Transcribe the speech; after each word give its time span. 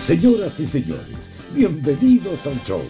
Señoras 0.00 0.58
y 0.60 0.66
señores, 0.66 1.30
bienvenidos 1.54 2.46
al 2.46 2.60
show. 2.62 2.82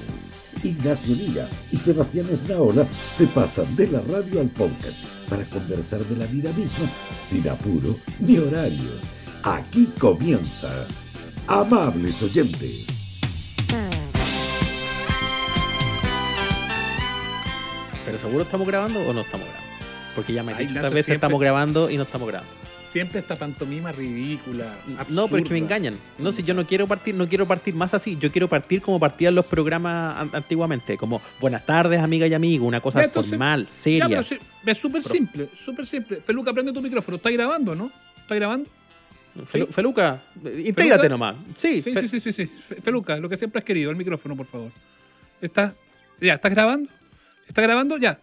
Ignacio 0.62 1.14
Liga 1.14 1.48
y 1.72 1.76
Sebastián 1.76 2.26
Esnaola 2.30 2.86
se 3.12 3.26
pasan 3.26 3.74
de 3.76 3.88
la 3.88 4.00
radio 4.02 4.40
al 4.40 4.48
podcast 4.50 5.02
para 5.28 5.44
conversar 5.44 6.00
de 6.04 6.16
la 6.16 6.26
vida 6.26 6.52
misma 6.52 6.88
sin 7.22 7.48
apuro 7.48 7.96
ni 8.20 8.38
horarios. 8.38 9.08
Aquí 9.42 9.86
comienza. 9.98 10.70
Amables 11.46 12.22
oyentes. 12.22 12.86
Pero 18.04 18.18
seguro 18.18 18.42
estamos 18.42 18.66
grabando 18.66 19.00
o 19.00 19.12
no 19.12 19.20
estamos 19.20 19.46
grabando. 19.46 19.70
Porque 20.14 20.32
ya 20.32 20.42
me 20.42 20.52
he 20.52 20.58
dicho 20.58 20.74
veces 20.74 20.90
siempre- 20.92 21.14
estamos 21.14 21.40
grabando 21.40 21.90
y 21.90 21.96
no 21.96 22.02
estamos 22.02 22.28
grabando. 22.28 22.52
Siempre 22.90 23.20
esta 23.20 23.36
pantomima 23.36 23.92
ridícula. 23.92 24.74
No, 25.10 25.26
pero 25.28 25.42
es 25.42 25.48
que 25.48 25.52
me 25.54 25.58
engañan. 25.60 25.94
No, 26.18 26.32
si 26.32 26.42
yo 26.42 26.54
no 26.54 26.66
quiero 26.66 26.88
partir, 26.88 27.14
no 27.14 27.28
quiero 27.28 27.46
partir 27.46 27.72
más 27.74 27.94
así. 27.94 28.16
Yo 28.18 28.32
quiero 28.32 28.48
partir 28.48 28.82
como 28.82 28.98
partían 28.98 29.34
los 29.36 29.46
programas 29.46 30.18
an- 30.20 30.30
antiguamente, 30.32 30.96
como 30.96 31.22
buenas 31.38 31.64
tardes, 31.64 32.00
amiga 32.00 32.26
y 32.26 32.34
amigo, 32.34 32.66
una 32.66 32.80
cosa 32.80 33.02
Ya, 33.06 33.10
formal, 33.10 33.62
Ya, 33.64 33.68
seria. 33.68 34.08
pero 34.08 34.22
sí, 34.24 34.38
es 34.66 34.78
súper 34.78 35.02
simple, 35.04 35.48
súper 35.56 35.86
simple. 35.86 36.16
Feluca, 36.20 36.52
prende 36.52 36.72
tu 36.72 36.82
micrófono. 36.82 37.16
¿Está 37.16 37.30
grabando, 37.30 37.76
no? 37.76 37.92
¿Está 38.18 38.34
grabando? 38.34 38.68
Sí. 39.52 39.64
Feluca, 39.70 40.20
intégrate 40.66 41.08
nomás. 41.08 41.36
Sí, 41.56 41.80
Sí, 41.82 41.94
sí, 41.94 42.08
sí, 42.08 42.18
sí, 42.20 42.32
sí. 42.32 42.46
Fe- 42.46 42.80
Feluca, 42.82 43.16
lo 43.18 43.28
que 43.28 43.36
siempre 43.36 43.60
has 43.60 43.64
querido, 43.64 43.92
el 43.92 43.96
micrófono, 43.96 44.34
por 44.34 44.46
favor. 44.46 44.72
¿Está? 45.40 45.74
¿Ya? 46.20 46.34
¿Estás 46.34 46.50
grabando? 46.50 46.90
¿Está 47.46 47.62
grabando? 47.62 47.96
Ya. 47.98 48.18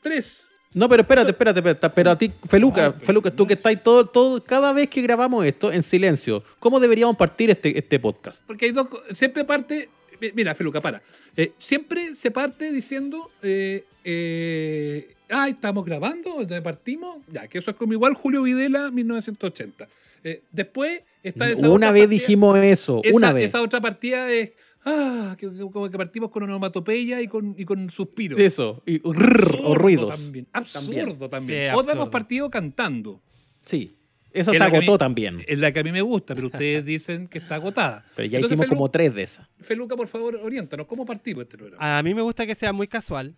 Tres. 0.00 0.45
No, 0.76 0.88
pero 0.90 1.00
espérate, 1.02 1.30
espérate, 1.30 1.58
espérate. 1.60 1.90
Pero 1.90 2.10
a 2.10 2.18
ti, 2.18 2.30
Feluca, 2.48 2.92
pero 2.92 3.04
Feluca, 3.06 3.30
tú 3.30 3.46
que 3.46 3.54
estás 3.54 3.82
todo, 3.82 4.04
todo, 4.04 4.44
cada 4.44 4.72
vez 4.74 4.88
que 4.90 5.00
grabamos 5.00 5.44
esto 5.46 5.72
en 5.72 5.82
silencio, 5.82 6.42
¿cómo 6.58 6.78
deberíamos 6.78 7.16
partir 7.16 7.48
este, 7.48 7.78
este 7.78 7.98
podcast? 7.98 8.42
Porque 8.46 8.66
hay 8.66 8.72
dos. 8.72 8.86
Siempre 9.12 9.44
parte. 9.46 9.88
mi- 10.20 10.32
Mira, 10.32 10.54
Feluca, 10.54 10.80
para. 10.82 11.00
Eh, 11.36 11.52
siempre 11.58 12.14
se 12.14 12.30
parte 12.30 12.70
diciendo. 12.70 13.30
Eh, 13.42 13.84
eh, 14.04 15.14
Ay, 15.28 15.52
estamos 15.52 15.84
grabando, 15.84 16.42
ya 16.42 16.62
partimos. 16.62 17.16
Ya, 17.32 17.48
que 17.48 17.58
eso 17.58 17.70
es 17.72 17.76
como 17.76 17.92
igual 17.94 18.14
Julio 18.14 18.42
Videla, 18.42 18.90
1980. 18.92 19.88
Eh, 20.22 20.42
después 20.52 21.00
está 21.22 21.48
esa 21.50 21.66
Una 21.66 21.74
otra 21.86 21.92
vez 21.92 22.02
partida- 22.04 22.20
dijimos 22.20 22.58
eso, 22.58 23.00
esa, 23.02 23.16
una 23.16 23.32
vez. 23.32 23.44
esa 23.46 23.62
otra 23.62 23.80
partida 23.80 24.30
es. 24.30 24.50
Ah, 24.88 25.34
que, 25.38 25.50
que- 25.50 25.58
como 25.58 25.90
que 25.90 25.98
partimos 25.98 26.30
con 26.30 26.44
onomatopeya 26.44 27.20
y 27.20 27.26
con, 27.28 27.54
y 27.58 27.64
con 27.64 27.90
suspiros. 27.90 28.38
Eso, 28.38 28.82
y, 28.86 28.98
rrr, 28.98 29.04
o 29.04 29.72
Absurdo 29.72 29.74
ruidos. 29.74 30.22
También, 30.24 30.46
absurdo 30.52 31.28
también. 31.28 31.58
Sí, 31.60 31.66
Otra 31.76 31.92
hemos 31.92 32.04
absurdo. 32.04 32.10
partido 32.10 32.50
cantando. 32.50 33.20
Sí, 33.64 33.96
eso 34.32 34.52
Que 34.52 34.58
se 34.58 34.70
mí- 34.70 34.76
agotó 34.76 34.96
también. 34.98 35.42
Es 35.48 35.58
la 35.58 35.72
que 35.72 35.80
a 35.80 35.82
mí 35.82 35.90
me 35.90 36.02
gusta, 36.02 36.34
pero 36.36 36.46
ustedes 36.46 36.84
dicen 36.84 37.26
que 37.26 37.38
está 37.38 37.56
agotada. 37.56 38.04
Pero 38.14 38.28
ya 38.28 38.38
Entonces, 38.38 38.56
hicimos 38.56 38.66
como 38.68 38.88
tres 38.90 39.12
de 39.14 39.22
esas. 39.24 39.48
Feluca, 39.60 39.96
por 39.96 40.06
favor, 40.06 40.36
oriéntanos. 40.36 40.86
¿Cómo 40.86 41.04
partimos 41.04 41.42
este 41.44 41.58
programa? 41.58 41.98
A 41.98 42.02
mí 42.04 42.14
me 42.14 42.22
gusta 42.22 42.46
que 42.46 42.54
sea 42.54 42.72
muy 42.72 42.86
casual, 42.86 43.34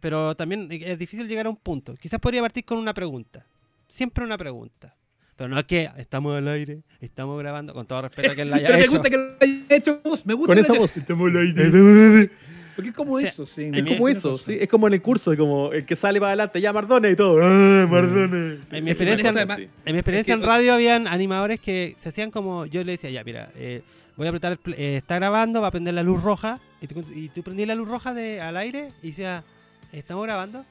pero 0.00 0.34
también 0.36 0.68
es 0.70 0.98
difícil 0.98 1.26
llegar 1.26 1.46
a 1.46 1.50
un 1.50 1.56
punto. 1.56 1.94
Quizás 1.96 2.20
podría 2.20 2.42
partir 2.42 2.64
con 2.64 2.76
una 2.76 2.92
pregunta. 2.92 3.46
Siempre 3.88 4.22
una 4.24 4.36
pregunta. 4.36 4.94
Pero 5.36 5.48
no 5.48 5.58
es 5.58 5.64
que 5.66 5.90
estamos 5.98 6.36
al 6.36 6.46
aire, 6.48 6.80
estamos 7.00 7.38
grabando, 7.40 7.74
con 7.74 7.86
todo 7.86 8.02
respeto 8.02 8.30
a 8.30 8.34
quien 8.34 8.50
la 8.50 8.56
haya 8.56 8.68
Pero 8.68 8.78
me 8.78 8.86
gusta 8.86 9.10
que 9.10 9.16
lo 9.16 9.24
haya 9.40 9.64
hecho 9.76 10.00
vos. 10.04 10.24
Me 10.24 10.34
gusta 10.34 10.46
Con 10.48 10.54
que 10.54 10.60
esa 10.60 10.68
lo 10.68 10.74
haya- 10.74 10.80
voz. 10.80 10.96
Estamos 10.96 11.30
al 11.30 11.36
aire. 11.38 12.30
Porque 12.76 12.90
es 12.90 12.96
como 12.96 13.18
eso, 13.20 13.46
sí. 13.46 13.70
es 13.72 13.82
como 13.84 14.08
eso, 14.08 14.36
sí, 14.36 14.56
es 14.60 14.68
como 14.68 14.88
en 14.88 14.94
el 14.94 15.02
curso, 15.02 15.36
como 15.36 15.72
el 15.72 15.86
que 15.86 15.94
sale 15.94 16.18
para 16.18 16.30
adelante, 16.30 16.60
ya 16.60 16.72
Mardone 16.72 17.10
y 17.12 17.14
todo. 17.16 17.38
¡Ah, 17.40 17.86
Mardone! 17.88 18.56
Sí. 18.62 18.68
En 18.76 18.84
mi 18.84 18.86
que 18.94 19.04
experiencia, 19.04 19.46
Sí. 19.56 19.68
en 19.84 19.92
mi 19.94 19.98
experiencia 20.00 20.34
Es 20.34 20.38
que- 20.40 20.44
en 20.44 20.48
radio 20.48 20.74
habían 20.74 21.06
animadores 21.06 21.60
que 21.60 21.96
se 22.02 22.08
hacían 22.08 22.32
como, 22.32 22.66
yo 22.66 22.82
le 22.82 22.92
decía, 22.92 23.10
ya, 23.10 23.22
mira, 23.22 23.50
eh, 23.54 23.82
voy 24.16 24.26
a 24.26 24.30
apretar, 24.30 24.58
eh, 24.76 24.96
está 24.96 25.14
grabando, 25.16 25.60
va 25.60 25.68
a 25.68 25.70
prender 25.70 25.94
la 25.94 26.02
luz 26.02 26.20
roja, 26.20 26.58
y 26.80 26.88
tú, 26.88 27.04
y 27.14 27.28
tú 27.28 27.44
prendí 27.44 27.64
la 27.64 27.76
luz 27.76 27.86
roja 27.86 28.12
de, 28.12 28.40
al 28.40 28.56
aire 28.56 28.88
y 29.04 29.08
decía, 29.10 29.44
¿estamos 29.92 30.24
grabando? 30.24 30.64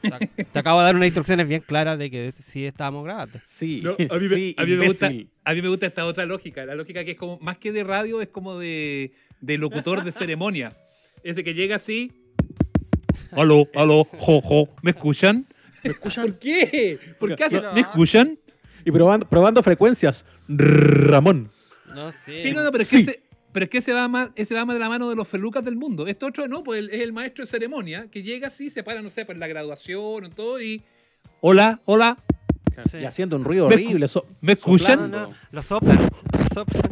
Te- 0.00 0.44
Te 0.44 0.58
acabo 0.58 0.80
de 0.80 0.86
dar 0.86 0.96
unas 0.96 1.06
instrucciones 1.06 1.46
bien 1.48 1.62
claras 1.66 1.98
de 1.98 2.10
que 2.10 2.32
sí 2.50 2.64
estábamos 2.66 3.04
grabando. 3.04 3.38
Sí, 3.44 3.80
No, 3.82 3.92
a, 3.92 4.18
mí, 4.18 4.22
me- 4.28 4.28
sí, 4.28 4.54
a 4.56 4.64
mí 4.64 4.76
me 4.76 4.86
gusta, 4.86 5.06
a 5.44 5.54
mí 5.54 5.62
me 5.62 5.68
gusta 5.68 5.86
esta 5.86 6.04
otra 6.04 6.26
lógica. 6.26 6.64
La 6.64 6.74
lógica 6.74 7.04
que 7.04 7.12
es 7.12 7.16
como, 7.16 7.38
más 7.40 7.58
que 7.58 7.72
de 7.72 7.84
radio, 7.84 8.20
es 8.22 8.28
como 8.28 8.58
de, 8.58 9.12
de 9.40 9.58
locutor 9.58 10.04
de 10.04 10.12
ceremonia. 10.12 10.72
Ese 11.22 11.42
que 11.44 11.54
llega 11.54 11.76
así. 11.76 12.12
Aló, 13.32 13.68
aló, 13.74 14.04
jo, 14.04 14.40
jo. 14.40 14.68
¿Me 14.82 14.92
escuchan? 14.92 15.46
¿Me 15.84 15.90
escuchan? 15.90 16.24
¿Por 16.26 16.38
qué? 16.38 16.98
¿Por 17.18 17.36
qué 17.36 17.44
hacen? 17.44 17.62
¿Me 17.74 17.80
escuchan? 17.82 18.38
Y 18.84 18.90
probando, 18.90 19.28
probando 19.28 19.62
frecuencias. 19.62 20.24
Ramón. 20.48 21.50
No 21.94 22.10
sé. 22.24 22.42
Sí, 22.42 22.52
no, 22.52 22.62
no, 22.62 22.70
pero 22.72 22.82
es 22.82 22.88
Sí. 22.88 23.04
que 23.04 23.10
ese, 23.10 23.22
pero 23.52 23.64
es 23.64 23.70
que 23.70 23.78
ese 23.78 23.92
va, 23.92 24.08
más, 24.08 24.30
ese 24.36 24.54
va 24.54 24.64
más 24.64 24.74
de 24.74 24.80
la 24.80 24.88
mano 24.88 25.08
de 25.08 25.16
los 25.16 25.26
felucas 25.28 25.64
del 25.64 25.76
mundo. 25.76 26.06
Este 26.06 26.26
otro 26.26 26.46
no, 26.48 26.62
pues 26.62 26.88
es 26.90 27.00
el 27.00 27.12
maestro 27.12 27.44
de 27.44 27.50
ceremonia 27.50 28.08
que 28.10 28.22
llega 28.22 28.48
así, 28.48 28.70
se 28.70 28.82
para, 28.82 29.02
no 29.02 29.10
sé, 29.10 29.24
por 29.24 29.36
la 29.36 29.46
graduación 29.46 30.24
o 30.24 30.30
todo 30.30 30.60
y. 30.60 30.82
Hola, 31.40 31.80
hola, 31.84 32.16
Sí. 32.92 32.98
Y 32.98 33.04
haciendo 33.06 33.34
un 33.34 33.42
ruido 33.42 33.66
Me 33.68 33.74
horrible. 33.74 34.06
so- 34.06 34.24
¿me 34.40 34.52
escuchan? 34.52 35.10
No, 35.10 35.26
no, 35.30 35.34
lo 35.50 35.62
soplan. 35.64 35.98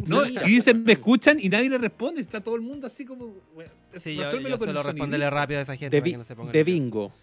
¿no? 0.05 0.25
Y 0.25 0.35
dicen, 0.45 0.83
me 0.83 0.93
escuchan 0.93 1.37
y 1.39 1.47
nadie 1.47 1.69
le 1.69 1.77
responde. 1.77 2.19
Está 2.19 2.41
todo 2.41 2.55
el 2.55 2.61
mundo 2.61 2.87
así 2.87 3.05
como. 3.05 3.35
bueno, 3.55 3.71
Sí, 3.95 4.15
yo, 4.15 4.23
yo 4.23 4.39
responderle 4.57 4.81
sonidito. 4.83 5.29
rápido 5.29 5.59
a 5.61 5.63
esa 5.63 5.77
gente 5.77 5.95
De, 5.95 6.01
para 6.01 6.11
que 6.11 6.17
no 6.17 6.23
se 6.25 6.35
pongan 6.35 6.51
de 6.51 6.63
bingo. 6.65 7.13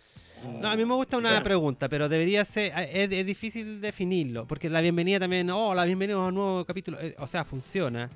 No, 0.61 0.69
a 0.69 0.77
mí 0.77 0.84
me 0.87 0.94
gusta 0.94 1.17
una 1.19 1.33
Ya. 1.33 1.43
pregunta, 1.43 1.89
pero 1.91 2.09
debería 2.09 2.43
ser. 2.47 2.73
Es, 2.91 3.11
es 3.12 3.27
difícil 3.27 3.81
definirlo, 3.83 4.47
porque 4.47 4.71
la 4.71 4.81
bienvenida 4.81 5.21
también. 5.21 5.50
Oh, 5.50 5.75
la 5.75 5.84
bienvenida 5.84 6.17
a 6.17 6.27
un 6.28 6.34
nuevo 6.34 6.65
capítulo. 6.65 6.99
eh, 7.03 7.15
o 7.19 7.27
sea, 7.27 7.44
funciona. 7.44 8.09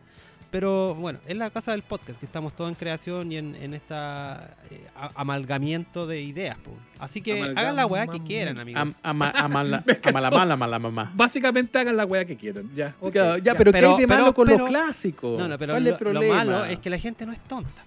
Pero 0.50 0.94
bueno, 0.94 1.18
es 1.26 1.36
la 1.36 1.50
casa 1.50 1.72
del 1.72 1.82
podcast, 1.82 2.18
que 2.18 2.24
estamos 2.24 2.54
todos 2.54 2.70
en 2.70 2.74
creación 2.74 3.30
y 3.30 3.36
en, 3.36 3.54
en 3.54 3.74
esta 3.74 4.54
eh, 4.70 4.80
amalgamiento 5.14 6.06
de 6.06 6.22
ideas. 6.22 6.56
po. 6.58 6.70
Así 6.98 7.20
que 7.20 7.42
hagan 7.54 7.76
la 7.76 7.84
weá 7.86 8.06
que 8.06 8.18
quieran, 8.22 8.58
amigos. 8.58 8.80
Am- 8.80 8.94
ama- 9.02 9.30
amala- 9.36 9.84
amala- 10.04 10.30
mala, 10.30 10.56
mala 10.56 10.78
mamá. 10.78 11.12
Básicamente 11.14 11.78
hagan 11.78 11.96
la 11.98 12.06
wea 12.06 12.24
que 12.24 12.36
quieran. 12.36 12.70
Ya, 12.74 12.94
ya, 13.12 13.36
ya, 13.38 13.54
pero, 13.54 13.72
¿qué 13.72 13.78
Pero- 13.78 13.90
hay 13.96 14.00
de 14.00 14.08
pero- 14.08 14.20
malo 14.20 14.34
con 14.34 14.46
pero- 14.46 14.58
los 14.60 14.68
clásicos? 14.70 15.38
no, 15.38 15.48
no, 15.48 15.58
pero 15.58 15.74
¿Cuál 15.74 15.84
lo, 15.84 15.90
es 15.90 15.92
el 16.00 16.04
lo 16.06 16.12
problema? 16.12 16.34
malo 16.44 16.64
es 16.64 16.78
que 16.78 16.88
la 16.90 16.98
gente 16.98 17.26
no 17.26 17.32
es 17.32 17.40
tonta. 17.40 17.84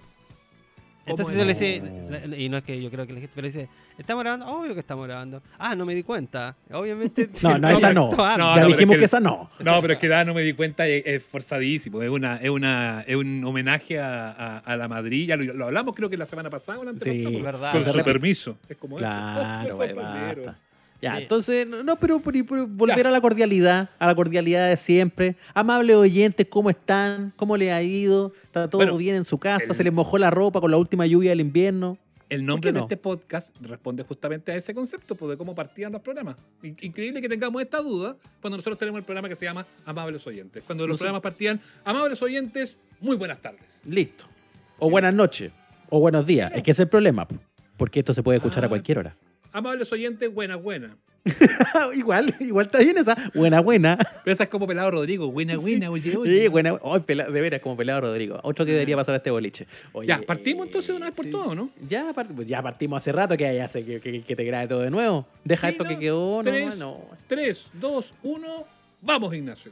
¿Cómo 1.04 1.16
Entonces 1.28 1.34
es? 1.34 1.38
yo 1.40 1.44
le 1.44 1.54
dice, 1.54 2.36
y 2.42 2.48
no 2.48 2.58
es 2.58 2.64
que 2.64 2.80
yo 2.80 2.88
creo 2.90 3.06
que 3.06 3.12
la 3.12 3.18
gente, 3.20 3.32
pero 3.34 3.46
dice, 3.48 3.68
¿estamos 3.98 4.22
grabando? 4.22 4.46
Obvio 4.46 4.72
que 4.74 4.80
estamos 4.80 5.04
grabando. 5.06 5.42
Ah, 5.58 5.74
no 5.74 5.84
me 5.84 5.94
di 5.96 6.04
cuenta. 6.04 6.54
Obviamente. 6.70 7.28
No, 7.42 7.58
no, 7.58 7.70
esa 7.70 7.92
no. 7.92 8.10
ya 8.54 8.64
dijimos 8.66 8.78
es 8.78 8.86
que, 8.86 8.98
que- 8.98 9.04
esa 9.06 9.18
no. 9.18 9.50
No, 9.58 9.80
pero 9.82 9.94
es 9.94 9.98
que 9.98 10.06
da, 10.08 10.24
no 10.24 10.32
me 10.32 10.42
di 10.42 10.52
cuenta, 10.52 10.86
es, 10.86 11.02
es 11.04 11.22
forzadísimo. 11.24 12.02
Es 12.02 12.08
una, 12.08 12.36
es 12.36 12.50
una, 12.50 13.02
es 13.06 13.16
un 13.16 13.44
homenaje 13.44 13.98
a, 13.98 14.30
a- 14.30 14.58
a 14.58 14.76
la 14.76 14.86
Madrid. 14.86 15.26
Ya 15.28 15.36
lo, 15.36 15.52
lo 15.54 15.64
hablamos 15.66 15.96
creo 15.96 16.08
que 16.08 16.16
la 16.16 16.26
semana 16.26 16.50
pasada 16.50 16.78
o 16.78 16.84
la 16.84 16.92
Sí, 17.00 17.40
verdad. 17.42 17.72
Con 17.72 17.84
su 17.84 18.02
permiso. 18.04 18.56
Es 18.68 18.76
como 18.76 18.98
eso. 18.98 19.04
Claro, 19.04 19.78
Ya, 21.02 21.16
Sí. 21.16 21.22
entonces, 21.22 21.66
no, 21.66 21.96
pero, 21.98 22.20
pero- 22.20 22.46
pero 22.48 22.66
volver 22.68 23.02
Ya. 23.02 23.08
a 23.08 23.10
la 23.10 23.20
cordialidad, 23.20 23.90
a 23.98 24.06
la 24.06 24.14
cordialidad 24.14 24.68
de 24.68 24.76
siempre. 24.76 25.36
Amables 25.52 25.96
oyentes, 25.96 26.46
¿cómo 26.48 26.70
están? 26.70 27.32
¿Cómo 27.36 27.56
les 27.56 27.72
ha 27.72 27.82
ido? 27.82 28.32
¿Está 28.44 28.68
todo 28.70 28.78
Bueno, 28.78 28.96
bien 28.96 29.16
en 29.16 29.24
su 29.24 29.36
casa? 29.38 29.66
el- 29.70 29.74
¿Se 29.74 29.82
les 29.82 29.92
mojó 29.92 30.16
la 30.16 30.30
ropa 30.30 30.60
con 30.60 30.70
la 30.70 30.76
última 30.78 31.04
lluvia 31.04 31.30
del 31.30 31.40
invierno? 31.40 31.98
El 32.28 32.46
nombre 32.46 32.72
no? 32.72 32.78
de 32.78 32.82
este 32.84 32.96
podcast 32.96 33.54
responde 33.60 34.04
justamente 34.04 34.52
a 34.52 34.56
ese 34.56 34.72
concepto, 34.72 35.14
pues, 35.16 35.30
de 35.32 35.36
cómo 35.36 35.54
partían 35.54 35.92
los 35.92 36.00
programas. 36.00 36.36
In- 36.62 36.76
Increíble 36.80 37.20
que 37.20 37.28
tengamos 37.28 37.60
esta 37.60 37.78
duda 37.82 38.16
cuando 38.40 38.56
nosotros 38.56 38.78
tenemos 38.78 38.98
el 39.00 39.04
programa 39.04 39.28
que 39.28 39.36
se 39.36 39.44
llama 39.44 39.66
Amables 39.84 40.26
Oyentes. 40.26 40.62
Cuando 40.64 40.86
los 40.86 40.94
No 40.94 40.96
sé. 40.98 41.00
programas 41.00 41.20
partían, 41.22 41.60
Amables 41.84 42.22
Oyentes, 42.22 42.78
muy 43.00 43.16
buenas 43.16 43.38
tardes. 43.42 43.82
Listo. 43.84 44.24
O 44.78 44.88
buenas 44.88 45.12
noches. 45.12 45.52
O 45.90 45.98
buenos 46.00 46.24
días. 46.26 46.50
Es 46.54 46.62
que 46.62 46.70
ese 46.70 46.82
es 46.82 46.86
el 46.86 46.88
problema. 46.90 47.26
po, 47.28 47.34
Porque 47.76 47.98
esto 47.98 48.14
se 48.14 48.22
puede 48.22 48.36
escuchar 48.38 48.62
a 48.62 48.66
Ah. 48.66 48.68
cualquier 48.70 48.98
hora. 49.00 49.16
Amables 49.52 49.92
Oyentes, 49.92 50.32
buenas, 50.32 50.62
buenas. 50.62 50.92
igual, 51.94 52.34
igual 52.40 52.66
está 52.66 52.80
bien 52.80 52.98
esa. 52.98 53.16
Buena, 53.34 53.60
buena. 53.60 53.96
Pero 54.24 54.32
esa 54.32 54.42
es 54.44 54.48
como 54.48 54.66
Pelado 54.66 54.90
Rodrigo, 54.90 55.30
buena, 55.30 55.56
buena, 55.56 55.88
oye, 55.90 56.16
oye. 56.16 56.42
Sí, 56.42 56.48
buena. 56.48 56.76
Ay, 56.82 57.00
pela- 57.00 57.26
de 57.30 57.40
veras, 57.40 57.60
como 57.60 57.76
pelado 57.76 58.00
Rodrigo. 58.00 58.40
Otro 58.42 58.64
que 58.66 58.72
debería 58.72 58.96
pasar 58.96 59.14
a 59.14 59.18
este 59.18 59.30
boliche. 59.30 59.66
Oye, 59.92 60.08
Ya, 60.08 60.20
partimos 60.26 60.66
entonces 60.66 60.88
de 60.88 60.96
una 60.96 61.06
vez 61.06 61.14
por 61.14 61.24
sí. 61.26 61.30
todo, 61.30 61.54
¿no? 61.54 61.70
Ya, 61.88 62.12
part- 62.12 62.34
pues 62.34 62.48
ya 62.48 62.60
partimos 62.60 62.96
hace 63.00 63.12
rato 63.12 63.36
que 63.36 63.54
ya 63.54 63.68
sé 63.68 63.84
que, 63.84 64.00
que- 64.00 64.22
que 64.22 64.34
te 64.36 64.44
grabe 64.44 64.66
todo 64.66 64.80
de 64.80 64.90
nuevo. 64.90 65.24
Deja 65.44 65.68
Sí, 65.68 65.72
esto 65.72 65.84
no, 65.84 65.90
que 65.90 65.98
quedó, 65.98 66.42
no, 66.42 66.50
tres. 66.50 66.78
no. 66.78 67.00
3, 67.28 67.70
2, 67.74 68.14
1, 68.24 68.64
vamos, 69.00 69.32
Ignacio. 69.34 69.70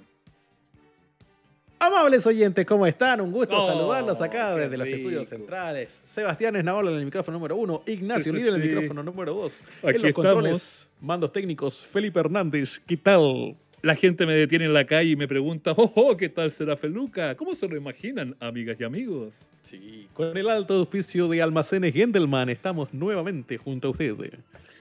Amables 1.82 2.26
oyentes, 2.26 2.66
¿cómo 2.66 2.86
están? 2.86 3.22
Un 3.22 3.32
gusto 3.32 3.56
Oh, 3.56 3.66
saludarlos 3.66 4.20
acá 4.20 4.54
desde 4.54 4.76
los 4.76 4.86
rico. 4.86 4.98
estudios 4.98 5.28
centrales. 5.28 6.02
Sebastián 6.04 6.54
Esnaola 6.56 6.90
en 6.90 6.98
el 6.98 7.04
micrófono 7.06 7.38
número 7.38 7.56
uno, 7.56 7.80
Ignacio 7.86 8.24
Sí, 8.24 8.30
sí, 8.30 8.36
Lido 8.36 8.54
en 8.54 8.60
el 8.60 8.62
sí. 8.62 8.68
micrófono 8.74 9.02
número 9.02 9.32
dos. 9.32 9.62
Aquí 9.82 9.96
en 9.96 10.02
los 10.02 10.12
controles, 10.12 10.88
mandos 11.00 11.32
técnicos, 11.32 11.82
Felipe 11.86 12.20
Hernández, 12.20 12.80
¿qué 12.86 12.98
tal? 12.98 13.56
La 13.80 13.94
gente 13.94 14.26
me 14.26 14.34
detiene 14.34 14.66
en 14.66 14.74
la 14.74 14.84
calle 14.84 15.12
y 15.12 15.16
me 15.16 15.26
pregunta, 15.26 15.72
oh, 15.74 15.90
oh 15.94 16.16
¿qué 16.18 16.28
tal 16.28 16.52
será 16.52 16.76
Feluca? 16.76 17.34
¿Cómo 17.34 17.54
se 17.54 17.66
lo 17.66 17.78
imaginan, 17.78 18.36
amigas 18.40 18.76
y 18.78 18.84
amigos? 18.84 19.46
Sí, 19.62 20.06
con 20.12 20.36
el 20.36 20.50
alto 20.50 20.74
auspicio 20.74 21.28
de 21.28 21.40
Almacenes 21.40 21.94
Gendelman 21.94 22.50
estamos 22.50 22.92
nuevamente 22.92 23.56
junto 23.56 23.88
a 23.88 23.90
ustedes. 23.92 24.32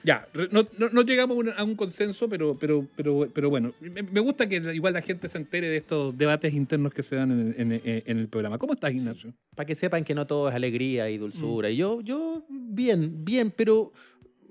Ya, 0.04 0.28
no, 0.52 0.66
no- 0.78 0.90
no 0.90 1.02
llegamos 1.02 1.38
a 1.58 1.64
un, 1.64 1.76
consenso, 1.76 2.30
pero, 2.30 2.58
pero, 2.58 2.88
pero, 2.96 3.28
pero 3.34 3.50
bueno, 3.50 3.74
me, 3.82 4.22
gusta 4.22 4.48
que 4.48 4.56
igual 4.74 4.94
la 4.94 5.02
gente 5.02 5.28
se 5.28 5.38
entere 5.38 5.68
de 5.68 5.78
estos 5.78 6.18
debates 6.18 6.54
internos 6.54 6.94
que 6.94 7.04
se 7.04 7.16
dan 7.18 7.32
en, 7.32 7.72
el- 7.74 7.82
en 7.84 8.04
en 8.06 8.18
el 8.20 8.28
programa. 8.28 8.58
¿Cómo 8.58 8.74
estás, 8.74 8.94
Ignacio? 8.94 9.34
Para 9.56 9.66
que 9.68 9.76
sepan 9.76 10.04
que 10.04 10.16
no 10.16 10.26
todo 10.26 10.48
es 10.50 10.56
alegría 10.56 11.10
y 11.10 11.18
dulzura. 11.18 11.70
Y 11.70 11.78
yo, 11.78 12.02
yo, 12.02 12.44
bien, 12.50 13.26
bien, 13.26 13.52
pero. 13.52 13.92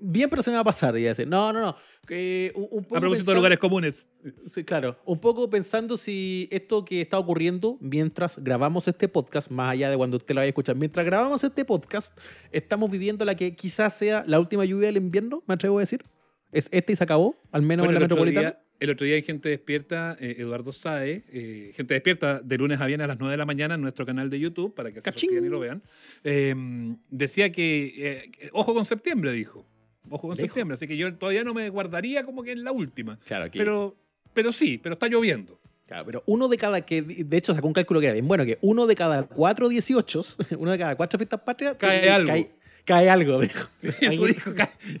Bien, 0.01 0.29
pero 0.29 0.41
se 0.41 0.49
me 0.49 0.55
va 0.55 0.61
a 0.61 0.65
pasar. 0.65 0.97
Y 0.97 1.03
decir, 1.03 1.27
no, 1.27 1.51
no, 1.51 1.61
no. 1.61 1.75
Un, 2.09 2.67
un 2.71 2.83
poco 2.83 2.97
A 2.97 2.99
propósito 3.01 3.31
de 3.31 3.35
lugares 3.35 3.59
comunes. 3.59 4.07
Sí, 4.47 4.63
claro. 4.63 4.97
Un 5.05 5.19
poco 5.19 5.49
pensando 5.49 5.97
si 5.97 6.47
esto 6.51 6.83
que 6.85 7.01
está 7.01 7.19
ocurriendo 7.19 7.77
mientras 7.81 8.39
grabamos 8.39 8.87
este 8.87 9.07
podcast, 9.07 9.51
más 9.51 9.73
allá 9.73 9.89
de 9.89 9.97
cuando 9.97 10.17
usted 10.17 10.33
lo 10.33 10.39
vaya 10.39 10.47
a 10.47 10.49
escuchar, 10.49 10.75
mientras 10.75 11.05
grabamos 11.05 11.43
este 11.43 11.65
podcast, 11.65 12.17
estamos 12.51 12.89
viviendo 12.89 13.25
la 13.25 13.35
que 13.35 13.55
quizás 13.55 13.97
sea 13.97 14.23
la 14.25 14.39
última 14.39 14.65
lluvia 14.65 14.87
del 14.87 14.97
invierno, 14.97 15.43
me 15.47 15.53
atrevo 15.55 15.77
a 15.77 15.81
decir. 15.81 16.03
Es 16.51 16.67
este 16.71 16.93
y 16.93 16.95
se 16.95 17.03
acabó, 17.03 17.35
al 17.51 17.61
menos 17.61 17.85
Bueno, 17.85 17.97
en 17.97 18.01
la 18.01 18.05
el, 18.07 18.11
otro 18.11 18.25
metropolitana. 18.25 18.49
día, 18.49 18.63
el 18.79 18.89
otro 18.89 19.05
día 19.05 19.17
en 19.17 19.23
Gente 19.23 19.49
Despierta, 19.49 20.17
eh, 20.19 20.37
Eduardo 20.39 20.71
Sae, 20.71 21.23
eh, 21.31 21.73
Gente 21.75 21.93
Despierta 21.93 22.39
de 22.39 22.57
lunes 22.57 22.81
a 22.81 22.87
viernes 22.87 23.05
a 23.05 23.07
las 23.09 23.19
9 23.19 23.33
de 23.33 23.37
la 23.37 23.45
mañana 23.45 23.75
en 23.75 23.81
nuestro 23.81 24.03
canal 24.03 24.31
de 24.31 24.39
YouTube, 24.39 24.73
para 24.73 24.91
que 24.91 25.01
se 25.01 25.25
y 25.27 25.39
lo 25.41 25.59
vean, 25.59 25.83
eh, 26.23 26.55
decía 27.11 27.51
que, 27.51 27.93
eh, 27.97 28.31
que 28.31 28.49
ojo 28.51 28.73
con 28.73 28.85
septiembre, 28.85 29.31
dijo. 29.31 29.63
Ojo 30.09 30.27
con 30.27 30.35
Dijo. 30.37 30.47
septiembre, 30.47 30.75
así 30.75 30.87
que 30.87 30.97
yo 30.97 31.13
todavía 31.15 31.43
no 31.43 31.53
me 31.53 31.69
guardaría 31.69 32.23
como 32.23 32.43
que 32.43 32.51
en 32.51 32.63
la 32.63 32.71
última. 32.71 33.19
Claro, 33.27 33.49
que- 33.51 33.59
Pero, 33.59 33.95
pero 34.33 34.51
sí, 34.51 34.77
pero 34.77 34.93
está 34.93 35.07
lloviendo. 35.07 35.59
Claro, 35.87 36.05
pero 36.05 36.23
uno 36.27 36.47
de 36.47 36.57
cada, 36.57 36.81
que 36.81 37.01
de 37.01 37.37
hecho 37.37 37.53
sacó 37.53 37.67
un 37.67 37.73
cálculo 37.73 37.99
que 37.99 38.05
era 38.05 38.13
bien 38.13 38.27
bueno, 38.27 38.45
que 38.45 38.59
uno 38.61 38.85
de 38.85 38.95
cada 38.95 39.23
cuatro 39.23 39.67
18, 39.69 40.21
uno 40.59 40.71
de 40.71 40.77
cada 40.77 40.95
cuatro 40.95 41.17
fiestas 41.17 41.39
patrias, 41.41 41.75
Cae 41.79 42.05
eh, 42.05 42.09
algo. 42.11 42.27
Cae, 42.27 42.51
cae 42.85 43.09
algo, 43.09 43.39
dijo. 43.39 43.67
Eso 43.81 43.95
Alguien- 44.07 44.27
dijo 44.27 44.51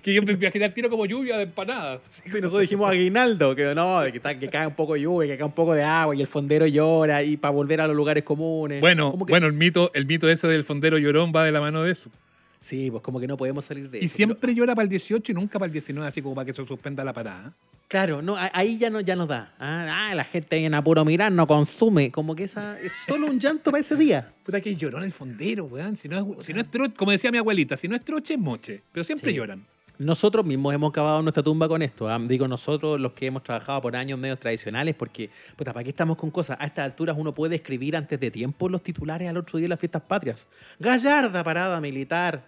que, 0.01 0.13
yo 0.13 0.23
me 0.23 0.33
imaginé 0.33 0.65
al 0.65 0.73
tiro 0.73 0.89
como 0.89 1.05
lluvia 1.05 1.37
de 1.37 1.43
empanadas. 1.43 2.01
Sí, 2.09 2.41
nosotros 2.41 2.61
dijimos 2.61 2.89
aguinaldo, 2.89 3.55
que 3.55 3.73
no, 3.75 4.01
que, 4.11 4.17
está- 4.17 4.37
que 4.39 4.49
cae 4.49 4.65
un 4.65 4.73
poco 4.75 4.95
de 4.95 5.01
lluvia, 5.01 5.27
que 5.31 5.37
cae 5.37 5.45
un 5.45 5.53
poco 5.53 5.75
de 5.75 5.83
agua 5.83 6.15
y 6.15 6.21
el 6.21 6.27
fondero 6.27 6.65
llora 6.65 7.21
y 7.23 7.37
para 7.37 7.51
volver 7.51 7.81
a 7.81 7.87
los 7.87 7.95
lugares 7.95 8.23
comunes. 8.23 8.81
Bueno, 8.81 9.11
bueno, 9.13 9.45
el 9.45 9.53
mito, 9.53 9.91
el 9.93 10.05
mito 10.07 10.27
ese 10.27 10.47
del 10.47 10.63
fondero 10.63 10.97
llorón 10.97 11.31
va 11.35 11.43
de 11.45 11.51
la 11.51 11.61
mano 11.61 11.83
de 11.83 11.91
eso. 11.91 12.09
Sí, 12.59 12.91
pues 12.91 13.01
como 13.01 13.19
que 13.19 13.27
no 13.27 13.37
podemos 13.37 13.63
salir 13.65 13.89
de 13.89 13.99
eso. 13.99 14.05
Y 14.05 14.09
siempre 14.09 14.53
llora 14.53 14.75
para 14.75 14.83
el 14.83 14.89
18 14.89 15.31
y 15.31 15.35
nunca 15.35 15.57
para 15.59 15.67
el 15.67 15.71
19, 15.73 16.07
así 16.07 16.21
como 16.21 16.35
para 16.35 16.45
que 16.45 16.53
se 16.53 16.65
suspenda 16.65 17.03
la 17.03 17.13
parada. 17.13 17.43
Pero, 17.43 17.87
claro, 17.87 18.21
no, 18.21 18.35
a- 18.37 18.51
ahí 18.53 18.77
ya 18.77 18.89
no, 18.89 18.99
ya 18.99 19.15
no 19.15 19.25
da. 19.25 19.55
Ah, 19.59 20.09
ah, 20.11 20.15
la 20.15 20.23
gente 20.25 20.57
en 20.57 20.73
apuro 20.73 21.03
mirar 21.05 21.31
no 21.31 21.47
consume. 21.47 22.11
Como 22.11 22.35
que 22.35 22.43
esa 22.43 22.79
es 22.79 22.93
solo 23.07 23.27
un 23.27 23.39
llanto 23.39 23.71
para 23.71 23.81
ese 23.81 23.95
día. 23.95 24.31
Puta 24.45 24.59
que 24.61 24.75
llorón 24.75 25.03
el 25.03 25.11
fondero, 25.11 25.65
weón. 25.65 25.95
Si 25.95 26.07
no 26.09 26.37
es, 26.39 26.45
si 26.45 26.53
no 26.53 26.59
es 26.61 26.69
troche, 26.69 26.93
como 26.95 27.11
decía 27.11 27.31
mi 27.31 27.37
abuelita, 27.39 27.77
si 27.77 27.87
no 27.87 27.95
es 27.95 28.03
troche, 28.03 28.33
es 28.35 28.39
moche. 28.39 28.81
Pero 28.91 29.03
siempre 29.03 29.31
Sí. 29.31 29.37
lloran. 29.37 29.65
Nosotros 29.99 30.45
mismos 30.45 30.73
hemos 30.73 30.93
cavado 30.93 31.21
nuestra 31.21 31.43
tumba 31.43 31.67
con 31.67 31.81
esto. 31.81 32.07
ah. 32.09 32.17
Digo 32.21 32.47
nosotros, 32.47 32.97
los 33.01 33.11
que 33.11 33.25
hemos 33.25 33.43
trabajado 33.43 33.81
por 33.81 33.97
años 33.97 34.17
medios 34.17 34.39
tradicionales, 34.39 34.95
porque, 34.95 35.29
puta, 35.57 35.73
¿para 35.73 35.83
qué 35.83 35.89
estamos 35.89 36.15
con 36.15 36.31
cosas? 36.31 36.55
A 36.57 36.65
estas 36.67 36.85
alturas 36.85 37.17
uno 37.19 37.33
puede 37.33 37.57
escribir 37.57 37.97
antes 37.97 38.17
de 38.17 38.31
tiempo 38.31 38.69
los 38.69 38.81
titulares 38.81 39.27
al 39.29 39.35
otro 39.35 39.57
día 39.57 39.65
de 39.65 39.69
las 39.69 39.79
fiestas 39.79 40.01
patrias. 40.03 40.47
Gallarda 40.79 41.43
parada 41.43 41.81
militar. 41.81 42.45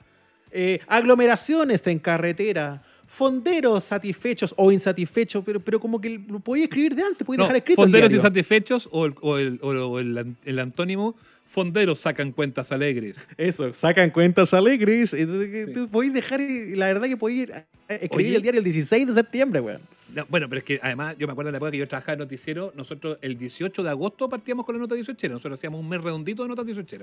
eh, 0.51 0.79
aglomeraciones 0.87 1.85
en 1.87 1.99
carretera. 1.99 2.83
Fonderos 3.13 3.83
satisfechos 3.83 4.53
o 4.55 4.71
insatisfechos, 4.71 5.43
pero, 5.45 5.59
pero 5.59 5.81
como 5.81 5.99
que 5.99 6.17
lo 6.29 6.39
podía 6.39 6.63
escribir 6.63 6.95
de 6.95 7.03
antes, 7.03 7.25
podía 7.27 7.39
No, 7.39 7.43
dejar 7.43 7.57
escrito. 7.57 7.81
fonderos 7.81 8.13
insatisfechos 8.13 8.87
o, 8.89 9.05
el, 9.05 9.13
o 9.19 9.37
el- 9.37 9.59
o- 9.61 9.87
o 9.89 9.99
el 9.99 10.17
an- 10.17 10.37
el 10.45 10.59
antónimo, 10.59 11.15
fonderos 11.45 11.99
sacan 11.99 12.31
cuentas 12.31 12.71
alegres. 12.71 13.27
Eso, 13.37 13.73
sacan 13.73 14.11
cuentas 14.11 14.53
alegres. 14.53 15.13
Entonces, 15.13 15.49
que 15.51 15.73
Sí. 15.73 15.87
podéis 15.91 16.13
dejar, 16.13 16.39
y 16.39 16.73
la 16.77 16.87
verdad 16.87 17.07
que 17.09 17.17
podéis 17.17 17.49
a 17.51 17.65
escribir 17.95 18.27
Oye. 18.27 18.35
el 18.37 18.41
diario 18.43 18.59
el 18.59 18.63
16 18.63 19.05
de 19.07 19.11
septiembre, 19.13 19.59
weón. 19.59 19.81
No, 20.13 20.25
bueno, 20.29 20.49
pero 20.49 20.59
es 20.59 20.65
que 20.65 20.79
además 20.81 21.15
yo 21.17 21.27
me 21.27 21.31
acuerdo 21.31 21.47
de 21.47 21.51
la 21.53 21.57
época 21.57 21.71
que 21.71 21.77
yo 21.77 21.87
trabajaba 21.87 22.13
en 22.13 22.19
noticiero, 22.19 22.73
nosotros 22.75 23.17
el 23.21 23.37
18 23.37 23.83
de 23.83 23.89
agosto 23.89 24.29
partíamos 24.29 24.65
con 24.65 24.75
la 24.75 24.81
nota 24.81 24.95
18, 24.95 25.29
nosotros 25.29 25.59
hacíamos 25.59 25.79
un 25.79 25.87
mes 25.87 26.01
redondito 26.01 26.43
de 26.43 26.49
nota 26.49 26.63
18. 26.63 26.97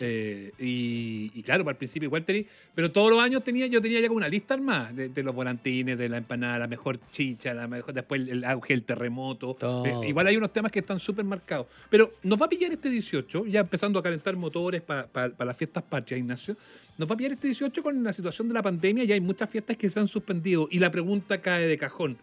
Eh, 0.00 0.52
y, 0.58 1.30
y 1.34 1.42
claro, 1.42 1.64
para 1.64 1.72
el 1.72 1.78
principio 1.78 2.06
igual 2.06 2.24
tenía, 2.24 2.44
pero 2.74 2.90
todos 2.90 3.10
los 3.10 3.20
años 3.20 3.42
tenía, 3.42 3.66
yo 3.66 3.80
tenía 3.80 4.00
ya 4.00 4.08
como 4.08 4.18
una 4.18 4.28
lista 4.28 4.56
más 4.56 4.94
de, 4.94 5.08
de 5.08 5.22
los 5.22 5.34
volantines, 5.34 5.96
de 5.98 6.08
la 6.08 6.18
empanada, 6.18 6.58
la 6.58 6.66
mejor 6.66 6.98
chicha, 7.10 7.54
la 7.54 7.66
mejor, 7.66 7.94
después 7.94 8.20
el, 8.28 8.44
auge, 8.44 8.74
el 8.74 8.82
terremoto. 8.84 9.56
Eh, 9.84 10.08
igual 10.08 10.26
hay 10.26 10.36
unos 10.36 10.52
temas 10.52 10.70
que 10.70 10.80
están 10.80 10.98
súper 10.98 11.24
marcados. 11.24 11.66
Pero 11.88 12.14
nos 12.22 12.40
va 12.40 12.46
a 12.46 12.48
pillar 12.48 12.72
este 12.72 12.90
18, 12.90 13.46
ya 13.46 13.60
empezando 13.60 13.98
a 13.98 14.02
calentar 14.02 14.36
motores 14.36 14.82
para 14.82 15.08
las 15.38 15.56
fiestas 15.56 15.82
patrias, 15.82 16.20
Ignacio. 16.20 16.56
Nos 16.98 17.08
va 17.08 17.14
a 17.14 17.16
pillar 17.16 17.32
este 17.32 17.46
18 17.46 17.82
con 17.82 18.02
la 18.04 18.12
situación 18.12 18.48
de 18.48 18.54
la 18.54 18.62
pandemia 18.62 19.04
y 19.04 19.12
hay 19.12 19.20
muchas 19.20 19.48
fiestas 19.48 19.76
que 19.76 19.88
se 19.88 19.98
han 19.98 20.08
suspendido. 20.08 20.68
Y 20.70 20.78
la 20.78 20.90
pregunta 20.90 21.40
cae 21.40 21.66
de 21.66 21.78
cajón. 21.78 22.18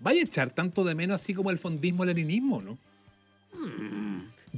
¿Vaya 0.00 0.20
a 0.20 0.24
echar 0.24 0.50
tanto 0.50 0.84
de 0.84 0.94
menos 0.94 1.20
así 1.20 1.34
como 1.34 1.50
el 1.50 1.58
fondismo 1.58 2.04
leninismo, 2.04 2.62
no? 2.62 2.78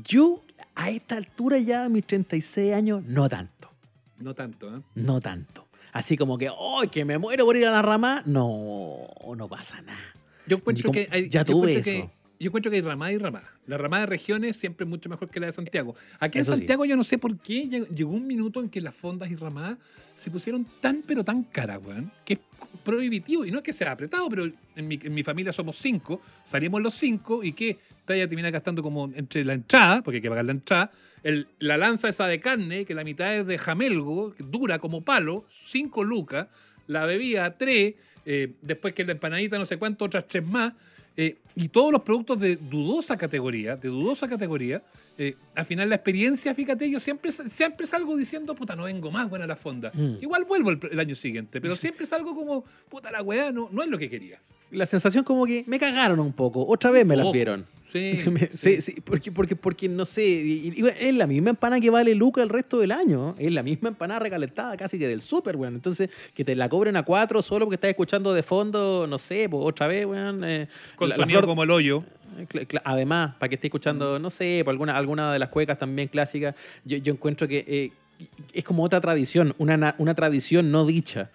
Yo, 0.05 0.41
a 0.75 0.91
esta 0.91 1.17
altura 1.17 1.59
ya, 1.59 1.85
a 1.85 1.89
mis 1.89 2.07
36 2.07 2.73
años, 2.73 3.03
no 3.07 3.29
tanto. 3.29 3.71
No 4.19 4.35
tanto, 4.35 4.77
¿eh? 4.77 4.81
No 4.95 5.21
tanto. 5.21 5.67
Así 5.93 6.17
como 6.17 6.39
que, 6.39 6.49
¡ay, 6.49 6.89
que 6.89 7.05
me 7.05 7.19
muero 7.19 7.45
por 7.47 7.57
ir 7.57 7.67
a 7.67 7.71
la 7.71 7.83
rama! 7.83 8.23
No, 8.27 8.99
no 9.37 9.49
pasa 9.49 9.81
nada. 9.83 9.99
Yo 10.47 10.59
encuentro 10.59 10.83
Como- 10.85 10.93
que 10.95 11.09
hay, 11.11 11.29
ya 11.29 11.45
tuve 11.45 11.75
eso. 11.77 11.85
que- 11.91 12.11
yo 12.41 12.49
encuentro 12.49 12.71
que 12.71 12.77
hay 12.77 12.83
ramada 12.83 13.13
y 13.13 13.19
ramada. 13.19 13.51
La 13.67 13.77
ramada 13.77 14.01
de 14.03 14.07
regiones 14.07 14.57
siempre 14.57 14.85
es 14.85 14.89
mucho 14.89 15.09
mejor 15.11 15.31
que 15.31 15.39
la 15.39 15.47
de 15.47 15.53
Santiago. 15.53 15.95
Aquí 16.19 16.39
en 16.39 16.45
sí. 16.47 16.51
Santiago 16.53 16.85
yo 16.87 16.97
no 16.97 17.05
sé 17.05 17.19
por 17.19 17.39
qué 17.39 17.65
lleg- 17.69 17.89
llegó 17.95 18.13
un 18.13 18.27
minuto 18.27 18.61
en 18.61 18.71
que 18.71 18.81
las 18.81 18.95
fondas 18.95 19.31
y 19.31 19.37
ramadas 19.37 19.77
se 20.17 20.31
pusieron 20.31 20.67
tan 20.81 21.03
pero 21.07 21.23
tan 21.23 21.45
caras, 21.45 21.81
weón, 21.85 22.11
que 22.25 22.35
es 22.35 22.41
prohibitivo. 22.83 23.45
Y 23.45 23.51
no 23.51 23.59
es 23.59 23.65
que 23.65 23.73
sea 23.75 23.93
apretado, 23.93 24.29
pero 24.31 24.51
en 24.75 24.89
mi, 24.89 24.99
en 25.03 25.13
mi 25.13 25.23
familia 25.23 25.53
somos 25.53 25.77
cinco, 25.77 26.23
salimos 26.45 26.81
los 26.81 26.95
cinco 26.95 27.45
y 27.45 27.53
que 27.53 27.75
te 28.07 28.15
vaya 28.15 28.25
a 28.25 28.29
terminar 28.29 28.51
gastando 28.53 28.83
como 28.83 29.05
entre 29.15 29.45
la 29.45 29.53
entrada, 29.53 30.01
porque 30.03 30.17
hay 30.17 30.23
que 30.23 30.31
pagar 30.31 30.47
la 30.47 30.53
entrada, 30.53 30.91
el- 31.23 31.47
la 31.59 31.77
lanza 31.77 32.09
esa 32.09 32.27
de 32.27 32.41
carne, 32.41 32.87
que 32.87 32.95
la 32.95 33.05
mitad 33.05 33.35
es 33.37 33.47
de 33.47 33.59
jamelgo, 33.59 34.35
que 34.35 34.43
dura 34.45 34.79
como 34.79 35.03
palo, 35.05 35.45
cinco 35.51 36.05
lucas, 36.05 36.49
la 36.87 37.05
bebida 37.05 37.57
tres, 37.59 37.97
eh, 38.25 38.53
después 38.63 38.95
que 38.95 39.05
la 39.05 39.13
empanadita 39.13 39.59
no 39.59 39.67
sé 39.67 39.77
cuánto, 39.77 40.07
otras 40.07 40.27
tres 40.27 40.45
más, 40.45 40.73
eh, 41.21 41.37
y 41.55 41.69
todos 41.69 41.93
los 41.93 42.01
productos 42.01 42.41
de 42.41 42.57
dudosa 42.57 43.15
categoría, 43.19 43.77
de 43.77 43.89
dudosa 43.89 44.27
categoría, 44.27 44.83
eh, 45.19 45.37
al 45.55 45.67
final 45.67 45.91
la 45.91 45.97
experiencia, 45.97 46.55
fíjate, 46.55 46.89
yo 46.89 46.99
siempre, 46.99 47.31
siempre 47.31 47.87
salgo 47.87 48.17
diciendo, 48.17 48.55
puta, 48.55 48.75
no 48.75 48.85
vengo 48.85 49.11
más, 49.11 49.29
buena 49.29 49.47
la 49.47 49.55
fonda. 49.55 49.91
Mm. 49.93 50.15
Igual 50.23 50.47
vuelvo 50.47 50.71
el, 50.71 50.81
el 50.91 50.99
año 50.99 51.15
siguiente, 51.15 51.61
pero 51.61 51.77
siempre 51.77 52.07
salgo 52.07 52.35
como, 52.35 52.65
puta, 52.89 53.11
la 53.11 53.21
weá 53.21 53.53
no, 53.53 53.69
no 53.71 53.83
es 53.83 53.91
lo 53.91 53.99
que 53.99 54.09
quería. 54.09 54.41
La 54.71 54.87
sensación 54.87 55.25
como 55.25 55.47
que 55.47 55.65
me 55.67 55.79
cagaron 55.79 56.21
un 56.21 56.33
poco. 56.33 56.67
Otra 56.67 56.91
vez 56.91 57.05
me 57.05 57.17
las 57.17 57.25
Ojo. 57.25 57.33
vieron. 57.33 57.67
Sí, 57.91 58.15
sí, 58.55 58.81
sí, 58.81 59.01
porque, 59.05 59.33
porque, 59.33 59.57
porque 59.57 59.89
no 59.89 60.05
sé, 60.05 60.23
y- 60.25 60.73
y- 60.77 60.85
es 61.01 61.13
la 61.15 61.27
misma 61.27 61.51
empanada 61.51 61.81
que 61.81 61.91
vale 61.91 62.15
Luca 62.15 62.41
el 62.41 62.49
resto 62.49 62.79
del 62.79 62.93
año. 62.93 63.35
Es 63.37 63.53
la 63.53 63.65
misma 63.65 63.89
empanada 63.89 64.21
recalentada 64.21 64.77
casi 64.77 64.97
que 64.97 65.09
del 65.09 65.21
súper, 65.23 65.57
weón. 65.57 65.75
Entonces, 65.75 66.09
que 66.33 66.45
te 66.45 66.55
la 66.55 66.69
cobren 66.69 66.97
a 66.97 67.03
cuatro 67.03 67.43
solo 67.43 67.65
porque 67.67 67.75
estás 67.75 67.91
escuchando 67.91 68.33
de 68.33 68.45
fondo, 68.45 69.07
no 69.09 69.19
sé, 69.19 69.49
pues 69.49 69.65
otra 69.67 69.89
vez, 69.89 70.07
weón. 70.07 70.45
eh, 70.45 70.69
con 70.95 71.09
la- 71.09 71.17
la 71.17 71.23
sonido 71.25 71.41
flor- 71.41 71.49
como 71.49 71.65
el 71.65 71.71
hoyo. 71.73 72.05
Eh, 72.39 72.67
Además, 72.85 73.35
para 73.41 73.49
que 73.49 73.57
esté 73.57 73.67
escuchando, 73.67 74.21
no 74.21 74.31
sé, 74.31 74.63
por 74.65 74.71
alguna, 74.71 74.97
alguna 74.97 75.33
de 75.33 75.41
las 75.41 75.49
cuecas 75.49 75.77
también 75.77 76.07
clásicas, 76.07 76.55
yo, 76.85 76.97
yo 76.99 77.13
encuentro 77.13 77.49
que 77.49 77.65
eh, 77.67 77.91
es 78.53 78.63
como 78.63 78.85
otra 78.85 79.01
tradición, 79.01 79.53
una, 79.59 79.77
na- 79.77 79.95
una 79.99 80.15
tradición 80.15 80.71
no 80.71 80.87
dicha, 80.87 81.31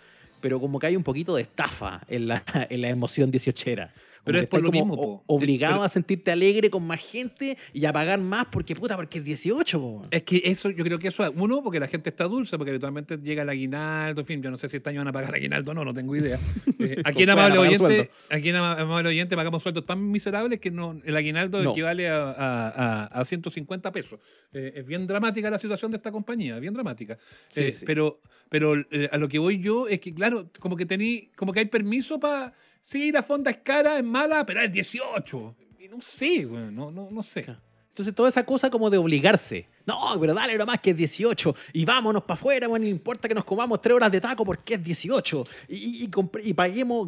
pero 0.45 0.59
como 0.59 0.77
que 0.77 0.85
hay 0.85 0.95
un 0.95 1.01
poquito 1.01 1.35
de 1.35 1.41
estafa 1.41 2.01
en 2.07 2.27
la, 2.27 2.43
en 2.69 2.81
la 2.81 2.89
emoción 2.89 3.31
dieciochera. 3.31 3.91
Pero 4.25 4.39
es 4.39 4.47
por 4.47 4.61
lo 4.61 4.71
mismo, 4.71 4.95
o- 4.95 5.23
obligado 5.27 5.75
Pero- 5.75 5.83
a 5.83 5.89
sentirte 5.89 6.31
alegre 6.31 6.69
con 6.69 6.85
más 6.85 6.99
gente 6.99 7.57
y 7.73 7.85
a 7.85 7.93
pagar 7.93 8.19
más 8.19 8.47
porque, 8.51 8.75
puta, 8.75 8.95
porque 8.95 9.19
es 9.19 9.23
18, 9.23 9.79
po. 9.79 10.05
Es 10.11 10.23
que 10.23 10.41
eso, 10.43 10.69
yo 10.71 10.83
creo 10.83 10.99
que 10.99 11.07
eso 11.09 11.23
es 11.23 11.31
uno, 11.35 11.61
porque 11.63 11.79
la 11.79 11.87
gente 11.87 12.09
está 12.09 12.25
dulce, 12.25 12.57
porque 12.57 12.71
habitualmente 12.71 13.17
llega 13.17 13.43
el 13.43 13.49
aguinaldo, 13.49 14.21
en 14.21 14.27
fin, 14.27 14.41
yo 14.41 14.49
no 14.51 14.57
sé 14.57 14.67
si 14.67 14.77
este 14.77 14.89
año 14.89 14.99
van 15.01 15.07
a 15.09 15.13
pagar 15.13 15.35
aguinaldo 15.35 15.71
o 15.71 15.73
no, 15.75 15.85
no 15.85 15.93
tengo 15.93 16.15
idea. 16.15 16.39
Eh, 16.77 17.01
aquí 17.05 17.23
en 17.23 17.29
Amable 17.29 17.57
Oyente, 17.57 18.11
aquí 18.29 18.49
en 18.49 18.57
Ama- 18.57 18.73
Amable 18.81 19.09
Oyente 19.09 19.35
pagamos 19.35 19.63
sueldos 19.63 19.85
tan 19.85 20.11
miserables 20.11 20.59
que 20.59 20.69
no, 20.69 20.99
el 21.05 21.15
aguinaldo 21.15 21.63
No. 21.63 21.71
equivale 21.71 22.09
a, 22.09 22.31
a, 22.31 22.69
a- 22.69 23.05
a 23.05 23.25
150 23.25 23.91
pesos. 23.91 24.19
Eh, 24.53 24.73
es 24.75 24.85
bien 24.85 25.07
dramática 25.07 25.49
la 25.49 25.57
situación 25.57 25.89
de 25.91 25.97
esta 25.97 26.11
compañía, 26.11 26.59
bien 26.59 26.73
dramática. 26.73 27.17
Sí, 27.49 27.61
Eh, 27.63 27.71
sí. 27.71 27.85
Pero, 27.85 28.19
pero 28.49 28.75
eh, 28.91 29.09
a 29.11 29.17
lo 29.17 29.27
que 29.29 29.39
voy 29.39 29.59
yo 29.59 29.87
es 29.87 29.99
que, 29.99 30.13
claro, 30.13 30.49
como 30.59 30.75
que 30.75 30.85
tení, 30.85 31.29
como 31.35 31.53
que 31.53 31.59
hay 31.61 31.65
permiso 31.65 32.19
para. 32.19 32.53
Sí, 32.85 33.11
la 33.11 33.23
fonda 33.23 33.49
es 33.49 33.57
cara, 33.57 33.97
es 33.97 34.03
mala, 34.03 34.45
pero 34.45 34.61
es 34.61 34.71
18. 34.71 35.55
Y 35.79 35.87
no 35.87 35.99
sé, 36.01 36.45
güey, 36.45 36.71
no, 36.71 36.91
no, 36.91 37.09
no 37.09 37.23
sé. 37.23 37.45
Entonces, 37.89 38.13
toda 38.13 38.29
esa 38.29 38.45
cosa 38.45 38.69
como 38.69 38.91
de 38.91 38.97
obligarse. 38.99 39.67
No, 39.87 39.99
pero 40.19 40.35
dale 40.35 40.55
nomás 40.55 40.79
que 40.79 40.91
es 40.91 40.97
18 40.97 41.55
y 41.73 41.83
vámonos 41.83 42.23
para 42.23 42.35
afuera, 42.35 42.67
bueno, 42.67 42.83
no 42.83 42.89
importa 42.89 43.27
que 43.27 43.33
nos 43.33 43.43
comamos 43.43 43.81
tres 43.81 43.95
horas 43.95 44.11
de 44.11 44.21
taco 44.21 44.45
porque 44.45 44.75
es 44.75 44.83
18 44.83 45.47
y, 45.69 46.03
y, 46.05 46.09
y 46.43 46.55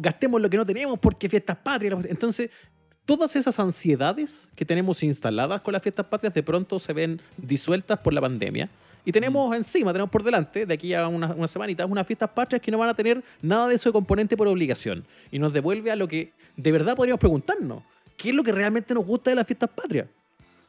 gastemos 0.00 0.40
lo 0.40 0.50
que 0.50 0.56
no 0.56 0.66
tenemos 0.66 0.98
porque 0.98 1.28
fiestas 1.28 1.56
patrias. 1.56 2.04
Entonces, 2.06 2.50
todas 3.04 3.36
esas 3.36 3.58
ansiedades 3.60 4.50
que 4.56 4.64
tenemos 4.64 5.02
instaladas 5.02 5.60
con 5.60 5.72
las 5.72 5.82
fiestas 5.82 6.06
patrias 6.06 6.34
de 6.34 6.42
pronto 6.42 6.78
se 6.78 6.92
ven 6.92 7.22
disueltas 7.36 8.00
por 8.00 8.12
la 8.12 8.20
pandemia. 8.20 8.68
Y 9.04 9.12
tenemos 9.12 9.54
encima, 9.56 9.92
tenemos 9.92 10.10
por 10.10 10.22
delante, 10.22 10.66
de 10.66 10.74
aquí 10.74 10.92
a 10.94 11.08
unas 11.08 11.34
una 11.36 11.48
semanitas, 11.48 11.88
unas 11.88 12.06
fiestas 12.06 12.30
patrias 12.30 12.60
que 12.60 12.70
no 12.70 12.78
van 12.78 12.90
a 12.90 12.94
tener 12.94 13.22
nada 13.40 13.68
de 13.68 13.74
eso 13.74 13.88
de 13.88 13.92
componente 13.92 14.36
por 14.36 14.48
obligación. 14.48 15.04
Y 15.30 15.38
nos 15.38 15.52
devuelve 15.52 15.90
a 15.90 15.96
lo 15.96 16.08
que 16.08 16.32
de 16.56 16.72
verdad 16.72 16.96
podríamos 16.96 17.20
preguntarnos. 17.20 17.82
¿Qué 18.16 18.30
es 18.30 18.34
lo 18.34 18.42
que 18.42 18.52
realmente 18.52 18.92
nos 18.94 19.06
gusta 19.06 19.30
de 19.30 19.36
las 19.36 19.46
fiestas 19.46 19.70
patrias? 19.70 20.06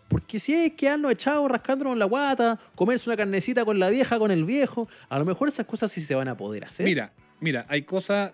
Porque 0.08 0.40
si 0.40 0.54
es 0.54 0.74
quedarnos 0.74 1.12
echados 1.12 1.50
rascándonos 1.50 1.98
la 1.98 2.06
guata, 2.06 2.60
comerse 2.76 3.10
una 3.10 3.18
carnecita 3.18 3.64
con 3.64 3.78
la 3.78 3.90
vieja, 3.90 4.18
con 4.18 4.32
el 4.32 4.44
viejo, 4.44 4.88
a 5.08 5.20
lo 5.20 5.26
mejor 5.26 5.48
esas 5.48 5.66
cosas 5.66 5.92
sí 5.92 6.02
se 6.02 6.16
van 6.16 6.28
a 6.28 6.36
poder 6.36 6.66
hacer. 6.66 6.86
Mira, 6.86 7.12
mira, 7.40 7.66
hay 7.70 7.84
cosas. 7.84 8.32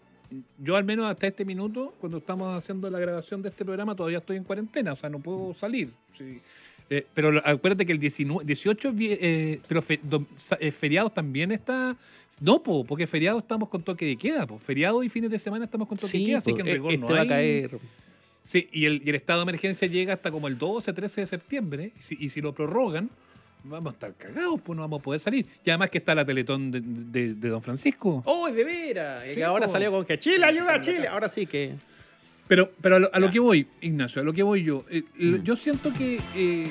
Yo 0.57 0.75
al 0.75 0.85
menos 0.85 1.09
hasta 1.09 1.27
este 1.27 1.45
minuto, 1.45 1.93
cuando 1.99 2.19
estamos 2.19 2.57
haciendo 2.57 2.89
la 2.89 2.97
grabación 2.97 3.41
de 3.41 3.49
este 3.49 3.65
programa, 3.65 3.95
todavía 3.95 4.19
estoy 4.19 4.37
en 4.37 4.43
cuarentena, 4.45 4.93
o 4.93 4.95
sea, 4.95 5.09
no 5.09 5.19
puedo 5.19 5.53
salir. 5.53 5.91
Sí. 6.17 6.41
Eh, 6.89 7.05
pero 7.15 7.41
acuérdate 7.43 7.85
que 7.85 7.91
el 7.93 7.99
19, 7.99 8.45
18 8.45 8.89
es 8.89 8.95
vie- 8.95 9.17
eh, 9.19 9.59
pero 9.67 9.81
fe- 9.81 9.99
eh, 10.59 10.71
feriados 10.71 11.13
también 11.13 11.51
está. 11.51 11.95
No, 12.39 12.61
po, 12.61 12.83
porque 12.83 13.07
feriados 13.07 13.41
estamos 13.41 13.69
con 13.69 13.81
toque 13.81 14.05
de 14.05 14.15
queda, 14.17 14.45
po. 14.45 14.59
Feriados 14.59 15.03
y 15.03 15.09
fines 15.09 15.31
de 15.31 15.39
semana 15.39 15.65
estamos 15.65 15.87
con 15.87 15.97
toque 15.97 16.17
de 16.17 16.25
queda, 16.25 16.37
así 16.37 16.53
que 16.53 16.61
en 16.61 16.67
e- 16.67 16.73
rigor 16.73 16.91
este 16.93 17.05
no 17.07 17.13
va 17.13 17.21
a 17.21 17.27
caer. 17.27 17.79
Sí, 18.43 18.69
y 18.71 18.85
el, 18.85 19.01
y 19.03 19.09
el 19.09 19.15
estado 19.15 19.39
de 19.39 19.43
emergencia 19.43 19.87
llega 19.87 20.13
hasta 20.13 20.29
como 20.29 20.47
el 20.47 20.57
12, 20.59 20.93
13 20.93 21.21
de 21.21 21.27
septiembre. 21.27 21.91
Y 21.97 22.01
si, 22.01 22.17
y 22.19 22.29
si 22.29 22.41
lo 22.41 22.53
prorrogan, 22.53 23.09
vamos 23.63 23.91
a 23.91 23.93
estar 23.95 24.13
cagados, 24.13 24.61
pues 24.61 24.75
no 24.77 24.83
vamos 24.83 24.99
a 24.99 25.03
poder 25.03 25.19
salir. 25.19 25.47
Y 25.65 25.69
además 25.71 25.89
que 25.89 25.97
está 25.97 26.13
la 26.13 26.23
Teletón 26.23 26.69
de, 26.69 26.81
de- 26.83 27.33
de 27.33 27.49
Don 27.49 27.63
Francisco. 27.63 28.21
¡Oh, 28.25 28.47
es 28.47 28.53
de 28.53 28.63
veras! 28.63 29.23
Sí, 29.27 29.33
que 29.33 29.43
ahora 29.43 29.65
po. 29.65 29.71
salió 29.71 29.89
con 29.91 30.05
que 30.05 30.19
Chile 30.19 30.45
ayuda 30.45 30.75
a 30.75 30.81
Chile. 30.81 31.07
Ahora 31.07 31.29
sí 31.29 31.47
que. 31.47 31.73
Pero, 32.47 32.71
pero 32.81 32.97
a 32.97 32.99
lo, 32.99 33.09
a 33.13 33.19
lo 33.19 33.31
que 33.31 33.39
voy, 33.39 33.67
Ignacio, 33.81 34.21
a 34.21 34.25
lo 34.25 34.31
que 34.33 34.43
voy 34.43 34.63
yo. 34.63 34.85
eh, 34.89 35.03
Mm. 35.17 35.43
Yo 35.43 35.55
siento 35.55 35.91
que 35.93 36.19
eh, 36.35 36.67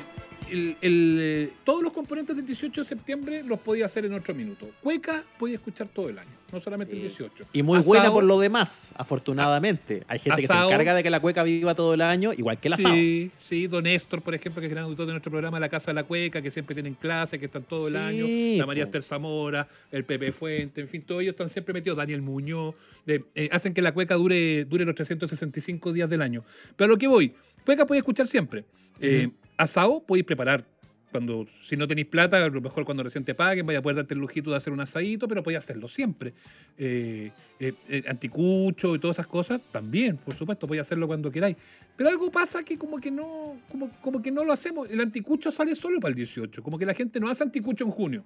el- 0.51 0.77
el, 0.81 1.19
eh, 1.21 1.51
todos 1.65 1.83
los 1.83 1.93
componentes 1.93 2.35
del 2.37 2.45
18 2.47 2.81
de 2.83 2.85
septiembre 2.87 3.43
los 3.43 3.59
podía 3.61 3.87
hacer 3.87 4.05
en 4.05 4.13
otro 4.15 4.35
minuto. 4.35 4.69
Cueca 4.83 5.25
podía 5.39 5.57
escuchar 5.57 5.89
todo 5.89 6.09
el 6.09 6.19
año, 6.19 6.31
no 6.53 6.61
solamente 6.61 6.95
el 6.95 7.01
Sí. 7.03 7.09
18. 7.09 7.45
Y 7.53 7.63
muy 7.63 7.79
Asado- 7.79 7.89
buena 7.89 8.13
por 8.13 8.25
lo 8.25 8.39
demás, 8.39 8.93
afortunadamente. 8.97 10.03
Hay 10.09 10.19
gente 10.19 10.43
que 10.43 10.47
se 10.47 10.53
asado. 10.53 10.69
encarga 10.71 10.95
de 10.95 11.03
que 11.03 11.11
la 11.11 11.21
cueca 11.21 11.43
viva 11.43 11.75
todo 11.75 11.95
el 11.95 12.01
año, 12.03 12.33
igual 12.33 12.59
que 12.61 12.69
el 12.69 12.75
asado. 12.75 12.95
Sí, 12.95 13.31
sí, 13.41 13.67
Don 13.67 13.85
Néstor, 13.85 14.23
por 14.23 14.35
ejemplo, 14.35 14.61
que 14.61 14.67
es 14.67 14.73
gran 14.73 14.85
auditor 14.85 15.07
de 15.07 15.13
nuestro 15.13 15.31
programa 15.31 15.59
La 15.59 15.69
Casa 15.69 15.91
de 15.91 15.95
la 15.95 16.05
Cueca, 16.05 16.41
que 16.43 16.51
siempre 16.51 16.75
tienen 16.75 16.95
clases, 16.95 17.39
que 17.41 17.47
están 17.47 17.63
todo 17.65 17.89
el 17.89 17.95
Sí, 17.95 17.99
año. 17.99 18.59
La 18.59 18.67
María. 18.67 18.85
Esther 18.85 19.03
Zamora, 19.03 19.67
el 19.91 20.05
Pepe 20.05 20.33
Fuente, 20.33 20.81
en 20.81 20.89
fin, 20.89 21.03
todos 21.03 21.23
ellos 21.23 21.33
están 21.33 21.49
siempre 21.49 21.73
metidos. 21.75 21.97
Daniel 21.97 22.23
Muñoz, 22.23 22.75
de- 23.07 23.25
eh, 23.35 23.49
hacen 23.53 23.75
que 23.75 23.83
la 23.83 23.93
cueca 23.93 24.15
dure, 24.15 24.65
dure 24.65 24.85
los 24.85 24.95
365 24.95 25.93
días 25.93 26.09
del 26.09 26.23
año. 26.23 26.45
Pero 26.77 26.87
a 26.87 26.89
lo 26.93 26.99
que 26.99 27.07
voy, 27.07 27.33
cueca 27.65 27.87
podéis 27.87 28.01
escuchar 28.03 28.27
siempre. 28.27 28.65
Eh, 29.01 29.31
asado 29.57 30.03
podéis 30.07 30.25
preparar. 30.27 30.65
Cuando, 31.11 31.47
si 31.63 31.77
no 31.77 31.87
tenéis 31.87 32.09
plata, 32.09 32.45
a 32.45 32.49
lo 32.49 32.61
mejor 32.61 32.85
cuando 32.85 33.05
recién 33.05 33.25
te 33.25 33.37
paguen, 33.37 33.65
vaya 33.65 33.79
a 33.79 33.83
poder 33.83 33.99
darte 33.99 34.15
el 34.15 34.21
lujito 34.21 34.51
de 34.51 34.57
hacer 34.57 34.73
un 34.73 34.81
asadito, 34.81 35.29
pero 35.29 35.45
podéis 35.45 35.59
hacerlo 35.59 35.87
siempre. 35.87 36.35
Eh, 36.77 37.31
eh, 37.61 38.03
anticucho 38.09 38.97
y 38.97 38.99
todas 38.99 39.15
esas 39.17 39.29
cosas, 39.29 39.61
también, 39.71 40.17
por 40.17 40.35
supuesto, 40.35 40.67
podéis 40.67 40.81
hacerlo 40.81 41.07
cuando 41.07 41.31
queráis. 41.31 41.57
Pero 41.97 42.09
algo 42.11 42.33
pasa 42.33 42.65
que 42.65 42.77
como 42.77 42.99
que 42.99 43.13
no, 43.13 43.57
como, 43.71 43.91
como 44.01 44.21
que 44.21 44.33
no 44.33 44.45
lo 44.45 44.53
hacemos. 44.53 44.91
El 44.91 45.01
anticucho 45.01 45.53
sale 45.53 45.77
solo 45.77 46.01
para 46.01 46.11
el 46.11 46.17
18. 46.17 46.61
Como 46.65 46.77
que 46.79 46.85
la 46.87 46.95
gente 46.95 47.21
no 47.21 47.29
hace 47.29 47.45
anticucho 47.45 47.85
en 47.85 47.93
junio. 47.93 48.25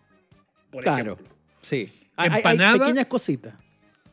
Por 0.70 0.82
Claro. 0.82 1.12
ejemplo. 1.12 1.36
Sí. 1.60 1.90
Hay, 2.16 2.28
hay- 2.28 2.30
hay 2.30 2.36
Empanada. 2.38 2.78
pequeñas 2.86 3.06
cositas. 3.06 3.54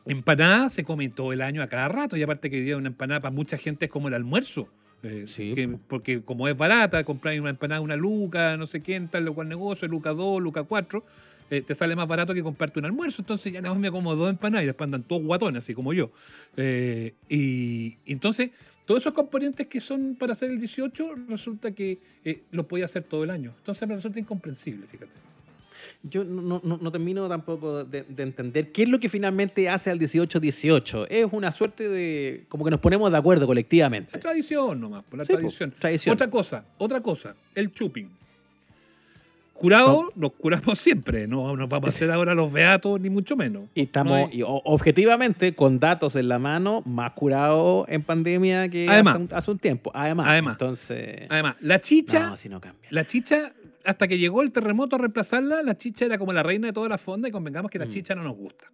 Empanada 0.04 0.68
se 0.68 0.84
come 0.84 1.08
todo 1.08 1.32
el 1.32 1.40
año 1.40 1.62
a 1.62 1.66
cada 1.68 1.88
rato. 1.88 2.14
Y 2.18 2.22
aparte 2.22 2.50
que 2.50 2.56
hoy 2.58 2.62
día 2.64 2.76
una 2.76 2.88
empanada 2.88 3.20
para 3.20 3.34
mucha 3.34 3.56
gente 3.56 3.86
es 3.86 3.90
como 3.90 4.08
el 4.08 4.14
almuerzo. 4.14 4.68
Eh, 5.06 5.24
Sí, 5.28 5.54
que- 5.54 5.68
po. 5.68 5.80
porque 5.88 6.20
como 6.22 6.48
es 6.48 6.56
barata, 6.56 7.04
compráis 7.04 7.40
una 7.40 7.50
empanada 7.50 7.80
una 7.80 7.96
luca, 7.96 8.56
no 8.56 8.66
sé 8.66 8.82
qué, 8.82 8.96
en 8.96 9.08
tal 9.08 9.28
o 9.28 9.34
cual 9.34 9.48
negocio, 9.48 9.86
luca 9.88 10.10
2, 10.12 10.42
luca 10.42 10.64
4, 10.64 11.04
eh, 11.50 11.62
te 11.62 11.74
sale 11.74 11.94
más 11.94 12.08
barato 12.08 12.34
que 12.34 12.42
comprarte 12.42 12.78
un 12.78 12.86
almuerzo. 12.86 13.22
Entonces 13.22 13.52
ya 13.52 13.60
nada 13.60 13.74
más 13.74 13.80
me 13.80 13.90
como 13.90 14.14
dos 14.16 14.30
empanadas 14.30 14.64
y 14.64 14.66
después 14.66 14.86
andan 14.86 15.02
todos 15.04 15.22
guatones, 15.22 15.62
así 15.62 15.74
como 15.74 15.92
yo. 15.92 16.10
Eh, 16.56 17.14
y, 17.28 17.98
y 18.04 18.12
entonces, 18.12 18.50
todos 18.84 19.02
esos 19.02 19.14
componentes 19.14 19.66
que 19.66 19.80
son 19.80 20.16
para 20.18 20.32
hacer 20.32 20.50
el 20.50 20.58
18, 20.58 21.14
resulta 21.28 21.70
que 21.72 21.98
los 22.50 22.66
podía 22.66 22.84
hacer 22.86 23.02
todo 23.04 23.22
el 23.24 23.30
año. 23.30 23.52
Entonces 23.58 23.88
me 23.88 23.94
resulta 23.94 24.18
incomprensible, 24.18 24.86
fíjate. 24.86 25.12
Yo 26.02 26.24
no, 26.24 26.60
no- 26.62 26.78
no 26.80 26.92
termino 26.92 27.28
tampoco 27.28 27.84
de, 27.84 28.02
de 28.02 28.22
entender 28.22 28.72
qué 28.72 28.82
es 28.84 28.88
lo 28.88 28.98
que 29.00 29.08
finalmente 29.08 29.68
hace 29.68 29.90
al 29.90 29.98
18-18. 29.98 31.06
Es 31.10 31.26
una 31.32 31.52
suerte 31.52 31.88
de. 31.88 32.44
como 32.48 32.64
que 32.64 32.70
nos 32.70 32.80
ponemos 32.80 33.10
de 33.10 33.18
acuerdo 33.18 33.46
colectivamente. 33.46 34.10
La 34.14 34.20
tradición 34.20 34.80
nomás, 34.80 35.04
por 35.04 35.18
la 35.18 35.24
Sí, 35.24 35.32
po, 35.32 35.38
tradición. 35.78 36.12
Otra 36.14 36.28
cosa, 36.30 36.64
otra 36.78 37.00
cosa, 37.00 37.34
el 37.54 37.72
chuping. 37.72 38.10
Curado, 39.54 40.12
nos 40.16 40.32
curamos 40.32 40.78
siempre, 40.78 41.26
no 41.26 41.56
nos 41.56 41.66
vamos 41.70 41.86
a 41.86 41.88
hacer 41.88 42.10
ahora 42.10 42.34
los 42.34 42.52
beatos, 42.52 43.00
ni 43.00 43.08
mucho 43.08 43.36
menos. 43.36 43.62
Y 43.74 43.84
estamos, 43.84 44.28
No 44.28 44.34
y 44.34 44.42
objetivamente, 44.44 45.54
con 45.54 45.80
datos 45.80 46.14
en 46.16 46.28
la 46.28 46.38
mano, 46.38 46.82
más 46.84 47.12
curados 47.12 47.86
en 47.88 48.02
pandemia 48.02 48.68
que 48.68 48.86
Además. 48.86 49.14
hace, 49.14 49.22
un, 49.24 49.28
hace 49.32 49.50
un 49.52 49.58
tiempo. 49.58 49.90
Además. 49.94 50.26
Además. 50.28 50.52
Entonces. 50.60 51.22
Además, 51.30 51.56
la 51.60 51.80
chicha, 51.80 52.26
no, 52.28 52.36
si 52.36 52.50
no 52.50 52.60
cambia. 52.60 52.86
la 52.90 53.06
chicha, 53.06 53.54
hasta 53.86 54.08
que 54.08 54.18
llegó 54.18 54.42
el 54.42 54.52
terremoto 54.52 54.96
a 54.96 54.98
reemplazarla, 54.98 55.62
la 55.62 55.76
chicha 55.76 56.04
era 56.04 56.18
como 56.18 56.32
la 56.32 56.42
reina 56.42 56.66
de 56.68 56.72
toda 56.72 56.88
la 56.88 56.98
fonda 56.98 57.28
y 57.28 57.32
convengamos 57.32 57.70
que 57.70 57.78
la 57.78 57.86
Mm. 57.86 57.90
chicha 57.90 58.14
no 58.14 58.22
nos 58.22 58.36
gusta. 58.36 58.66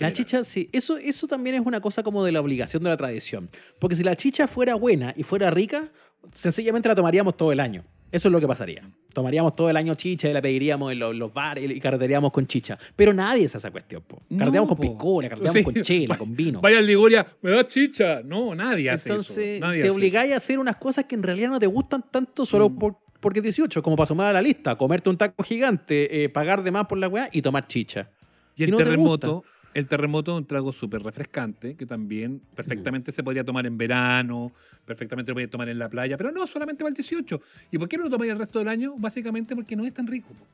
La 0.00 0.12
chicha, 0.12 0.42
sí, 0.42 0.68
eso, 0.72 0.96
eso 0.96 1.28
también 1.28 1.54
es 1.54 1.62
una 1.64 1.80
cosa 1.80 2.02
como 2.02 2.24
de 2.24 2.32
la 2.32 2.40
obligación 2.40 2.82
de 2.82 2.88
la 2.90 2.96
tradición. 2.96 3.48
Porque 3.78 3.94
si 3.94 4.02
la 4.02 4.16
chicha 4.16 4.48
fuera 4.48 4.74
buena 4.74 5.14
y 5.16 5.22
fuera 5.22 5.50
rica, 5.50 5.84
sencillamente 6.32 6.88
la 6.88 6.94
tomaríamos 6.96 7.36
todo 7.36 7.52
el 7.52 7.60
año. 7.60 7.84
Eso 8.10 8.28
es 8.28 8.32
lo 8.32 8.40
que 8.40 8.48
pasaría. 8.48 8.90
Tomaríamos 9.12 9.54
todo 9.54 9.68
el 9.68 9.76
año 9.76 9.94
chicha 9.94 10.28
y 10.28 10.32
la 10.32 10.40
pediríamos 10.40 10.90
en 10.92 10.98
los, 10.98 11.14
los 11.14 11.32
bares 11.32 11.70
y 11.70 11.78
carreteríamos 11.78 12.32
con 12.32 12.46
chicha. 12.46 12.78
Pero 12.96 13.12
nadie 13.12 13.44
hace 13.46 13.58
esa 13.58 13.70
cuestión. 13.70 14.02
Po. 14.02 14.22
No, 14.30 14.38
Carreteamos 14.38 14.68
con 14.68 14.78
piscola, 14.78 15.28
carreteamos 15.28 15.52
Sí. 15.58 15.62
con 15.64 15.82
chela, 15.82 16.16
con 16.18 16.34
vino. 16.36 16.60
Vaya 16.62 16.78
al 16.78 16.86
Liguria, 16.86 17.26
me 17.42 17.50
da 17.50 17.66
chicha. 17.66 18.22
No, 18.24 18.54
nadie 18.54 18.90
hace 18.90 19.10
Entonces 19.10 19.38
eso. 19.38 19.66
Nadie 19.66 19.82
te 19.82 19.88
hace 19.88 19.96
obligáis 19.96 20.32
a 20.32 20.36
hacer 20.38 20.58
unas 20.58 20.76
cosas 20.76 21.04
que 21.04 21.14
en 21.16 21.22
realidad 21.22 21.50
no 21.50 21.58
te 21.60 21.66
gustan 21.66 22.02
tanto 22.10 22.46
solo 22.46 22.70
Mm. 22.70 22.78
por, 22.78 22.96
porque 23.20 23.40
es 23.40 23.42
18, 23.42 23.82
como 23.82 23.96
para 23.96 24.06
sumar 24.06 24.28
a 24.28 24.32
la 24.32 24.42
lista, 24.42 24.76
comerte 24.76 25.10
un 25.10 25.16
taco 25.16 25.42
gigante, 25.42 26.24
eh, 26.24 26.28
pagar 26.28 26.62
de 26.62 26.70
más 26.70 26.86
por 26.86 26.98
la 26.98 27.08
weá 27.08 27.28
y 27.32 27.42
tomar 27.42 27.66
chicha. 27.66 28.08
Y 28.56 28.64
el 28.64 28.70
te 28.70 28.76
terremoto, 28.78 29.44
el 29.74 29.86
terremoto 29.86 30.32
es 30.32 30.38
un 30.38 30.46
trago 30.46 30.72
súper 30.72 31.02
refrescante 31.02 31.74
que 31.76 31.86
también 31.86 32.34
Mm. 32.34 32.54
perfectamente 32.56 33.12
se 33.12 33.22
podría 33.22 33.44
tomar 33.44 33.66
en 33.66 33.76
verano, 33.78 34.52
perfectamente 34.84 35.30
lo 35.30 35.34
podría 35.34 35.50
tomar 35.50 35.68
en 35.68 35.78
la 35.78 35.88
playa, 35.88 36.16
pero 36.16 36.32
no 36.32 36.46
solamente 36.46 36.82
para 36.82 36.88
el 36.90 36.94
18. 36.94 37.40
¿Y 37.70 37.78
por 37.78 37.88
qué 37.88 37.96
no 37.98 38.04
lo 38.04 38.10
tomáis 38.10 38.32
el 38.32 38.38
resto 38.38 38.58
del 38.58 38.68
año? 38.68 38.94
Básicamente 38.96 39.54
porque 39.54 39.76
no 39.76 39.84
es 39.84 39.92
tan 39.94 40.06
rico. 40.06 40.28
po. 40.28 40.44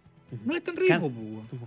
No 0.45 0.57
es 0.57 0.65
tan 0.65 0.75
rico. 0.75 0.89
Can- 0.89 1.13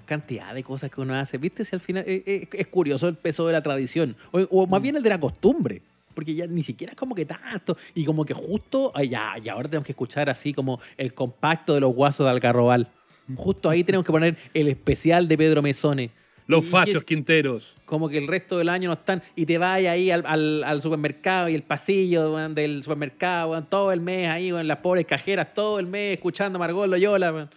cantidad 0.06 0.54
de 0.54 0.62
cosas 0.64 0.92
que 0.92 1.00
uno 1.00 1.16
hace. 1.16 1.38
¿Viste? 1.38 1.64
Si 1.64 1.74
al 1.76 1.80
final 1.80 2.04
eh, 2.06 2.22
eh, 2.26 2.48
es 2.52 2.68
curioso 2.68 3.08
el 3.08 3.16
peso 3.16 3.48
de 3.48 3.54
la 3.54 3.62
tradición. 3.64 4.16
O, 4.32 4.40
o 4.42 4.68
Mm. 4.68 4.70
más 4.70 4.82
bien 4.82 4.96
el 4.98 5.04
de 5.04 5.10
la 5.10 5.20
costumbre. 5.20 5.82
Porque 6.18 6.34
ya 6.34 6.48
ni 6.48 6.64
siquiera 6.64 6.94
es 6.94 6.98
como 6.98 7.14
que 7.14 7.26
tanto. 7.28 7.78
Y 7.94 8.04
como 8.04 8.26
que 8.26 8.34
justo. 8.34 8.92
ay, 8.96 9.10
ya, 9.10 9.36
y 9.44 9.50
ahora 9.50 9.70
tenemos 9.70 9.86
que 9.86 9.92
escuchar 9.92 10.32
así 10.32 10.52
como 10.52 10.80
el 10.98 11.14
compacto 11.14 11.76
de 11.76 11.80
los 11.82 11.94
guasos 11.94 12.26
de 12.26 12.32
Algarrobal. 12.32 12.90
Justo 13.36 13.70
ahí 13.70 13.84
tenemos 13.84 14.04
que 14.04 14.12
poner 14.12 14.36
el 14.56 14.68
especial 14.68 15.28
de 15.28 15.38
Pedro 15.38 15.62
Mesone. 15.62 16.10
Los 16.48 16.62
¿Y 16.64 16.66
qué 16.66 16.72
fachos 16.72 16.96
es? 16.96 17.04
quinteros. 17.04 17.76
Como 17.86 18.10
que 18.10 18.18
el 18.18 18.28
resto 18.28 18.58
del 18.58 18.70
año 18.70 18.88
no 18.90 18.94
están. 18.94 19.22
Y 19.36 19.46
te 19.46 19.60
vas 19.60 19.78
ahí 19.78 20.10
al, 20.10 20.24
al- 20.26 20.64
al 20.64 20.82
supermercado 20.82 21.50
y 21.50 21.54
el 21.54 21.62
pasillo 21.62 22.36
del 22.50 22.82
supermercado, 22.82 23.62
todo 23.66 23.92
el 23.92 24.02
mes 24.02 24.28
ahí, 24.28 24.52
weón, 24.52 24.68
las 24.68 24.78
pobres 24.80 25.06
cajeras, 25.06 25.54
todo 25.54 25.78
el 25.78 25.86
mes 25.86 26.14
escuchando 26.16 26.58
a 26.58 26.60
Margot 26.60 26.88
Loyola. 26.90 27.32
weón. 27.32 27.50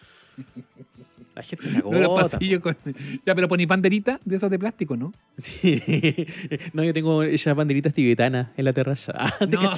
La 1.40 1.44
gente 1.47 1.68
se 1.70 1.78
No, 1.82 1.90
agota. 2.18 2.38
con- 2.61 2.76
Ya, 3.25 3.35
pero 3.35 3.49
poní 3.49 3.64
banderita 3.64 4.20
de 4.25 4.37
esas 4.37 4.50
de 4.50 4.59
plástico, 4.59 4.94
¿no? 4.97 5.12
Sí. 5.38 5.80
No, 6.75 6.85
yo 6.85 6.92
tengo 6.92 7.23
esas 7.23 7.56
banderitas 7.56 7.94
tibetanas 7.94 8.49
en 8.59 8.64
la 8.66 8.73
terraza. 8.75 9.12
Ah, 9.18 9.35
¿te 9.38 9.47
No. 9.47 9.70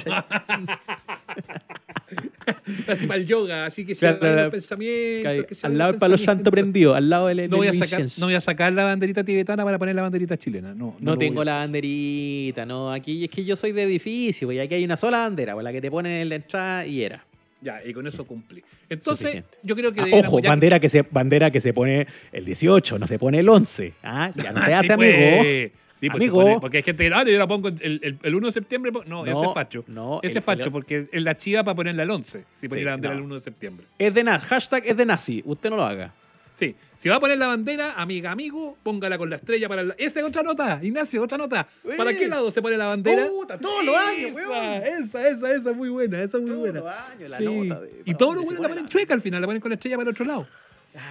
así 2.87 3.07
para 3.07 3.19
el 3.19 3.25
yoga, 3.25 3.65
así 3.65 3.85
que 3.85 3.95
se 3.95 4.01
Claro, 4.17 4.35
la- 4.35 4.43
los 4.43 4.51
pensamientos. 4.51 5.45
que 5.47 5.55
se 5.55 5.65
al 5.67 5.77
lado 5.77 5.91
del 5.93 5.99
palo 5.99 6.17
santo 6.17 6.51
prendido, 6.51 6.93
al 6.95 7.09
lado 7.09 7.27
del 7.27 7.49
No 7.49 7.57
voy, 7.57 7.67
a 7.67 7.73
sacar, 7.73 8.05
no 8.17 8.25
voy 8.27 8.35
a 8.35 8.41
sacar 8.41 8.73
la 8.73 8.83
banderita 8.83 9.23
tibetana 9.23 9.63
para 9.63 9.79
poner 9.79 9.95
la 9.95 10.01
banderita 10.03 10.37
chilena. 10.37 10.73
No, 10.75 10.95
no, 10.99 11.11
No 11.11 11.17
tengo 11.17 11.43
la 11.43 11.57
banderita, 11.57 12.65
no. 12.65 12.91
Aquí 12.91 13.23
es 13.23 13.29
que 13.29 13.43
yo 13.45 13.55
soy 13.55 13.71
de 13.71 13.83
edificio, 13.83 14.51
y 14.51 14.59
aquí 14.59 14.75
hay 14.75 14.83
una 14.85 14.97
sola 14.97 15.19
bandera, 15.19 15.53
pues, 15.53 15.63
la 15.63 15.71
que 15.71 15.79
te 15.81 15.89
ponen 15.89 16.11
en 16.13 16.29
la 16.29 16.35
entrada 16.35 16.85
y 16.85 17.03
era. 17.03 17.25
Ya, 17.63 17.81
y 17.85 17.93
con 17.93 18.05
eso 18.05 18.25
cumplí. 18.25 18.61
Entonces, 18.89 19.21
Suficiente. 19.31 19.57
yo 19.63 19.75
creo 19.75 19.93
que 19.93 20.01
Ah, 20.01 20.05
ojo, 20.11 20.37
ya 20.39 20.41
que- 20.43 20.47
bandera 20.49 20.79
que, 20.79 20.89
se, 20.89 21.01
bandera 21.03 21.49
que 21.49 21.61
se 21.61 21.73
pone 21.73 22.05
el 22.31 22.43
18, 22.45 22.99
no 22.99 23.07
se 23.07 23.17
pone 23.17 23.39
el 23.39 23.47
11. 23.47 23.93
Ah, 24.03 24.31
ya 24.35 24.51
no 24.51 24.61
se 24.61 24.73
Ah, 24.73 24.79
hace, 24.79 24.87
sí, 24.87 24.93
amigo. 24.93 25.13
pues. 25.17 25.71
Sí, 25.93 26.09
pues 26.09 26.23
se 26.23 26.27
Amigo. 26.29 26.41
pone- 26.43 26.59
porque 26.59 26.77
hay 26.77 26.83
gente 26.83 27.07
que, 27.07 27.13
ah, 27.15 27.23
yo 27.23 27.37
la 27.37 27.47
pongo 27.47 27.69
el, 27.69 27.79
el, 28.03 28.17
el 28.21 28.35
1 28.35 28.47
de 28.47 28.51
septiembre. 28.51 28.91
po- 28.91 29.03
No, 29.05 29.25
ese 29.25 29.45
es 29.45 29.53
facho. 29.53 29.85
No, 29.87 30.19
ese 30.23 30.39
es 30.39 30.43
facho, 30.43 30.65
el- 30.65 30.71
porque 30.71 31.07
es 31.09 31.21
la 31.21 31.37
chiva 31.37 31.63
para 31.63 31.75
ponerla 31.75 32.03
el 32.03 32.09
11. 32.11 32.43
Si 32.59 32.67
ponía 32.67 32.81
Sí, 32.81 32.85
la 32.85 32.91
bandera 32.91 33.13
no. 33.13 33.19
el 33.19 33.25
1 33.25 33.35
de 33.35 33.41
septiembre. 33.41 33.85
Es 33.97 34.13
de 34.13 34.23
nazi. 34.23 34.45
Hashtag 34.47 34.83
es 34.85 34.97
de 34.97 35.05
nazi. 35.05 35.41
Usted 35.45 35.69
no 35.69 35.77
lo 35.77 35.83
haga. 35.83 36.13
Sí. 36.55 36.75
Si 36.97 37.09
va 37.09 37.15
a 37.15 37.19
poner 37.19 37.37
la 37.37 37.47
bandera, 37.47 37.93
amiga, 37.93 38.31
amigo, 38.31 38.77
póngala 38.83 39.17
con 39.17 39.29
la 39.29 39.35
estrella 39.35 39.67
para 39.67 39.83
la... 39.83 39.95
Esa 39.97 40.19
es 40.21 40.25
otra 40.25 40.41
nota, 40.43 40.79
Ignacio, 40.81 41.21
otra 41.21 41.37
nota. 41.37 41.67
¿Para 41.97 42.13
qué 42.13 42.27
lado 42.27 42.49
se 42.51 42.61
pone 42.61 42.77
la 42.77 42.85
bandera? 42.87 43.27
Puta, 43.27 43.59
todos 43.59 43.83
los 43.83 43.95
años, 43.95 44.31
esa, 44.37 44.49
weón. 44.49 44.83
Esa, 44.83 45.27
esa, 45.27 45.51
esa 45.53 45.69
es 45.71 45.75
muy 45.75 45.89
buena, 45.89 46.21
esa 46.21 46.37
es 46.37 46.43
muy 46.43 46.51
Todos 46.51 46.61
buena. 46.61 46.79
los 46.79 46.89
años, 46.89 47.29
la 47.31 47.37
Sí. 47.37 47.45
nota 47.45 47.81
de- 47.81 48.01
y 48.05 48.13
todos 48.15 48.35
los 48.35 48.43
buenos 48.45 48.61
la 48.61 48.69
pone 48.69 48.75
ponen 48.75 48.83
la- 48.85 48.89
chueca 48.89 49.13
al 49.13 49.21
final, 49.21 49.41
la 49.41 49.47
ponen 49.47 49.61
con 49.61 49.69
la 49.69 49.75
estrella 49.75 49.97
para 49.97 50.09
el 50.09 50.13
otro 50.13 50.25
lado. 50.25 50.47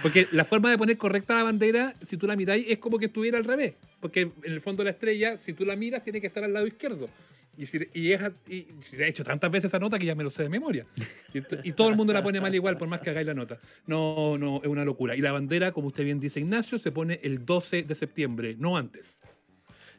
Porque 0.01 0.27
la 0.31 0.45
forma 0.45 0.69
de 0.71 0.77
poner 0.77 0.97
correcta 0.97 1.35
la 1.35 1.43
bandera, 1.43 1.93
si 2.07 2.15
tú 2.17 2.25
la 2.25 2.35
miráis, 2.37 2.65
es 2.69 2.79
como 2.79 2.97
que 2.97 3.07
estuviera 3.07 3.37
al 3.37 3.43
revés. 3.43 3.73
Porque 3.99 4.21
en 4.21 4.33
el 4.53 4.61
fondo 4.61 4.83
la 4.83 4.91
estrella, 4.91 5.37
si 5.37 5.51
tú 5.53 5.65
la 5.65 5.75
miras, 5.75 6.03
tiene 6.03 6.21
que 6.21 6.27
estar 6.27 6.43
al 6.43 6.53
lado 6.53 6.65
izquierdo. 6.65 7.09
Y, 7.55 7.65
si, 7.67 7.79
y, 7.93 8.11
es, 8.13 8.21
y 8.47 8.65
si 8.81 8.95
he 8.97 9.07
hecho 9.07 9.23
tantas 9.23 9.51
veces 9.51 9.69
esa 9.69 9.77
nota 9.77 9.99
que 9.99 10.05
ya 10.07 10.15
me 10.15 10.23
lo 10.23 10.29
sé 10.31 10.41
de 10.43 10.49
memoria. 10.49 10.85
Y, 11.33 11.41
to- 11.41 11.57
y 11.63 11.71
todo 11.73 11.89
el 11.89 11.95
mundo 11.95 12.11
la 12.11 12.23
pone 12.23 12.41
mal 12.41 12.53
igual, 12.55 12.77
por 12.77 12.87
más 12.87 12.99
que 12.99 13.11
hagáis 13.11 13.27
la 13.27 13.33
nota. 13.35 13.59
No, 13.85 14.37
no, 14.39 14.57
es 14.63 14.67
una 14.67 14.83
locura. 14.83 15.15
Y 15.15 15.21
la 15.21 15.31
bandera, 15.31 15.71
como 15.71 15.87
usted 15.87 16.03
bien 16.03 16.19
dice, 16.19 16.39
Ignacio, 16.39 16.79
se 16.79 16.91
pone 16.91 17.19
el 17.23 17.45
12 17.45 17.83
de 17.83 17.93
septiembre, 17.95 18.55
no 18.57 18.75
antes. 18.75 19.17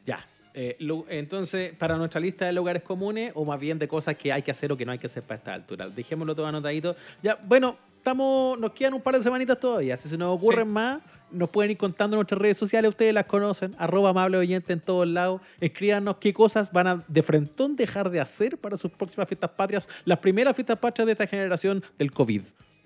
Ya. 0.05 0.27
eh, 0.53 0.77
entonces, 1.09 1.73
para 1.73 1.95
nuestra 1.97 2.19
lista 2.21 2.45
de 2.45 2.53
lugares 2.53 2.83
comunes, 2.83 3.31
o 3.35 3.45
más 3.45 3.59
bien 3.59 3.79
de 3.79 3.87
cosas 3.87 4.15
que 4.17 4.31
hay 4.33 4.41
que 4.41 4.51
hacer 4.51 4.71
o 4.71 4.77
que 4.77 4.85
no 4.85 4.91
hay 4.91 4.99
que 4.99 5.07
hacer 5.07 5.23
para 5.23 5.37
esta 5.37 5.53
altura. 5.53 5.87
Dejémoslo 5.89 6.35
todo 6.35 6.45
anotadito. 6.47 6.95
Ya, 7.23 7.35
bueno, 7.35 7.77
estamos, 7.97 8.59
nos 8.59 8.71
quedan 8.73 8.93
un 8.95 9.01
par 9.01 9.15
de 9.17 9.23
semanitas 9.23 9.59
todavía. 9.59 9.97
Si 9.97 10.09
se 10.09 10.17
nos 10.17 10.35
ocurren 10.35 10.67
Sí. 10.67 10.71
más, 10.73 11.01
nos 11.31 11.49
pueden 11.49 11.71
ir 11.71 11.77
contando 11.77 12.15
en 12.15 12.19
nuestras 12.19 12.39
redes 12.41 12.57
sociales. 12.57 12.89
Ustedes 12.89 13.13
las 13.13 13.25
conocen. 13.25 13.75
Arroba 13.77 14.09
amable 14.11 14.37
oyente 14.37 14.73
en 14.73 14.79
todos 14.79 15.07
lados. 15.07 15.41
Escríbanos 15.59 16.17
qué 16.17 16.33
cosas 16.33 16.71
van 16.71 16.87
a 16.87 17.03
de 17.07 17.23
frentón 17.23 17.75
dejar 17.75 18.09
de 18.09 18.19
hacer 18.19 18.57
para 18.57 18.77
sus 18.77 18.91
próximas 18.91 19.27
fiestas 19.27 19.49
patrias. 19.51 19.89
Las 20.05 20.19
primeras 20.19 20.55
fiestas 20.55 20.77
patrias 20.77 21.05
de 21.05 21.11
esta 21.11 21.27
generación 21.27 21.83
del 21.97 22.11
COVID. 22.11 22.41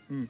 Mm. 0.09 0.23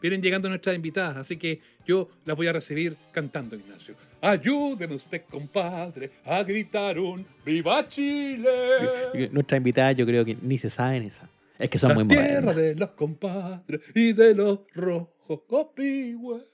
Vienen 0.00 0.20
llegando 0.20 0.50
nuestras 0.50 0.76
invitadas, 0.76 1.16
así 1.16 1.38
que 1.38 1.62
yo 1.86 2.10
las 2.26 2.36
voy 2.36 2.46
a 2.46 2.52
recibir 2.52 2.94
cantando, 3.10 3.56
Ignacio. 3.56 3.94
Ayúdeme 4.20 4.96
usted, 4.96 5.22
compadre, 5.30 6.10
a 6.26 6.42
gritar 6.42 6.98
un 6.98 7.26
¡Viva 7.44 7.88
Chile! 7.88 9.30
Nuestra 9.32 9.56
invitada 9.56 9.92
yo 9.92 10.04
creo 10.04 10.22
que 10.24 10.36
ni 10.42 10.58
se 10.58 10.68
saben 10.68 11.04
esa. 11.04 11.30
Es 11.58 11.70
que 11.70 11.78
son 11.78 11.90
La 11.90 11.94
muy 11.94 12.08
tierra 12.08 12.40
modernas. 12.42 12.56
de 12.56 12.74
los 12.74 12.90
compadres 12.90 13.80
y 13.94 14.12
de 14.12 14.34
los 14.34 14.58
rojos 14.74 15.40
copihue. 15.46 16.48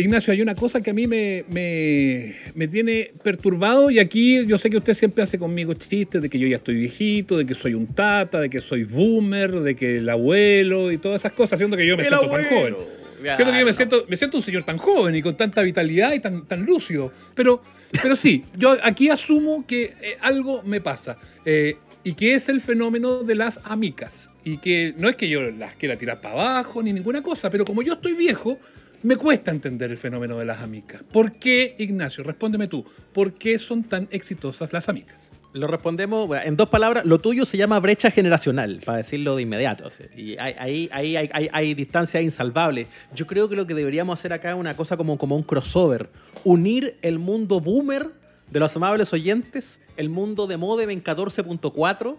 Ignacio, 0.00 0.32
hay 0.32 0.40
una 0.42 0.54
cosa 0.54 0.80
que 0.80 0.90
a 0.90 0.92
mí 0.94 1.06
me, 1.06 1.44
me, 1.50 2.34
me 2.54 2.68
tiene 2.68 3.10
perturbado 3.22 3.90
y 3.90 3.98
aquí 3.98 4.46
yo 4.46 4.56
sé 4.58 4.70
que 4.70 4.76
usted 4.76 4.94
siempre 4.94 5.24
hace 5.24 5.38
conmigo 5.38 5.74
chistes 5.74 6.22
de 6.22 6.28
que 6.30 6.38
yo 6.38 6.46
ya 6.46 6.56
estoy 6.56 6.76
viejito, 6.76 7.36
de 7.36 7.44
que 7.46 7.54
soy 7.54 7.74
un 7.74 7.86
tata, 7.88 8.40
de 8.40 8.48
que 8.50 8.60
soy 8.60 8.84
boomer, 8.84 9.60
de 9.60 9.74
que 9.74 9.98
el 9.98 10.08
abuelo 10.08 10.92
y 10.92 10.98
todas 10.98 11.20
esas 11.22 11.32
cosas, 11.32 11.58
siendo 11.58 11.76
que 11.76 11.86
yo 11.86 11.96
me 11.96 12.02
El 12.02 12.08
siento 12.08 12.28
tan 12.28 12.44
joven. 12.44 12.76
Ya, 13.24 13.34
Siento 13.34 13.52
que 13.52 13.58
yo 13.58 13.64
me 13.64 13.70
no. 13.72 13.76
siento, 13.76 14.06
me 14.08 14.16
siento 14.16 14.36
un 14.36 14.42
señor 14.44 14.62
tan 14.64 14.76
joven 14.78 15.14
y 15.16 15.22
con 15.22 15.36
tanta 15.36 15.62
vitalidad 15.62 16.12
y 16.12 16.20
tan, 16.20 16.46
tan 16.46 16.64
lúcido. 16.64 17.12
Pero, 17.34 17.60
pero 18.00 18.14
sí, 18.14 18.44
yo 18.56 18.76
aquí 18.84 19.08
asumo 19.08 19.66
que 19.66 19.94
eh, 20.00 20.16
algo 20.20 20.62
me 20.62 20.80
pasa. 20.80 21.18
eh, 21.44 21.76
y 22.04 22.14
que 22.14 22.34
es 22.34 22.48
el 22.48 22.60
fenómeno 22.60 23.24
de 23.24 23.34
las 23.34 23.60
amicas. 23.64 24.30
Y 24.44 24.58
que 24.58 24.94
no 24.96 25.08
es 25.08 25.16
que 25.16 25.28
yo 25.28 25.42
las 25.50 25.74
quiera 25.74 25.96
tirar 25.98 26.20
para 26.20 26.34
abajo 26.34 26.80
ni 26.82 26.92
ninguna 26.92 27.22
cosa, 27.22 27.50
pero 27.50 27.64
como 27.64 27.82
yo 27.82 27.94
estoy 27.94 28.14
viejo, 28.14 28.58
me 29.02 29.16
cuesta 29.16 29.50
entender 29.50 29.90
el 29.90 29.96
fenómeno 29.96 30.38
de 30.38 30.44
las 30.44 30.60
amicas. 30.60 31.02
¿Por 31.12 31.32
qué, 31.32 31.76
Ignacio? 31.78 32.24
Respóndeme 32.24 32.68
tú. 32.68 32.84
¿Por 33.12 33.34
qué 33.34 33.58
son 33.58 33.84
tan 33.84 34.08
exitosas 34.10 34.72
las 34.72 34.88
amicas? 34.88 35.30
Lo 35.52 35.66
respondemos 35.66 36.26
bueno, 36.26 36.44
en 36.44 36.56
dos 36.56 36.68
palabras. 36.68 37.04
Lo 37.04 37.18
tuyo 37.18 37.44
se 37.44 37.56
llama 37.56 37.80
brecha 37.80 38.10
generacional, 38.10 38.80
para 38.84 38.98
decirlo 38.98 39.36
de 39.36 39.42
inmediato. 39.42 39.86
o 39.86 39.90
sea, 39.90 40.06
y 40.16 40.36
hay, 40.36 40.54
ahí 40.58 40.88
hay, 40.92 41.16
hay, 41.16 41.30
hay, 41.32 41.48
hay 41.52 41.74
distancias 41.74 42.22
insalvables. 42.22 42.88
Yo 43.14 43.26
creo 43.26 43.48
que 43.48 43.56
lo 43.56 43.66
que 43.66 43.74
deberíamos 43.74 44.18
hacer 44.18 44.32
acá 44.32 44.50
es 44.50 44.56
una 44.56 44.76
cosa 44.76 44.96
como, 44.96 45.16
como 45.16 45.36
un 45.36 45.42
crossover. 45.42 46.10
Unir 46.44 46.96
el 47.02 47.18
mundo 47.18 47.60
boomer 47.60 48.10
de 48.50 48.60
los 48.60 48.76
amables 48.76 49.12
oyentes, 49.12 49.80
el 49.96 50.10
mundo 50.10 50.46
de 50.46 50.56
Modem 50.56 50.90
14.4, 51.02 52.16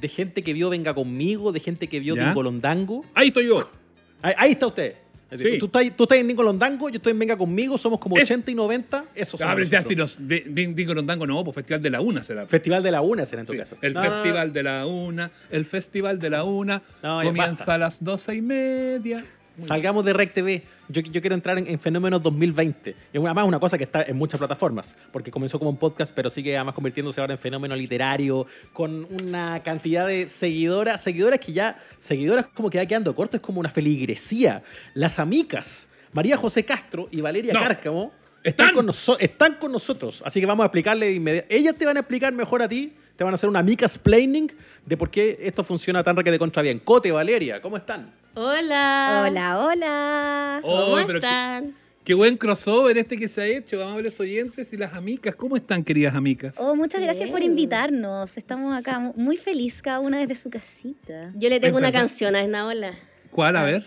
de 0.00 0.08
gente 0.08 0.42
que 0.42 0.52
vio 0.52 0.70
Venga 0.70 0.94
Conmigo, 0.94 1.52
de 1.52 1.60
gente 1.60 1.88
que 1.88 2.00
vio 2.00 2.16
¿Ya? 2.16 2.26
Dingolondango. 2.26 3.04
Ahí 3.14 3.28
estoy 3.28 3.46
yo. 3.46 3.70
Ahí, 4.20 4.34
ahí 4.36 4.52
está 4.52 4.66
usted. 4.66 5.03
Es 5.30 5.38
decir, 5.38 5.52
Sí. 5.54 5.58
Tú, 5.58 5.66
estás, 5.66 5.96
tú 5.96 6.02
estás 6.04 6.18
en 6.18 6.28
Dingolondango, 6.28 6.88
yo 6.90 6.96
estoy 6.96 7.12
en 7.12 7.18
Venga 7.18 7.36
Conmigo, 7.36 7.76
somos 7.78 7.98
como 7.98 8.16
Es- 8.16 8.24
80 8.24 8.50
y 8.50 8.54
90. 8.54 9.04
Eso 9.14 9.36
Ah, 9.40 9.52
pero 9.54 9.66
ya 9.66 9.82
si 9.82 9.96
nos 9.96 10.18
Rondango 10.94 11.26
no, 11.26 11.42
pues 11.42 11.54
Festival 11.54 11.82
de 11.82 11.90
la 11.90 12.00
Una 12.00 12.22
será. 12.22 12.46
Festival 12.46 12.82
de 12.82 12.90
la 12.90 13.00
Una 13.00 13.26
será 13.26 13.40
en 13.40 13.46
tu 13.46 13.52
Sí, 13.52 13.58
caso. 13.58 13.76
El 13.80 13.94
No, 13.94 14.00
no, 14.02 14.06
no. 14.06 14.12
Festival 14.12 14.52
de 14.52 14.62
la 14.62 14.86
Una, 14.86 15.30
el 15.50 15.64
Festival 15.64 16.18
de 16.18 16.30
la 16.30 16.44
Una 16.44 16.82
comienza 17.02 17.74
a 17.74 17.78
las 17.78 18.02
doce 18.04 18.34
y 18.36 18.42
media. 18.42 19.24
Salgamos 19.60 20.04
de 20.04 20.12
Rec 20.12 20.34
TV. 20.34 20.62
Yo, 20.88 21.00
yo 21.02 21.20
quiero 21.20 21.34
entrar 21.34 21.58
en, 21.58 21.66
en 21.66 21.78
Fenómenos 21.78 22.22
2020. 22.22 22.90
Es 22.90 22.96
además 23.24 23.46
una 23.46 23.60
cosa 23.60 23.78
que 23.78 23.84
está 23.84 24.02
en 24.02 24.16
muchas 24.16 24.38
plataformas, 24.38 24.96
porque 25.12 25.30
comenzó 25.30 25.58
como 25.58 25.70
un 25.70 25.76
podcast, 25.76 26.12
pero 26.14 26.28
sigue 26.30 26.56
además 26.56 26.74
convirtiéndose 26.74 27.20
ahora 27.20 27.34
en 27.34 27.38
fenómeno 27.38 27.76
literario, 27.76 28.46
con 28.72 29.06
una 29.24 29.62
cantidad 29.62 30.06
de 30.06 30.28
seguidoras, 30.28 31.02
seguidoras 31.02 31.38
que 31.40 31.52
ya, 31.52 31.76
seguidoras 31.98 32.46
como 32.54 32.68
que 32.70 32.78
va 32.78 32.86
quedando 32.86 33.14
corto, 33.14 33.36
es 33.36 33.42
como 33.42 33.60
una 33.60 33.70
feligresía. 33.70 34.62
Las 34.94 35.18
amicas, 35.18 35.88
María 36.12 36.36
José 36.36 36.64
Castro 36.64 37.08
y 37.10 37.20
Valeria 37.20 37.52
No. 37.52 37.60
Cárcamo, 37.60 38.12
¿Están? 38.42 38.74
con, 38.74 38.86
noso- 38.86 39.16
están 39.20 39.54
con 39.54 39.72
nosotros. 39.72 40.22
Así 40.26 40.40
que 40.40 40.46
vamos 40.46 40.64
a 40.64 40.66
explicarle 40.66 41.06
de 41.06 41.12
inmediato. 41.14 41.46
Ellas 41.50 41.74
te 41.78 41.86
van 41.86 41.96
a 41.96 42.00
explicar 42.00 42.32
mejor 42.32 42.60
a 42.62 42.68
ti, 42.68 42.92
te 43.16 43.24
van 43.24 43.32
a 43.32 43.36
hacer 43.36 43.48
una 43.48 43.60
amicas 43.60 43.98
planning 43.98 44.50
de 44.84 44.96
por 44.96 45.10
qué 45.10 45.36
esto 45.40 45.64
funciona 45.64 46.02
tan 46.02 46.16
re 46.16 46.24
que 46.24 46.30
de 46.30 46.38
contra 46.38 46.62
bien. 46.62 46.78
Cote, 46.80 47.12
Valeria, 47.12 47.60
¿cómo 47.62 47.76
están? 47.76 48.12
Hola. 48.34 49.24
Hola, 49.28 49.64
hola. 49.64 50.60
Oh, 50.64 50.84
¿Cómo 50.96 51.06
qué- 51.06 51.14
están? 51.14 51.74
Qué 52.04 52.12
buen 52.12 52.36
crossover 52.36 52.98
este 52.98 53.16
que 53.16 53.26
se 53.28 53.40
ha 53.40 53.46
hecho, 53.46 53.82
amables 53.82 54.20
oyentes 54.20 54.70
y 54.74 54.76
las 54.76 54.92
amicas. 54.92 55.34
¿Cómo 55.36 55.56
están, 55.56 55.82
queridas 55.82 56.14
amicas? 56.14 56.54
Oh, 56.58 56.74
muchas 56.76 57.00
gracias 57.00 57.30
por 57.30 57.42
invitarnos. 57.42 58.36
Estamos 58.36 58.76
acá 58.76 58.98
mu- 58.98 59.14
muy 59.16 59.38
feliz 59.38 59.80
cada 59.80 60.00
una 60.00 60.18
desde 60.18 60.34
su 60.34 60.50
casita. 60.50 61.32
Yo 61.34 61.48
le 61.48 61.60
tengo 61.60 61.78
una 61.78 61.90
canción 61.92 62.34
a 62.36 62.42
Esnaola. 62.42 62.92
¿Cuál? 63.30 63.56
A 63.56 63.62
ver. 63.62 63.84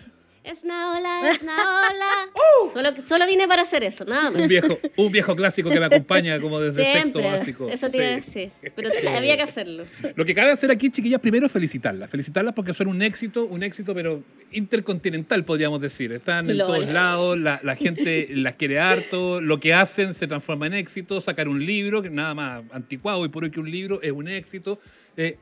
Esnaola, 0.50 1.30
Esnaola. 1.30 2.06
solo, 2.72 2.90
solo 3.02 3.26
vine 3.26 3.46
para 3.46 3.62
hacer 3.62 3.84
eso, 3.84 4.04
nada 4.04 4.30
más. 4.30 4.40
Un 4.42 4.48
viejo, 4.48 4.78
un 4.96 5.12
viejo 5.12 5.36
clásico 5.36 5.68
que 5.68 5.78
me 5.78 5.86
acompaña 5.86 6.40
como 6.40 6.58
desde 6.60 6.84
sexto 6.84 7.18
Siempre. 7.18 7.38
básico. 7.38 7.68
Eso 7.68 7.88
te 7.90 7.96
iba 7.98 8.06
a 8.06 8.20
Sí. 8.22 8.40
decir. 8.50 8.72
Pero 8.74 8.90
te- 8.90 9.08
había 9.08 9.36
que 9.36 9.42
hacerlo. 9.42 9.84
Lo 10.16 10.24
que 10.24 10.34
cabe 10.34 10.50
hacer 10.50 10.70
aquí, 10.70 10.90
chiquillas, 10.90 11.20
primero 11.20 11.46
es 11.46 11.52
felicitarlas. 11.52 12.08
Felicitarlas 12.10 12.54
porque 12.54 12.72
son 12.72 12.88
un 12.88 13.02
éxito, 13.02 13.44
un 13.44 13.62
éxito, 13.62 13.94
pero 13.94 14.22
intercontinental, 14.52 15.44
podríamos 15.44 15.80
decir. 15.80 16.12
Están 16.12 16.48
en 16.48 16.58
todos 16.58 16.86
lados, 16.92 17.38
la, 17.38 17.60
la 17.62 17.76
gente 17.76 18.28
las 18.30 18.54
quiere 18.54 18.78
harto, 18.80 19.40
lo 19.40 19.60
que 19.60 19.74
hacen 19.74 20.14
se 20.14 20.26
transforma 20.26 20.66
en 20.66 20.74
éxito. 20.74 21.20
Sacar 21.20 21.48
un 21.48 21.64
libro, 21.66 22.00
que 22.02 22.10
nada 22.10 22.34
más 22.34 22.64
anticuado 22.72 23.24
y 23.24 23.28
por 23.28 23.44
hoy 23.44 23.50
que 23.50 23.60
un 23.60 23.70
libro 23.70 24.00
es 24.02 24.12
un 24.12 24.28
éxito. 24.28 24.80
Eh, 25.16 25.36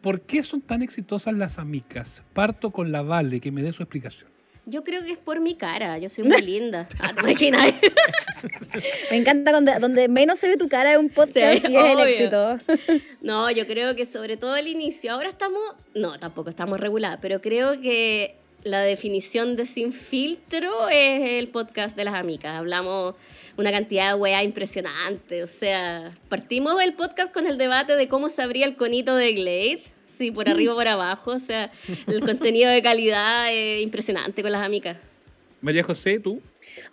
¿Por 0.00 0.22
qué 0.22 0.42
son 0.42 0.60
tan 0.60 0.82
exitosas 0.82 1.32
las 1.34 1.58
amicas? 1.60 2.24
Parto 2.32 2.72
con 2.72 2.90
la 2.90 3.02
Vale, 3.02 3.40
que 3.40 3.52
me 3.52 3.62
dé 3.62 3.72
su 3.72 3.84
explicación. 3.84 4.31
Yo 4.64 4.84
creo 4.84 5.02
que 5.02 5.12
es 5.12 5.18
por 5.18 5.40
mi 5.40 5.56
cara. 5.56 5.98
Yo 5.98 6.08
soy 6.08 6.24
muy 6.24 6.40
linda. 6.40 6.88
Ah, 7.00 7.12
¿te 7.14 7.20
imaginas? 7.20 7.66
Me 9.10 9.16
encanta 9.16 9.50
donde, 9.50 9.78
donde 9.80 10.08
menos 10.08 10.38
se 10.38 10.48
ve 10.48 10.56
tu 10.56 10.68
cara 10.68 10.92
en 10.92 11.00
un 11.00 11.08
podcast 11.08 11.66
Sí, 11.66 11.72
y 11.72 11.76
es 11.76 11.84
el 11.84 12.00
éxito. 12.00 12.58
No, 13.20 13.50
yo 13.50 13.66
creo 13.66 13.96
que 13.96 14.04
sobre 14.04 14.36
todo 14.36 14.54
el 14.56 14.68
inicio. 14.68 15.12
Ahora 15.12 15.28
estamos. 15.28 15.60
No, 15.94 16.18
tampoco 16.18 16.50
estamos 16.50 16.78
reguladas, 16.78 17.18
pero 17.20 17.40
creo 17.40 17.80
que 17.80 18.36
la 18.62 18.80
definición 18.82 19.56
de 19.56 19.66
sin 19.66 19.92
filtro 19.92 20.88
es 20.88 21.42
el 21.42 21.48
podcast 21.48 21.96
de 21.96 22.04
las 22.04 22.14
amigas. 22.14 22.56
Hablamos 22.56 23.16
una 23.56 23.72
cantidad 23.72 24.14
de 24.14 24.20
weá 24.20 24.44
impresionante. 24.44 25.42
O 25.42 25.48
sea, 25.48 26.16
partimos 26.28 26.80
el 26.80 26.94
podcast 26.94 27.32
con 27.32 27.46
el 27.46 27.58
debate 27.58 27.96
de 27.96 28.06
cómo 28.08 28.28
se 28.28 28.42
abría 28.42 28.66
el 28.66 28.76
conito 28.76 29.16
de 29.16 29.32
Glade. 29.32 29.82
Sí, 30.22 30.30
por 30.30 30.48
arriba 30.48 30.72
por 30.72 30.86
abajo. 30.86 31.32
O 31.32 31.38
sea, 31.40 31.72
el 32.06 32.20
contenido 32.20 32.70
de 32.70 32.80
calidad 32.80 33.52
es 33.52 33.82
impresionante 33.82 34.40
con 34.40 34.52
las 34.52 34.64
amigas. 34.64 34.96
María 35.60 35.82
José, 35.82 36.20
tú. 36.20 36.40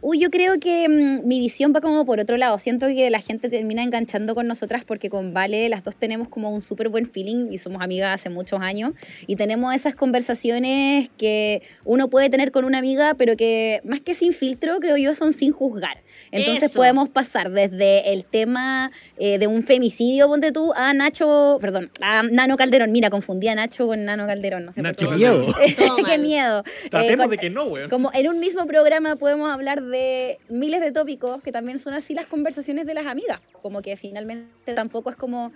Uy, 0.01 0.19
yo 0.19 0.29
creo 0.29 0.59
que 0.59 0.87
mm, 0.89 1.27
mi 1.27 1.39
visión 1.39 1.73
va 1.75 1.81
como 1.81 2.05
por 2.05 2.19
otro 2.19 2.37
lado. 2.37 2.57
Siento 2.59 2.87
que 2.87 3.09
la 3.09 3.19
gente 3.21 3.49
termina 3.49 3.83
enganchando 3.83 4.35
con 4.35 4.47
nosotras 4.47 4.83
porque 4.85 5.09
con 5.09 5.33
Vale 5.33 5.69
las 5.69 5.83
dos 5.83 5.95
tenemos 5.95 6.27
como 6.29 6.51
un 6.53 6.61
súper 6.61 6.89
buen 6.89 7.05
feeling 7.09 7.51
y 7.51 7.57
somos 7.57 7.81
amigas 7.81 8.13
hace 8.15 8.29
muchos 8.29 8.61
años 8.61 8.93
y 9.27 9.35
tenemos 9.35 9.73
esas 9.75 9.95
conversaciones 9.95 11.09
que 11.17 11.61
uno 11.85 12.09
puede 12.09 12.29
tener 12.29 12.51
con 12.51 12.65
una 12.65 12.77
amiga, 12.77 13.13
pero 13.15 13.35
que 13.35 13.81
más 13.83 13.99
que 14.01 14.13
sin 14.13 14.33
filtro, 14.33 14.79
creo 14.79 14.97
yo, 14.97 15.15
son 15.15 15.33
sin 15.33 15.51
juzgar. 15.51 16.01
Entonces 16.31 16.63
Eso. 16.65 16.73
podemos 16.75 17.09
pasar 17.09 17.51
desde 17.51 18.13
el 18.13 18.25
tema 18.25 18.91
eh, 19.17 19.37
de 19.39 19.47
un 19.47 19.63
femicidio, 19.63 20.27
ponte 20.27 20.51
tú, 20.51 20.71
a 20.75 20.93
Nacho, 20.93 21.57
perdón, 21.61 21.89
a 22.01 22.23
Nano 22.23 22.57
Calderón. 22.57 22.91
Mira, 22.91 23.09
confundí 23.09 23.47
a 23.47 23.55
Nacho 23.55 23.87
con 23.87 24.05
Nano 24.05 24.25
Calderón, 24.27 24.65
no 24.65 24.73
sé 24.73 24.81
Nacho 24.81 25.09
Qué 25.09 25.15
miedo. 25.15 25.53
Qué 25.97 26.01
mal. 26.03 26.19
miedo. 26.21 26.63
Tratemos 26.89 27.13
Eh, 27.13 27.17
con- 27.27 27.29
de 27.31 27.37
que 27.37 27.49
no, 27.49 27.65
weón. 27.65 27.89
como 27.89 28.11
en 28.13 28.27
un 28.27 28.39
mismo 28.39 28.65
programa 28.67 29.15
podemos 29.15 29.51
hablar 29.59 29.83
de 29.83 30.39
miles 30.49 30.79
de 30.81 30.91
tópicos 30.91 31.41
que 31.43 31.51
también 31.51 31.79
son 31.79 31.93
así 31.93 32.13
las 32.13 32.25
conversaciones 32.25 32.85
de 32.85 32.93
las 32.93 33.05
amigas. 33.05 33.41
Como 33.61 33.81
que 33.81 33.95
finalmente 33.97 34.73
tampoco 34.73 35.09
es 35.09 35.15
como 35.15 35.51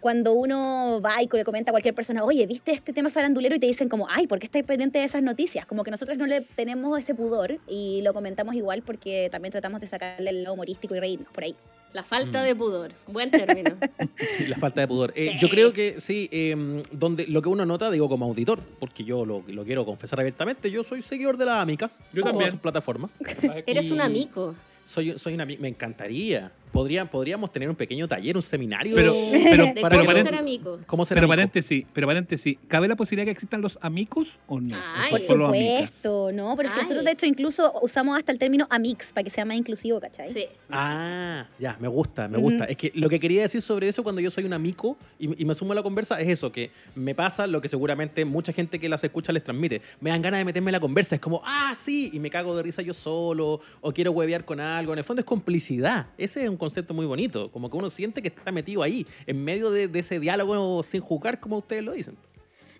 cuando 0.00 0.32
uno 0.32 1.00
va 1.04 1.22
y 1.22 1.28
le 1.30 1.44
comenta 1.44 1.70
a 1.70 1.72
cualquier 1.72 1.94
persona, 1.94 2.24
oye, 2.24 2.46
¿viste 2.46 2.72
este 2.72 2.92
tema 2.92 3.10
farandulero? 3.10 3.54
Y 3.54 3.58
te 3.58 3.66
dicen 3.66 3.88
como, 3.88 4.06
ay, 4.08 4.26
¿por 4.26 4.38
qué 4.38 4.46
estáis 4.46 4.64
pendiente 4.64 4.98
de 4.98 5.04
esas 5.04 5.22
noticias? 5.22 5.66
Como 5.66 5.84
que 5.84 5.90
nosotros 5.90 6.16
no 6.16 6.26
le 6.26 6.40
tenemos 6.40 6.98
ese 6.98 7.14
pudor 7.14 7.58
y 7.68 8.00
lo 8.02 8.12
comentamos 8.14 8.54
igual 8.54 8.82
porque 8.82 9.28
también 9.30 9.52
tratamos 9.52 9.80
de 9.80 9.86
sacarle 9.86 10.30
el 10.30 10.42
lado 10.44 10.54
humorístico 10.54 10.94
y 10.94 11.00
reírnos 11.00 11.32
por 11.32 11.44
ahí. 11.44 11.54
La 11.92 12.04
falta 12.04 12.40
Mm. 12.42 12.44
de 12.44 12.54
pudor. 12.54 12.92
Buen 13.08 13.30
término. 13.30 13.76
Sí, 14.36 14.46
la 14.46 14.56
falta 14.56 14.80
de 14.80 14.86
pudor. 14.88 15.12
Eh, 15.16 15.30
Sí. 15.32 15.38
Yo 15.40 15.48
creo 15.48 15.72
que 15.72 15.98
sí, 16.00 16.28
eh, 16.30 16.82
donde 16.92 17.26
lo 17.26 17.42
que 17.42 17.48
uno 17.48 17.66
nota, 17.66 17.90
digo 17.90 18.08
como 18.08 18.26
auditor, 18.26 18.60
porque 18.78 19.02
yo 19.02 19.24
lo, 19.26 19.42
lo 19.48 19.64
quiero 19.64 19.84
confesar 19.84 20.20
abiertamente, 20.20 20.70
yo 20.70 20.84
soy 20.84 21.02
seguidor 21.02 21.36
de 21.36 21.46
las 21.46 21.56
Amicas. 21.62 21.98
Yo 22.12 22.20
en 22.20 22.22
todas 22.22 22.32
también. 22.32 22.50
sus 22.52 22.60
plataformas. 22.60 23.10
Eres 23.66 23.90
un 23.90 24.00
amigo. 24.00 24.54
Soy, 24.86 25.18
soy 25.18 25.34
una, 25.34 25.44
me 25.44 25.68
encantaría. 25.68 26.52
Podría, 26.72 27.04
podríamos 27.10 27.52
tener 27.52 27.68
un 27.68 27.74
pequeño 27.76 28.06
taller, 28.06 28.36
un 28.36 28.42
seminario. 28.42 28.94
Pero- 28.94 29.12
pero- 29.32 29.64
de 29.66 29.72
pero 29.82 30.04
cómo 30.04 30.12
ser 30.14 30.34
amigo. 30.34 30.78
¿Cómo 30.86 31.04
ser 31.04 31.16
Pero 31.16 31.24
amigo? 31.24 31.32
paréntesis, 31.32 31.84
pero 31.92 32.06
paréntesis, 32.06 32.56
¿cabe 32.68 32.86
la 32.88 32.96
posibilidad 32.96 33.24
que 33.26 33.32
existan 33.32 33.60
los 33.60 33.78
amigos 33.82 34.38
o 34.46 34.60
no? 34.60 34.76
Ay. 34.94 35.08
¿O 35.08 35.10
Por 35.10 35.20
supuesto, 35.20 36.32
¿no? 36.32 36.56
Pero 36.56 36.68
es 36.68 36.74
que 36.74 36.80
nosotros 36.82 37.04
de 37.04 37.10
hecho 37.12 37.26
incluso 37.26 37.72
usamos 37.82 38.16
hasta 38.16 38.32
el 38.32 38.38
término 38.38 38.66
amix 38.70 39.12
para 39.12 39.24
que 39.24 39.30
sea 39.30 39.44
más 39.44 39.56
inclusivo, 39.56 40.00
¿cachai? 40.00 40.32
Sí. 40.32 40.44
Ah, 40.70 41.46
ya, 41.58 41.76
me 41.80 41.88
gusta, 41.88 42.28
me 42.28 42.38
gusta. 42.38 42.64
Es 42.64 42.76
que 42.76 42.92
lo 42.94 43.08
que 43.08 43.18
quería 43.18 43.42
decir 43.42 43.60
sobre 43.62 43.88
eso 43.88 44.02
cuando 44.02 44.20
yo 44.20 44.30
soy 44.30 44.44
un 44.44 44.52
amigo 44.52 44.96
y, 45.18 45.42
y 45.42 45.44
me 45.44 45.54
sumo 45.54 45.72
a 45.72 45.74
la 45.74 45.82
conversa 45.82 46.20
es 46.20 46.28
eso, 46.28 46.52
que 46.52 46.70
me 46.94 47.14
pasa 47.14 47.46
lo 47.46 47.60
que 47.60 47.68
seguramente 47.68 48.24
mucha 48.24 48.52
gente 48.52 48.78
que 48.78 48.88
las 48.88 49.02
escucha 49.02 49.32
les 49.32 49.42
transmite. 49.42 49.82
Me 50.00 50.10
dan 50.10 50.22
ganas 50.22 50.38
de 50.38 50.44
meterme 50.44 50.70
en 50.70 50.74
la 50.74 50.80
conversa, 50.80 51.16
es 51.16 51.20
como, 51.20 51.42
ah, 51.44 51.72
sí, 51.74 52.10
y 52.12 52.20
me 52.20 52.30
cago 52.30 52.56
de 52.56 52.62
risa 52.62 52.82
yo 52.82 52.94
solo, 52.94 53.60
o 53.80 53.92
quiero 53.92 54.12
huevear 54.12 54.44
con 54.44 54.60
algo. 54.60 54.92
En 54.92 54.98
el 54.98 55.04
fondo 55.04 55.20
es 55.20 55.26
complicidad. 55.26 56.06
Ese 56.16 56.44
es 56.44 56.48
un 56.50 56.56
concepto 56.60 56.94
muy 56.94 57.06
bonito, 57.06 57.50
como 57.50 57.68
que 57.68 57.76
uno 57.76 57.90
siente 57.90 58.22
que 58.22 58.28
está 58.28 58.52
metido 58.52 58.84
ahí, 58.84 59.04
en 59.26 59.42
medio 59.42 59.72
de, 59.72 59.88
de 59.88 59.98
ese 59.98 60.20
diálogo 60.20 60.84
sin 60.84 61.00
jugar, 61.00 61.40
como 61.40 61.58
ustedes 61.58 61.82
lo 61.82 61.92
dicen. 61.92 62.16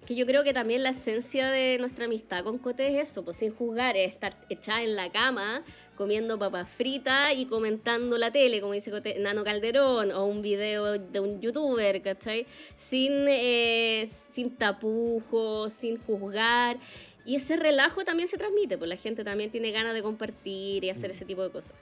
Que 0.06 0.14
yo 0.14 0.26
creo 0.26 0.42
que 0.42 0.52
también 0.54 0.82
la 0.82 0.90
esencia 0.90 1.50
de 1.50 1.78
nuestra 1.78 2.06
amistad 2.06 2.42
con 2.42 2.58
Cote 2.58 2.86
es 2.88 3.10
eso, 3.10 3.22
pues 3.24 3.36
sin 3.36 3.52
juzgar, 3.54 3.96
es 3.96 4.10
estar 4.10 4.34
echada 4.48 4.82
en 4.82 4.96
la 4.96 5.12
cama, 5.12 5.62
comiendo 5.94 6.38
papas 6.38 6.68
fritas 6.70 7.34
y 7.36 7.44
comentando 7.46 8.16
la 8.18 8.32
tele, 8.32 8.60
como 8.60 8.72
dice 8.72 8.90
Cote- 8.90 9.18
Nano 9.20 9.44
Calderón, 9.44 10.10
o 10.10 10.24
un 10.24 10.40
video 10.42 10.98
de 10.98 11.20
un 11.20 11.40
youtuber, 11.40 12.00
¿cachai? 12.02 12.46
Sin, 12.76 13.12
eh, 13.28 14.08
sin 14.30 14.56
tapujos, 14.56 15.72
sin 15.72 15.98
juzgar. 15.98 16.78
Y 17.26 17.36
ese 17.36 17.56
relajo 17.56 18.02
también 18.02 18.26
se 18.28 18.38
transmite, 18.38 18.78
pues 18.78 18.88
la 18.88 18.96
gente 18.96 19.22
también 19.22 19.50
tiene 19.50 19.70
ganas 19.70 19.94
de 19.94 20.02
compartir 20.02 20.82
y 20.82 20.90
hacer 20.90 21.10
ese 21.10 21.26
tipo 21.26 21.42
de 21.42 21.50
cosas. 21.50 21.74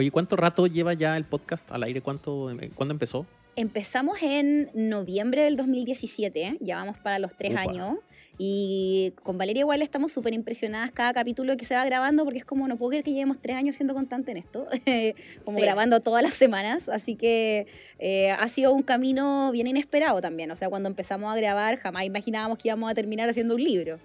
Oye, 0.00 0.10
¿cuánto 0.10 0.34
rato 0.34 0.66
lleva 0.66 0.94
ya 0.94 1.14
el 1.18 1.24
podcast 1.26 1.70
al 1.70 1.82
aire? 1.82 2.00
¿Cuánto, 2.00 2.50
¿Cuándo 2.74 2.94
empezó? 2.94 3.26
Empezamos 3.54 4.22
en 4.22 4.70
noviembre 4.72 5.42
del 5.42 5.58
2017, 5.58 6.56
ya 6.60 6.76
vamos 6.76 6.96
para 6.96 7.18
los 7.18 7.34
tres 7.36 7.52
Upa. 7.52 7.60
años. 7.60 7.98
Y 8.38 9.12
con 9.22 9.36
Valeria 9.36 9.60
igual 9.60 9.82
estamos 9.82 10.10
súper 10.10 10.32
impresionadas 10.32 10.90
cada 10.92 11.12
capítulo 11.12 11.54
que 11.58 11.66
se 11.66 11.74
va 11.74 11.84
grabando 11.84 12.24
porque 12.24 12.38
es 12.38 12.46
como, 12.46 12.66
no 12.66 12.78
puedo 12.78 12.88
creer 12.88 13.04
que 13.04 13.10
llevemos 13.12 13.38
tres 13.42 13.56
años 13.56 13.76
siendo 13.76 13.92
constante 13.92 14.30
en 14.30 14.38
esto, 14.38 14.66
como 15.44 15.58
Sí. 15.58 15.62
grabando 15.62 16.00
todas 16.00 16.22
las 16.22 16.32
semanas. 16.32 16.88
Así 16.88 17.14
que 17.16 17.66
eh, 17.98 18.30
ha 18.30 18.48
sido 18.48 18.72
un 18.72 18.82
camino 18.82 19.50
bien 19.52 19.66
inesperado 19.66 20.22
también. 20.22 20.50
O 20.50 20.56
sea, 20.56 20.70
cuando 20.70 20.88
empezamos 20.88 21.30
a 21.30 21.36
grabar 21.36 21.76
jamás 21.78 22.04
imaginábamos 22.06 22.56
que 22.56 22.68
íbamos 22.68 22.90
a 22.90 22.94
terminar 22.94 23.28
haciendo 23.28 23.54
un 23.54 23.62
libro. 23.62 23.98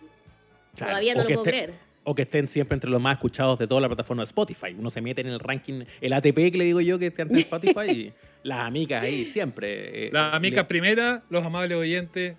Claro, 0.75 0.91
Todavía 0.91 1.13
no 1.15 1.21
o 1.21 1.23
lo 1.23 1.29
puedo 1.29 1.43
esté- 1.43 1.49
creer. 1.51 1.84
O 2.07 2.13
que 2.13 2.21
estén 2.21 2.47
siempre 2.47 2.75
entre 2.75 2.89
los 2.89 3.01
más 3.01 3.15
escuchados 3.15 3.57
de 3.57 3.65
toda 3.67 3.81
la 3.81 3.87
plataforma 3.87 4.21
de 4.21 4.25
Spotify. 4.25 4.75
Uno 4.77 4.91
se 4.91 5.01
mete 5.01 5.21
en 5.21 5.27
el 5.27 5.39
ranking, 5.39 5.83
el 6.01 6.13
ATP 6.13 6.51
que 6.51 6.57
le 6.57 6.65
digo 6.65 6.79
yo 6.79 6.99
que 6.99 7.07
está 7.07 7.23
en 7.23 7.35
Spotify 7.35 7.89
y 7.91 8.13
las 8.43 8.59
amigas 8.59 9.03
ahí 9.03 9.25
siempre. 9.25 10.07
eh, 10.07 10.09
Las 10.13 10.35
amigas 10.35 10.63
le- 10.63 10.67
primera, 10.67 11.23
los 11.31 11.43
amables 11.43 11.75
oyentes, 11.77 12.35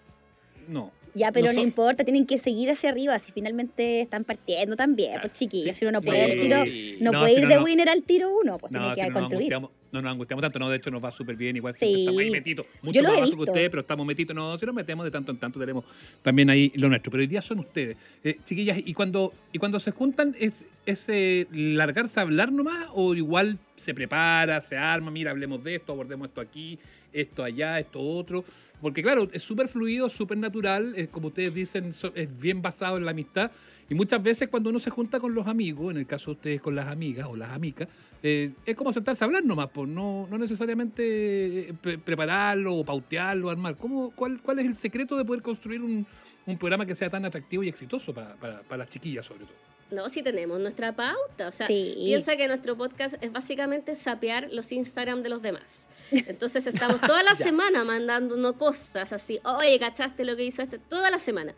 no. 0.68 0.92
Ya, 1.14 1.32
pero 1.32 1.50
no, 1.52 1.60
importa, 1.62 2.04
tienen 2.04 2.26
que 2.26 2.36
seguir 2.36 2.70
hacia 2.70 2.90
arriba 2.90 3.18
si 3.18 3.32
finalmente 3.32 4.02
están 4.02 4.22
partiendo 4.24 4.76
también, 4.76 5.12
Claro, 5.12 5.22
pues 5.28 5.32
chiquillos. 5.38 5.74
sí, 5.74 5.80
Si 5.80 5.84
uno 5.86 5.92
no 5.92 6.00
sí. 6.02 6.08
puede 6.10 6.28
ir 6.34 6.40
tiro, 6.40 6.58
no, 7.00 7.12
No, 7.12 7.18
puede 7.20 7.32
si 7.32 7.38
ir 7.38 7.42
no, 7.44 7.48
de 7.48 7.56
no. 7.56 7.64
winner 7.64 7.88
al 7.88 8.02
tiro 8.02 8.30
uno, 8.38 8.58
pues 8.58 8.70
No, 8.70 8.92
tiene 8.92 8.94
si 8.94 9.00
que 9.00 9.12
construir. 9.20 9.56
No 9.96 10.02
nos 10.02 10.12
angustiamos 10.12 10.42
tanto, 10.42 10.58
no, 10.58 10.70
de 10.70 10.76
hecho 10.76 10.90
nos 10.90 11.02
va 11.04 11.10
súper 11.10 11.36
bien, 11.36 11.56
igual 11.56 11.74
Sí. 11.74 12.00
estamos 12.00 12.20
ahí 12.20 12.30
metidos, 12.30 12.66
mucho 12.82 13.02
más 13.02 13.12
he 13.12 13.16
abajo 13.16 13.32
que 13.32 13.42
ustedes, 13.50 13.70
pero 13.70 13.80
estamos 13.80 14.06
metidos, 14.06 14.34
no, 14.36 14.56
si 14.56 14.66
nos 14.66 14.74
metemos 14.74 15.04
de 15.04 15.10
tanto 15.10 15.32
en 15.32 15.38
tanto 15.38 15.58
tenemos 15.58 15.84
también 16.22 16.50
ahí 16.50 16.72
lo 16.76 16.88
nuestro, 16.88 17.10
pero 17.10 17.22
hoy 17.22 17.26
día 17.26 17.40
son 17.40 17.60
ustedes. 17.60 17.96
Eh, 18.22 18.38
chiquillas, 18.44 18.78
y 18.84 18.94
cuando, 18.94 19.32
y 19.52 19.58
cuando 19.58 19.78
se 19.78 19.90
juntan, 19.90 20.36
¿es, 20.38 20.64
es 20.84 21.08
eh, 21.08 21.46
largarse 21.52 22.20
a 22.20 22.22
hablar 22.22 22.52
nomás 22.52 22.88
o 22.94 23.14
igual 23.14 23.58
se 23.76 23.94
prepara, 23.94 24.60
se 24.60 24.76
arma, 24.76 25.10
mira, 25.10 25.30
hablemos 25.30 25.62
de 25.62 25.76
esto, 25.76 25.92
abordemos 25.92 26.28
esto 26.28 26.40
aquí, 26.40 26.78
esto 27.12 27.44
allá, 27.44 27.78
esto 27.78 28.00
otro? 28.00 28.44
Porque 28.80 29.02
claro, 29.02 29.28
es 29.32 29.42
súper 29.42 29.68
fluido, 29.68 30.08
súper 30.08 30.36
natural, 30.36 30.94
es, 30.96 31.08
como 31.08 31.28
ustedes 31.28 31.54
dicen, 31.54 31.92
es 32.14 32.40
bien 32.40 32.60
basado 32.60 32.96
en 32.98 33.04
la 33.04 33.12
amistad. 33.12 33.50
Y 33.88 33.94
muchas 33.94 34.20
veces 34.22 34.48
cuando 34.48 34.68
uno 34.70 34.80
se 34.80 34.90
junta 34.90 35.20
con 35.20 35.32
los 35.32 35.46
amigos, 35.46 35.92
en 35.92 35.98
el 35.98 36.06
caso 36.06 36.26
de 36.26 36.32
ustedes 36.32 36.60
con 36.60 36.74
las 36.74 36.88
amigas 36.88 37.28
o 37.30 37.36
las 37.36 37.50
amicas, 37.50 37.88
eh, 38.22 38.50
es 38.66 38.74
como 38.74 38.92
sentarse 38.92 39.22
a 39.22 39.26
hablar 39.26 39.44
nomás, 39.44 39.68
pues 39.72 39.88
no, 39.88 40.26
no 40.28 40.36
necesariamente 40.38 41.70
eh, 41.70 41.74
pre- 41.80 41.96
prepararlo 41.96 42.74
o 42.74 42.84
pautearlo, 42.84 43.48
armar. 43.48 43.76
¿Cómo, 43.76 44.10
cuál, 44.10 44.40
¿Cuál 44.42 44.58
es 44.58 44.66
el 44.66 44.74
secreto 44.74 45.16
de 45.16 45.24
poder 45.24 45.40
construir 45.40 45.80
un, 45.82 46.04
un 46.46 46.58
programa 46.58 46.84
que 46.84 46.94
sea 46.96 47.08
tan 47.08 47.24
atractivo 47.24 47.62
y 47.62 47.68
exitoso 47.68 48.12
para, 48.12 48.34
para, 48.34 48.60
para 48.62 48.78
las 48.78 48.88
chiquillas 48.88 49.24
sobre 49.24 49.44
todo? 49.44 49.65
No, 49.90 50.08
si 50.08 50.22
tenemos 50.22 50.60
nuestra 50.60 50.94
pauta. 50.94 51.48
O 51.48 51.52
sea, 51.52 51.66
Sí. 51.66 51.94
piensa 52.04 52.36
que 52.36 52.48
nuestro 52.48 52.76
podcast 52.76 53.16
es 53.22 53.32
básicamente 53.32 53.94
sapear 53.96 54.48
los 54.52 54.72
Instagram 54.72 55.22
de 55.22 55.28
los 55.28 55.42
demás. 55.42 55.86
Entonces 56.10 56.66
estamos 56.66 57.00
toda 57.00 57.22
la 57.22 57.34
semana 57.34 57.84
mandándonos 57.84 58.54
cosas 58.54 59.12
así. 59.12 59.40
Oye, 59.44 59.78
¿cachaste 59.78 60.24
lo 60.24 60.36
que 60.36 60.44
hizo 60.44 60.62
este? 60.62 60.78
Toda 60.78 61.10
la 61.10 61.18
semana. 61.18 61.54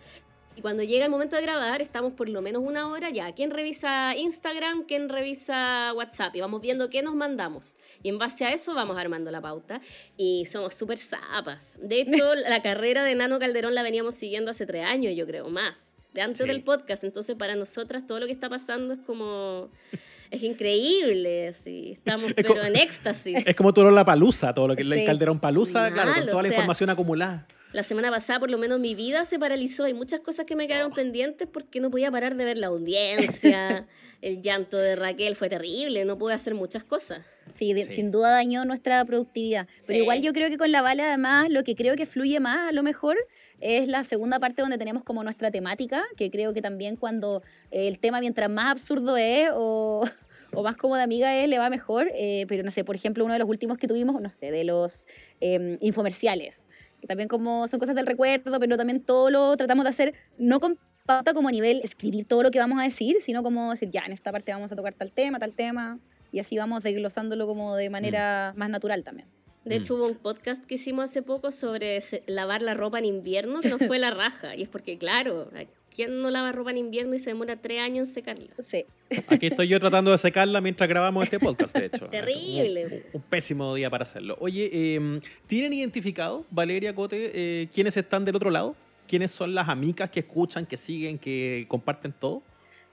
Y 0.56 0.60
cuando 0.60 0.82
llega 0.82 1.04
el 1.04 1.10
momento 1.10 1.36
de 1.36 1.42
grabar, 1.42 1.80
estamos 1.82 2.14
por 2.14 2.28
lo 2.28 2.42
menos 2.42 2.62
una 2.64 2.88
hora 2.90 3.10
ya. 3.10 3.32
¿Quién 3.32 3.50
revisa 3.52 4.16
Instagram? 4.16 4.86
¿Quién 4.86 5.08
revisa 5.08 5.92
WhatsApp? 5.94 6.34
Y 6.34 6.40
vamos 6.40 6.60
viendo 6.60 6.90
qué 6.90 7.00
nos 7.00 7.14
mandamos. 7.14 7.76
Y 8.02 8.08
en 8.08 8.18
base 8.18 8.44
a 8.44 8.52
eso 8.52 8.74
vamos 8.74 8.98
armando 8.98 9.30
la 9.30 9.40
pauta. 9.40 9.80
Y 10.16 10.46
somos 10.46 10.74
súper 10.74 10.98
zapas. 10.98 11.78
De 11.80 12.00
hecho, 12.00 12.34
la 12.48 12.60
carrera 12.60 13.04
de 13.04 13.14
Nano 13.14 13.38
Calderón 13.38 13.74
la 13.74 13.82
veníamos 13.84 14.16
siguiendo 14.16 14.50
hace 14.50 14.66
tres 14.66 14.84
años, 14.84 15.14
yo 15.16 15.26
creo, 15.26 15.48
más. 15.48 15.92
De 16.14 16.22
antes 16.22 16.38
Sí. 16.44 16.48
del 16.48 16.62
podcast. 16.62 17.04
Entonces, 17.04 17.36
para 17.36 17.54
nosotras, 17.54 18.06
todo 18.06 18.18
lo 18.20 18.26
que 18.26 18.32
está 18.32 18.48
pasando 18.48 18.94
es 18.94 19.00
como. 19.06 19.70
Es 20.30 20.42
increíble. 20.42 21.48
así. 21.48 21.92
Estamos, 21.92 22.26
Es 22.30 22.34
pero 22.34 22.48
como- 22.50 22.60
en 22.62 22.76
éxtasis. 22.76 23.46
Es 23.46 23.56
como 23.56 23.72
todo 23.72 23.90
la 23.90 24.04
palusa, 24.04 24.52
todo 24.54 24.68
lo 24.68 24.76
que 24.76 24.84
Sí. 24.84 24.92
el 24.92 25.04
calderón 25.06 25.40
palusa, 25.40 25.90
claro, 25.92 26.12
con 26.14 26.26
toda 26.26 26.36
o 26.38 26.42
la 26.42 26.48
sea, 26.48 26.56
información 26.58 26.90
acumulada. 26.90 27.46
La 27.72 27.82
semana 27.82 28.10
pasada, 28.10 28.40
por 28.40 28.50
lo 28.50 28.56
menos, 28.56 28.80
mi 28.80 28.94
vida 28.94 29.24
se 29.26 29.38
paralizó. 29.38 29.84
Hay 29.84 29.92
muchas 29.94 30.20
cosas 30.20 30.46
que 30.46 30.56
me 30.56 30.64
Oh. 30.64 30.68
quedaron 30.68 30.92
pendientes 30.92 31.46
porque 31.50 31.80
no 31.80 31.90
podía 31.90 32.10
parar 32.10 32.34
de 32.36 32.44
ver 32.44 32.56
la 32.58 32.68
audiencia. 32.68 33.86
el 34.22 34.40
llanto 34.42 34.76
de 34.78 34.96
Raquel 34.96 35.36
fue 35.36 35.48
terrible. 35.48 36.04
No 36.04 36.16
pude 36.18 36.34
hacer 36.34 36.54
muchas 36.54 36.82
cosas. 36.84 37.20
Sí, 37.50 37.72
de- 37.74 37.84
Sí. 37.84 37.96
sin 37.96 38.10
duda 38.10 38.30
dañó 38.30 38.64
nuestra 38.64 39.04
productividad. 39.04 39.66
Pero 39.86 39.96
Sí. 39.98 40.02
igual 40.02 40.20
yo 40.22 40.32
creo 40.32 40.48
que 40.50 40.56
con 40.58 40.72
la 40.72 40.82
bala, 40.82 41.08
además, 41.08 41.48
lo 41.50 41.62
que 41.64 41.74
creo 41.76 41.94
que 41.96 42.04
fluye 42.06 42.40
más, 42.40 42.68
a 42.68 42.72
lo 42.72 42.82
mejor, 42.82 43.16
es 43.60 43.88
la 43.88 44.04
segunda 44.04 44.38
parte 44.38 44.62
donde 44.62 44.78
tenemos 44.78 45.04
como 45.04 45.24
nuestra 45.24 45.50
temática, 45.50 46.04
que 46.16 46.30
creo 46.30 46.52
que 46.52 46.62
también 46.62 46.96
cuando 46.96 47.42
eh, 47.70 47.88
el 47.88 47.98
tema, 47.98 48.20
mientras 48.20 48.48
más 48.50 48.70
absurdo 48.72 49.16
es 49.16 49.50
o, 49.54 50.04
o 50.52 50.62
más 50.62 50.76
como 50.76 50.96
de 50.96 51.02
amiga 51.02 51.34
es, 51.36 51.48
le 51.48 51.58
va 51.58 51.70
mejor. 51.70 52.08
Eh, 52.14 52.46
pero 52.48 52.62
no 52.62 52.70
sé, 52.70 52.84
por 52.84 52.94
ejemplo, 52.94 53.24
uno 53.24 53.32
de 53.32 53.40
los 53.40 53.48
últimos 53.48 53.78
que 53.78 53.88
tuvimos, 53.88 54.20
no 54.20 54.30
sé, 54.30 54.50
de 54.50 54.64
los 54.64 55.06
eh, 55.40 55.78
infomerciales, 55.80 56.66
que 57.00 57.06
también 57.06 57.28
como 57.28 57.66
son 57.68 57.80
cosas 57.80 57.94
del 57.94 58.06
recuerdo, 58.06 58.58
pero 58.58 58.76
también 58.76 59.02
todo 59.02 59.30
lo 59.30 59.56
tratamos 59.56 59.84
de 59.84 59.90
hacer, 59.90 60.14
no 60.36 60.60
con 60.60 60.78
pauta 61.06 61.32
como 61.32 61.48
a 61.48 61.52
nivel 61.52 61.80
escribir 61.82 62.26
todo 62.26 62.42
lo 62.42 62.50
que 62.50 62.58
vamos 62.58 62.78
a 62.80 62.82
decir, 62.82 63.16
sino 63.20 63.42
como 63.42 63.70
decir, 63.70 63.90
ya, 63.90 64.02
en 64.04 64.12
esta 64.12 64.30
parte 64.30 64.52
vamos 64.52 64.70
a 64.72 64.76
tocar 64.76 64.92
tal 64.92 65.10
tema, 65.10 65.38
tal 65.38 65.54
tema. 65.54 65.98
Y 66.30 66.40
así 66.40 66.58
vamos 66.58 66.82
desglosándolo 66.82 67.46
como 67.46 67.74
de 67.76 67.88
manera 67.88 68.52
más 68.54 68.68
natural 68.68 69.02
también. 69.02 69.26
De 69.68 69.76
Mm. 69.76 69.82
hecho, 69.82 69.94
hubo 69.96 70.06
un 70.06 70.16
podcast 70.16 70.64
que 70.64 70.74
hicimos 70.76 71.04
hace 71.04 71.22
poco 71.22 71.52
sobre 71.52 71.98
lavar 72.26 72.62
la 72.62 72.74
ropa 72.74 72.98
en 72.98 73.04
invierno, 73.04 73.60
que 73.60 73.68
nos 73.68 73.82
fue 73.86 73.98
la 73.98 74.10
raja. 74.10 74.56
Y 74.56 74.62
es 74.62 74.68
porque, 74.68 74.96
claro, 74.98 75.50
¿a 75.54 75.64
¿quién 75.94 76.22
no 76.22 76.30
lava 76.30 76.52
ropa 76.52 76.70
en 76.70 76.78
invierno 76.78 77.14
y 77.14 77.18
se 77.18 77.30
demora 77.30 77.56
tres 77.56 77.80
años 77.80 78.08
en 78.08 78.14
secarla? 78.14 78.46
Sí. 78.60 78.84
Aquí 79.26 79.48
estoy 79.48 79.68
yo 79.68 79.80
tratando 79.80 80.10
de 80.12 80.18
secarla 80.18 80.60
mientras 80.60 80.88
grabamos 80.88 81.24
este 81.24 81.38
podcast, 81.38 81.76
de 81.76 81.86
hecho. 81.86 82.06
Terrible. 82.10 82.86
Un, 82.86 83.02
un 83.14 83.22
pésimo 83.22 83.74
día 83.74 83.90
para 83.90 84.04
hacerlo. 84.04 84.36
Oye, 84.40 84.70
eh, 84.72 85.20
¿tienen 85.46 85.72
identificado, 85.72 86.46
Valeria 86.50 86.94
Cote, 86.94 87.30
eh, 87.34 87.68
quiénes 87.74 87.96
están 87.96 88.24
del 88.24 88.36
otro 88.36 88.50
lado? 88.50 88.74
¿Quiénes 89.06 89.30
son 89.30 89.54
las 89.54 89.68
amigas 89.68 90.10
que 90.10 90.20
escuchan, 90.20 90.66
que 90.66 90.76
siguen, 90.76 91.18
que 91.18 91.64
comparten 91.68 92.12
todo? 92.12 92.42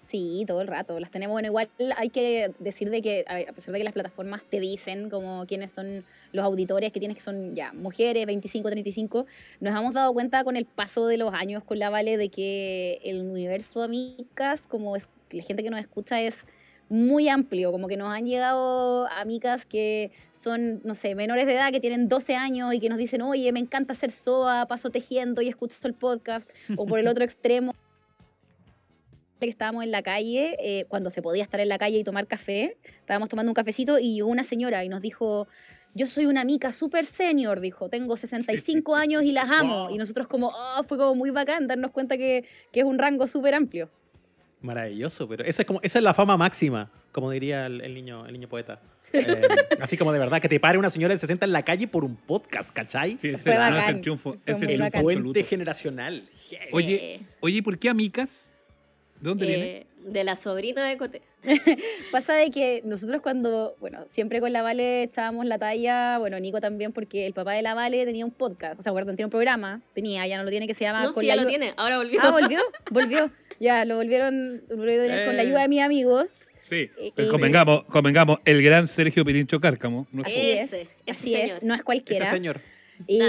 Sí, 0.06 0.44
todo 0.46 0.62
el 0.62 0.68
rato. 0.68 1.00
Las 1.00 1.10
tenemos, 1.10 1.34
bueno, 1.34 1.48
igual 1.48 1.68
hay 1.98 2.10
que 2.10 2.52
decir 2.60 2.92
de 2.92 3.02
que, 3.02 3.26
a 3.28 3.52
pesar 3.54 3.72
de 3.72 3.80
que 3.80 3.84
las 3.84 3.94
plataformas 3.94 4.44
te 4.44 4.60
dicen 4.60 5.10
como 5.10 5.46
quiénes 5.48 5.72
son 5.72 6.06
los 6.32 6.46
auditores 6.46 6.92
que 6.92 7.00
tienes, 7.00 7.18
que 7.18 7.24
son 7.24 7.56
ya 7.56 7.74
mujeres, 7.74 8.26
25, 8.28 8.70
35, 8.70 9.26
nos 9.62 9.76
hemos 9.76 9.96
dado 9.96 10.14
cuenta 10.14 10.44
con 10.44 10.58
el 10.58 10.66
paso 10.66 11.08
de 11.08 11.18
los 11.18 11.34
años 11.34 11.64
con 11.64 11.80
la 11.80 11.90
Vale 11.90 12.18
de 12.18 12.30
que 12.30 13.00
el 13.04 13.22
universo 13.22 13.82
amigas, 13.82 14.68
como 14.68 14.96
es 14.96 15.10
la 15.32 15.42
gente 15.42 15.64
que 15.64 15.72
nos 15.72 15.80
escucha, 15.80 16.22
es 16.22 16.46
muy 16.88 17.28
amplio, 17.28 17.72
como 17.72 17.88
que 17.88 17.98
nos 17.98 18.10
han 18.10 18.28
llegado 18.28 19.08
amigas 19.08 19.66
que 19.66 20.12
son, 20.34 20.82
no 20.84 20.94
sé, 20.94 21.16
menores 21.16 21.48
de 21.48 21.54
edad, 21.54 21.72
que 21.72 21.80
tienen 21.80 22.08
12 22.08 22.36
años 22.36 22.76
y 22.76 22.80
que 22.80 22.90
nos 22.90 23.00
dicen, 23.00 23.24
oye, 23.24 23.52
me 23.52 23.60
encanta 23.60 23.94
hacer 23.94 24.12
SOA, 24.12 24.68
paso 24.68 24.92
tejiendo 24.92 25.42
y 25.42 25.48
escucho 25.48 25.76
el 25.84 25.96
podcast, 25.96 26.48
o 26.78 26.86
por 26.86 27.00
el 27.00 27.08
otro 27.08 27.24
extremo, 27.24 27.74
que 29.40 29.50
estábamos 29.50 29.84
en 29.84 29.92
la 29.92 30.02
calle, 30.02 30.56
eh, 30.60 30.86
cuando 30.88 31.10
se 31.10 31.22
podía 31.22 31.44
estar 31.44 31.60
en 31.60 31.70
la 31.70 31.78
calle 31.78 31.98
y 31.98 32.04
tomar 32.04 32.28
café, 32.28 32.78
estábamos 33.00 33.30
tomando 33.30 33.50
un 33.50 33.54
cafecito 33.54 34.00
y 34.00 34.16
llegó 34.16 34.30
una 34.30 34.44
señora 34.44 34.84
y 34.84 34.90
nos 34.90 35.02
dijo, 35.02 35.48
yo 35.94 36.08
soy 36.08 36.26
una 36.26 36.44
mica 36.44 36.74
super 36.74 37.06
senior, 37.06 37.60
dijo, 37.62 37.90
tengo 37.90 38.18
65 38.18 38.96
años 38.96 39.24
y 39.24 39.32
las 39.32 39.50
amo. 39.50 39.90
Y 39.90 39.98
nosotros 39.98 40.28
como, 40.28 40.50
oh, 40.50 40.84
fue 40.84 40.98
como 40.98 41.16
muy 41.16 41.30
bacán 41.30 41.68
darnos 41.68 41.92
cuenta 41.92 42.18
que, 42.18 42.46
que 42.72 42.82
es 42.82 42.86
un 42.86 43.00
rango 43.00 43.28
súper 43.28 43.54
amplio. 43.54 43.90
Maravilloso, 44.62 45.28
pero 45.28 45.44
esa 45.44 45.62
es, 45.62 45.66
como, 45.66 45.80
esa 45.84 46.00
es 46.00 46.04
la 46.04 46.14
fama 46.14 46.38
máxima, 46.38 46.92
como 47.12 47.32
diría 47.32 47.68
el, 47.68 47.82
el 47.82 47.94
niño, 47.94 48.26
el 48.26 48.34
niño 48.34 48.50
poeta. 48.50 48.82
Eh, 49.14 49.48
así 49.80 49.96
como 49.96 50.12
de 50.12 50.20
verdad, 50.20 50.42
que 50.42 50.50
te 50.50 50.60
pare 50.60 50.78
una 50.78 50.90
señora 50.90 51.14
de 51.14 51.18
60 51.18 51.46
en 51.46 51.54
la 51.54 51.64
calle 51.64 51.88
por 51.88 52.04
un 52.04 52.18
podcast, 52.18 52.72
¿cachai? 52.72 53.18
Sí, 53.22 53.30
ese 53.30 53.44
Fue 53.44 53.58
no, 53.58 53.78
es 53.78 53.88
el 53.88 54.02
triunfo. 54.02 54.34
Fue 54.34 54.42
Es 54.46 54.62
el 54.62 54.76
triunfo 54.76 55.04
bacán. 55.04 55.46
Generacional. 55.46 56.30
Yes. 56.50 56.74
Oye, 56.74 57.22
oye, 57.40 57.64
¿por 57.64 57.80
qué 57.80 57.88
amicas? 57.88 58.52
¿De 59.22 59.30
dónde 59.30 59.46
viene? 59.48 59.66
Eh, 59.78 59.86
de 60.06 60.24
la 60.24 60.36
sobrina 60.36 60.88
de 60.88 60.98
Cote. 60.98 61.22
Pasa 62.12 62.34
de 62.36 62.52
que 62.52 62.82
nosotros 62.86 63.22
cuando, 63.22 63.76
bueno, 63.80 64.04
siempre 64.08 64.40
con 64.40 64.54
la 64.54 64.62
Vale 64.62 65.04
echábamos 65.04 65.46
la 65.46 65.58
talla, 65.58 66.18
bueno, 66.20 66.40
Nico 66.40 66.62
también, 66.62 66.92
porque 66.94 67.26
el 67.26 67.34
papá 67.34 67.54
de 67.54 67.62
la 67.62 67.74
Vale 67.74 68.06
tenía 68.06 68.26
un 68.26 68.32
podcast, 68.32 68.80
o 68.80 68.84
sea, 68.84 68.94
perdón, 68.94 69.16
tiene 69.16 69.26
un 69.26 69.32
programa, 69.32 69.82
tenía, 69.94 70.26
ya 70.28 70.38
no 70.38 70.44
lo 70.44 70.50
tiene, 70.52 70.68
que 70.68 70.74
se 70.74 70.84
llama... 70.84 71.04
No, 71.04 71.12
Con 71.12 71.22
sí, 71.22 71.28
la 71.28 71.36
ya 71.36 71.42
lo 71.42 71.48
tiene. 71.48 71.74
Ahora 71.78 71.98
volvió. 71.98 72.20
Ah, 72.22 72.32
volvió, 72.32 72.60
volvió. 72.92 73.32
Ya, 73.60 73.86
lo 73.86 73.96
volvieron, 73.96 74.64
lo 74.70 74.76
con 74.76 74.86
la 74.86 74.94
Eh. 74.94 75.40
ayuda 75.40 75.62
de 75.62 75.68
mis 75.70 75.82
amigos. 75.82 76.42
Sí. 76.60 76.90
Eh, 77.00 77.12
Pues 77.16 77.28
eh, 77.28 77.32
convengamos, 77.32 77.84
convengamos, 77.86 78.40
el 78.46 78.62
gran 78.62 78.88
Sergio 78.88 79.24
Pirincho 79.26 79.60
Cárcamo. 79.60 80.08
nuestro- 80.12 80.36
Así 80.36 80.52
Ese, 80.52 80.82
es, 80.82 80.88
ese 80.90 80.96
así 81.12 81.34
es, 81.36 81.42
señor. 81.54 81.64
no 81.64 81.74
es 81.76 81.84
cualquiera. 81.84 82.26
Ese 82.26 82.34
señor. 82.34 82.62
Y, 83.08 83.22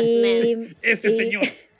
Ese 0.82 1.08
y- 1.08 1.12
señor. 1.16 1.42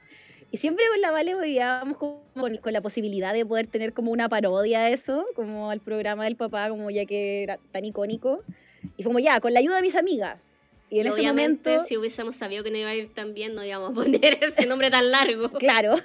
Y 0.51 0.59
siempre 0.59 0.85
con 0.93 1.01
la 1.01 1.11
Vale 1.11 1.35
como 1.81 2.23
con, 2.35 2.57
con 2.59 2.73
la 2.73 2.81
posibilidad 2.81 3.33
de 3.35 3.45
poder 3.45 3.67
tener 3.67 3.93
como 3.93 4.13
una 4.13 4.29
parodia 4.29 4.81
a 4.81 4.91
eso, 4.91 5.27
como 5.35 5.71
al 5.71 5.81
programa 5.81 6.25
del 6.25 6.37
papá, 6.37 6.69
como 6.69 6.91
ya 6.91 7.05
que 7.05 7.43
era 7.43 7.59
tan 7.73 7.85
icónico. 7.85 8.43
Y 8.97 9.03
fue 9.03 9.11
como, 9.11 9.19
ya, 9.19 9.41
con 9.41 9.53
la 9.53 9.61
ayuda 9.61 9.77
de 9.77 9.83
mis 9.83 9.97
amigas. 9.97 10.45
Y 10.89 11.01
en 11.01 11.07
Y 11.07 11.09
ese 11.09 11.19
obviamente, 11.21 11.71
momento, 11.71 11.85
si 11.89 11.97
hubiésemos 11.97 12.37
sabido 12.37 12.63
que 12.63 12.71
no 12.71 12.77
iba 12.79 12.89
a 12.91 12.95
ir 12.95 13.13
tan 13.13 13.35
bien, 13.35 13.57
no 13.57 13.65
íbamos 13.65 13.91
a 13.91 13.95
poner 13.95 14.39
ese 14.43 14.67
nombre 14.67 14.89
tan 14.89 15.11
largo. 15.11 15.51
claro, 15.59 15.97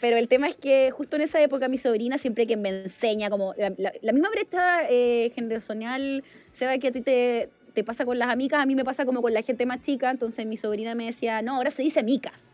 pero 0.00 0.16
el 0.16 0.28
tema 0.28 0.46
es 0.48 0.54
que 0.54 0.92
justo 0.92 1.16
en 1.16 1.22
esa 1.22 1.42
época 1.42 1.66
mi 1.66 1.76
sobrina 1.76 2.18
siempre 2.18 2.46
que 2.46 2.56
me 2.56 2.68
enseña, 2.68 3.30
como 3.30 3.52
la, 3.58 3.74
la- 3.76 3.92
la 4.00 4.12
misma 4.12 4.30
brecha 4.30 4.88
eh, 4.88 5.32
generacional, 5.34 6.22
se 6.52 6.68
ve 6.68 6.78
que 6.78 6.88
a 6.88 6.92
ti 6.92 7.00
te, 7.00 7.50
te 7.74 7.82
pasa 7.82 8.04
con 8.04 8.16
las 8.16 8.28
amigas, 8.30 8.62
a 8.62 8.66
mí 8.66 8.76
me 8.76 8.84
pasa 8.84 9.04
como 9.04 9.20
con 9.22 9.34
la 9.34 9.42
gente 9.42 9.66
más 9.66 9.80
chica, 9.80 10.08
entonces 10.08 10.46
mi 10.46 10.56
sobrina 10.56 10.94
me 10.94 11.06
decía, 11.06 11.42
no, 11.42 11.56
ahora 11.56 11.72
se 11.72 11.82
dice 11.82 12.04
micas. 12.04 12.44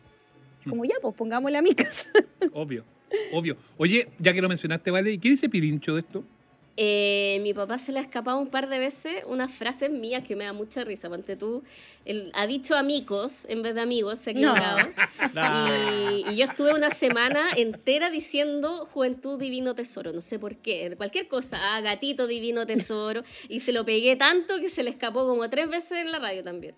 Como 0.69 0.85
ya, 0.85 0.95
pues 1.03 1.15
pongámosle 1.15 1.59
amicas. 1.59 2.09
Obvio, 2.53 2.85
obvio. 3.33 3.57
Oye, 3.77 4.09
ya 4.19 4.33
que 4.33 4.41
lo 4.43 4.49
mencionaste, 4.49 4.91
¿vale? 4.91 5.13
¿Y 5.13 5.19
qué 5.19 5.31
dice 5.31 5.49
Pirincho 5.49 5.95
de 5.95 6.01
esto? 6.01 6.25
Eh, 6.77 7.39
mi 7.43 7.55
papá 7.55 7.79
se 7.79 7.93
le 7.93 8.01
ha 8.01 8.03
escapado 8.03 8.37
un 8.39 8.49
par 8.49 8.69
de 8.69 8.81
veces 8.81 9.23
unas 9.29 9.53
frases 9.53 9.91
mías 9.91 10.25
que 10.25 10.35
me 10.35 10.43
da 10.45 10.53
mucha 10.53 10.83
risa. 10.83 11.09
Ponte 11.09 11.37
tú, 11.37 11.63
él 12.05 12.33
ha 12.35 12.49
dicho 12.49 12.75
amigos 12.75 13.47
en 13.49 13.63
vez 13.63 13.77
de 13.77 13.81
amigos, 13.81 14.19
se 14.19 14.31
ha 14.31 14.33
No. 14.33 14.41
equivocado. 14.57 14.89
Y, 16.27 16.33
y 16.33 16.37
yo 16.37 16.45
estuve 16.45 16.75
una 16.75 16.91
semana 16.91 17.51
entera 17.57 18.11
diciendo 18.11 18.89
Juventud 18.93 19.39
Divino 19.39 19.75
Tesoro, 19.77 20.13
no 20.13 20.21
sé 20.21 20.39
por 20.41 20.57
qué, 20.57 20.93
cualquier 20.97 21.29
cosa, 21.29 21.59
ah, 21.77 21.81
gatito 21.81 22.27
divino 22.27 22.67
tesoro, 22.67 23.23
y 23.49 23.61
se 23.61 23.73
lo 23.73 23.85
pegué 23.85 24.17
tanto 24.17 24.59
que 24.59 24.69
se 24.69 24.83
le 24.83 24.91
escapó 24.91 25.27
como 25.27 25.49
tres 25.51 25.69
veces 25.69 25.99
en 25.99 26.11
la 26.13 26.19
radio 26.19 26.43
también. 26.43 26.75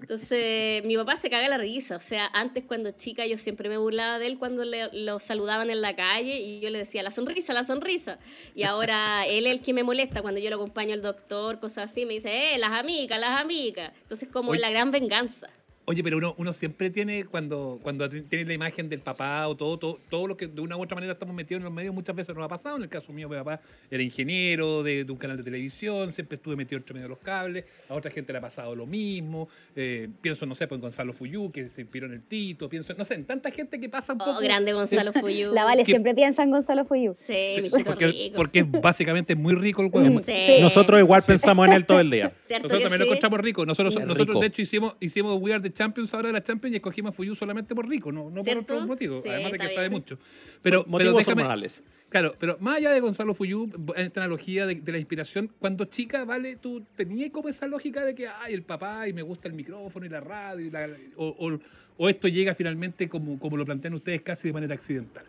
Entonces, 0.00 0.84
mi 0.84 0.96
papá 0.96 1.16
se 1.16 1.30
caga 1.30 1.48
la 1.48 1.58
risa. 1.58 1.96
O 1.96 2.00
sea, 2.00 2.30
antes 2.32 2.64
cuando 2.64 2.90
chica 2.90 3.26
yo 3.26 3.38
siempre 3.38 3.68
me 3.68 3.76
burlaba 3.76 4.18
de 4.18 4.26
él 4.26 4.38
cuando 4.38 4.64
le, 4.64 4.90
lo 4.92 5.20
saludaban 5.20 5.70
en 5.70 5.80
la 5.80 5.96
calle 5.96 6.40
y 6.40 6.60
yo 6.60 6.70
le 6.70 6.78
decía 6.78 7.02
la 7.02 7.10
sonrisa, 7.10 7.52
la 7.52 7.64
sonrisa. 7.64 8.18
Y 8.54 8.64
ahora 8.64 9.26
él 9.26 9.46
es 9.46 9.52
el 9.52 9.60
que 9.62 9.72
me 9.72 9.82
molesta 9.82 10.22
cuando 10.22 10.40
yo 10.40 10.50
lo 10.50 10.56
acompaño 10.56 10.94
al 10.94 11.02
doctor, 11.02 11.60
cosas 11.60 11.90
así. 11.90 12.06
Me 12.06 12.14
dice, 12.14 12.54
eh, 12.54 12.58
las 12.58 12.72
amigas, 12.72 13.18
las 13.20 13.40
amigas. 13.40 13.92
Entonces, 14.02 14.28
como 14.32 14.52
Oye. 14.52 14.60
la 14.60 14.70
gran 14.70 14.90
venganza. 14.90 15.48
Oye, 15.86 16.02
pero 16.02 16.16
uno, 16.16 16.34
uno 16.38 16.52
siempre 16.52 16.88
tiene, 16.90 17.24
cuando, 17.24 17.78
cuando 17.82 18.08
tiene 18.08 18.44
la 18.46 18.54
imagen 18.54 18.88
del 18.88 19.00
papá 19.00 19.46
o 19.48 19.54
todo, 19.56 19.78
todo, 19.78 20.00
todo 20.08 20.26
lo 20.26 20.36
que 20.36 20.46
de 20.46 20.60
una 20.62 20.76
u 20.76 20.82
otra 20.82 20.94
manera 20.94 21.12
estamos 21.12 21.34
metidos 21.34 21.60
en 21.60 21.64
los 21.64 21.72
medios, 21.72 21.94
muchas 21.94 22.16
veces 22.16 22.34
nos 22.34 22.44
ha 22.44 22.48
pasado. 22.48 22.76
En 22.76 22.82
el 22.84 22.88
caso 22.88 23.12
mío, 23.12 23.28
mi 23.28 23.36
papá 23.36 23.60
era 23.90 24.02
ingeniero 24.02 24.82
de, 24.82 25.04
de 25.04 25.12
un 25.12 25.18
canal 25.18 25.36
de 25.36 25.42
televisión, 25.42 26.10
siempre 26.12 26.36
estuve 26.36 26.56
metido 26.56 26.78
entre 26.78 26.94
medio 26.94 27.04
de 27.04 27.08
los 27.10 27.18
cables. 27.18 27.64
A 27.90 27.94
otra 27.94 28.10
gente 28.10 28.32
le 28.32 28.38
ha 28.38 28.42
pasado 28.42 28.74
lo 28.74 28.86
mismo. 28.86 29.48
Eh, 29.76 30.08
pienso, 30.22 30.46
no 30.46 30.54
sé, 30.54 30.66
pues 30.66 30.78
en 30.78 30.82
Gonzalo 30.82 31.12
Fuyú, 31.12 31.50
que 31.52 31.66
se 31.68 31.82
inspiró 31.82 32.06
en 32.06 32.14
el 32.14 32.22
Tito. 32.22 32.68
Pienso, 32.68 32.94
no 32.94 33.04
sé, 33.04 33.14
en 33.14 33.26
tanta 33.26 33.50
gente 33.50 33.78
que 33.78 33.88
pasa 33.90 34.12
un 34.14 34.20
poco. 34.20 34.36
Oh, 34.38 34.40
grande 34.40 34.72
Gonzalo 34.72 35.12
Fuyú. 35.20 35.52
La 35.52 35.64
Vale 35.64 35.84
siempre 35.84 36.14
piensa 36.14 36.42
en 36.42 36.50
Gonzalo 36.50 36.86
Fuyú. 36.86 37.14
Sí, 37.20 37.56
mijito 37.60 37.84
porque, 37.84 38.06
rico. 38.06 38.36
porque 38.36 38.58
es 38.60 38.70
básicamente 38.70 39.34
muy 39.34 39.54
rico 39.54 39.82
el 39.82 39.90
huevo. 39.92 40.20
Mm, 40.20 40.22
Sí. 40.24 40.56
Nosotros 40.62 40.98
igual 41.00 41.22
pensamos 41.22 41.66
en 41.66 41.74
él 41.74 41.84
todo 41.84 42.00
el 42.00 42.10
día. 42.10 42.32
¿Cierto 42.42 42.68
Nosotros 42.68 42.82
también 42.84 43.00
lo 43.00 43.04
sí? 43.04 43.10
encontramos 43.10 43.40
rico. 43.40 43.66
Nosotros, 43.66 43.94
nosotros 43.96 44.28
rico. 44.28 44.40
de 44.40 44.46
hecho, 44.46 44.62
hicimos, 44.62 44.94
hicimos 45.00 45.38
We 45.40 45.52
Are 45.52 45.62
the 45.62 45.73
Champions 45.74 46.14
ahora 46.14 46.28
de 46.28 46.32
la 46.32 46.42
Champions 46.42 46.72
y 46.72 46.76
escogimos 46.76 47.10
a 47.10 47.12
Fuyú 47.12 47.34
solamente 47.34 47.74
por 47.74 47.86
rico, 47.88 48.10
no, 48.10 48.30
no 48.30 48.42
por 48.42 48.56
otros 48.58 48.86
motivos. 48.86 49.22
Sí, 49.22 49.28
además 49.28 49.52
de 49.52 49.58
que 49.58 49.64
está 49.66 49.74
sabe 49.74 49.88
bien. 49.90 50.00
mucho. 50.00 50.18
Pero, 50.62 50.82
pero 50.84 50.90
Motivos 50.90 51.16
déjame, 51.18 51.42
hormonales. 51.42 51.82
claro, 52.08 52.34
pero 52.38 52.56
más 52.60 52.78
allá 52.78 52.90
de 52.92 53.00
Gonzalo 53.00 53.34
Fuyú, 53.34 53.70
en 53.96 54.06
esta 54.06 54.20
analogía 54.20 54.64
de, 54.66 54.76
de 54.76 54.92
la 54.92 54.98
inspiración, 54.98 55.50
cuando 55.58 55.84
chica, 55.84 56.24
¿vale? 56.24 56.56
Tú 56.56 56.82
tenías 56.96 57.30
como 57.30 57.48
esa 57.50 57.66
lógica 57.66 58.04
de 58.04 58.14
que, 58.14 58.26
ay, 58.28 58.54
el 58.54 58.62
papá 58.62 59.06
y 59.08 59.12
me 59.12 59.22
gusta 59.22 59.48
el 59.48 59.54
micrófono 59.54 60.06
y 60.06 60.08
la 60.08 60.20
radio, 60.20 60.64
y 60.66 60.70
la- 60.70 60.88
o, 61.16 61.26
o- 61.38 61.58
o 61.96 62.08
esto 62.08 62.26
llega 62.28 62.54
finalmente 62.54 63.08
como, 63.08 63.38
como 63.38 63.56
lo 63.56 63.64
plantean 63.64 63.94
ustedes 63.94 64.22
casi 64.22 64.48
de 64.48 64.54
manera 64.54 64.74
accidental. 64.74 65.24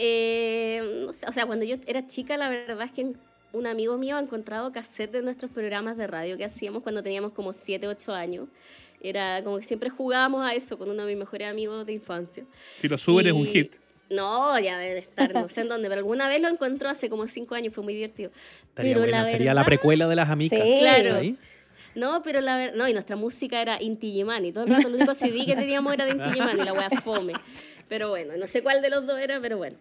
Eh, 0.00 1.06
o 1.08 1.12
sea, 1.32 1.46
cuando 1.46 1.64
yo 1.64 1.76
era 1.86 2.06
chica, 2.06 2.36
la 2.36 2.48
verdad 2.48 2.82
es 2.86 2.92
que 2.92 3.12
un 3.52 3.66
amigo 3.66 3.96
mío 3.96 4.16
ha 4.16 4.20
encontrado 4.20 4.70
cassette 4.72 5.12
de 5.12 5.22
nuestros 5.22 5.50
programas 5.50 5.96
de 5.96 6.06
radio 6.06 6.36
que 6.36 6.44
hacíamos 6.44 6.82
cuando 6.82 7.02
teníamos 7.02 7.32
como 7.32 7.52
7, 7.52 7.88
8 7.88 8.12
años. 8.12 8.48
Era 9.00 9.42
como 9.44 9.58
que 9.58 9.64
siempre 9.64 9.90
jugábamos 9.90 10.44
a 10.44 10.54
eso 10.54 10.78
con 10.78 10.90
uno 10.90 11.02
de 11.04 11.08
mis 11.08 11.18
mejores 11.18 11.48
amigos 11.48 11.86
de 11.86 11.92
infancia. 11.92 12.44
Si 12.78 12.88
lo 12.88 12.96
suben 12.98 13.26
es 13.26 13.32
un 13.32 13.46
Y- 13.46 13.50
hit. 13.52 13.72
No, 14.08 14.56
ya 14.60 14.78
debe 14.78 15.00
estar, 15.00 15.34
no 15.34 15.48
sé 15.48 15.62
en 15.62 15.68
dónde, 15.68 15.88
pero 15.88 15.98
alguna 15.98 16.28
vez 16.28 16.40
lo 16.40 16.46
encontró 16.48 16.88
hace 16.88 17.10
como 17.10 17.26
5 17.26 17.56
años, 17.56 17.74
fue 17.74 17.82
muy 17.82 17.92
divertido. 17.92 18.30
Estaría 18.68 18.90
Pero 18.92 19.00
buena, 19.00 19.18
la 19.20 19.24
sería 19.24 19.52
la 19.52 19.64
precuela 19.64 20.06
de 20.06 20.14
las 20.14 20.30
amigas. 20.30 20.60
Sí. 20.64 20.76
Claro. 20.78 21.10
¿cachai? 21.14 21.36
No, 21.96 22.22
pero 22.22 22.40
la 22.40 22.56
verdad, 22.56 22.76
no, 22.76 22.86
y 22.88 22.92
nuestra 22.92 23.16
música 23.16 23.60
era 23.60 23.82
Inti 23.82 24.08
Illimani. 24.08 24.52
Todo 24.52 24.64
el 24.64 24.70
rato 24.70 24.86
el 24.88 24.94
único 24.94 25.12
CD 25.14 25.44
que 25.44 25.56
teníamos 25.56 25.92
era 25.92 26.04
de 26.04 26.12
Inti 26.12 26.28
Illimani, 26.28 26.62
la 26.62 26.72
wea 26.72 26.90
fome. 27.02 27.32
Pero 27.88 28.10
bueno, 28.10 28.36
no 28.36 28.46
sé 28.46 28.62
cuál 28.62 28.80
de 28.82 28.90
los 28.90 29.06
dos 29.06 29.18
era, 29.18 29.40
pero 29.40 29.56
bueno. 29.56 29.76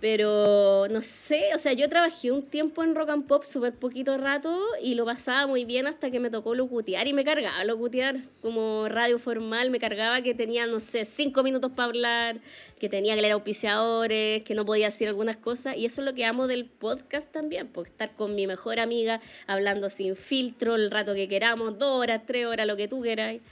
Pero 0.00 0.86
no 0.90 1.02
sé, 1.02 1.52
o 1.56 1.58
sea, 1.58 1.72
yo 1.72 1.88
trabajé 1.88 2.30
un 2.30 2.42
tiempo 2.44 2.84
en 2.84 2.94
rock 2.94 3.10
and 3.10 3.26
pop, 3.26 3.42
súper 3.42 3.72
poquito 3.72 4.16
rato, 4.16 4.56
y 4.80 4.94
lo 4.94 5.04
pasaba 5.04 5.48
muy 5.48 5.64
bien 5.64 5.88
hasta 5.88 6.08
que 6.12 6.20
me 6.20 6.30
tocó 6.30 6.54
locutear 6.54 7.08
y 7.08 7.12
me 7.12 7.24
cargaba 7.24 7.64
locutear 7.64 8.20
como 8.40 8.88
radio 8.88 9.18
formal, 9.18 9.70
me 9.70 9.80
cargaba 9.80 10.22
que 10.22 10.34
tenía, 10.34 10.66
no 10.66 10.78
sé, 10.78 11.04
cinco 11.04 11.42
minutos 11.42 11.72
para 11.74 11.86
hablar, 11.88 12.40
que 12.78 12.88
tenía 12.88 13.16
que 13.16 13.22
leer 13.22 13.32
auspiciadores, 13.32 14.44
que 14.44 14.54
no 14.54 14.64
podía 14.64 14.86
hacer 14.86 15.08
algunas 15.08 15.36
cosas, 15.36 15.76
y 15.76 15.84
eso 15.84 16.00
es 16.00 16.04
lo 16.06 16.14
que 16.14 16.24
amo 16.24 16.46
del 16.46 16.66
podcast 16.66 17.32
también, 17.32 17.66
porque 17.66 17.90
estar 17.90 18.12
con 18.12 18.36
mi 18.36 18.46
mejor 18.46 18.78
amiga 18.78 19.20
hablando 19.48 19.88
sin 19.88 20.14
filtro 20.14 20.76
el 20.76 20.92
rato 20.92 21.12
que 21.12 21.28
queramos, 21.28 21.76
dos 21.76 22.00
horas, 22.00 22.22
tres 22.24 22.46
horas, 22.46 22.68
lo 22.68 22.76
que 22.76 22.86
tú 22.86 23.02
queráis. 23.02 23.42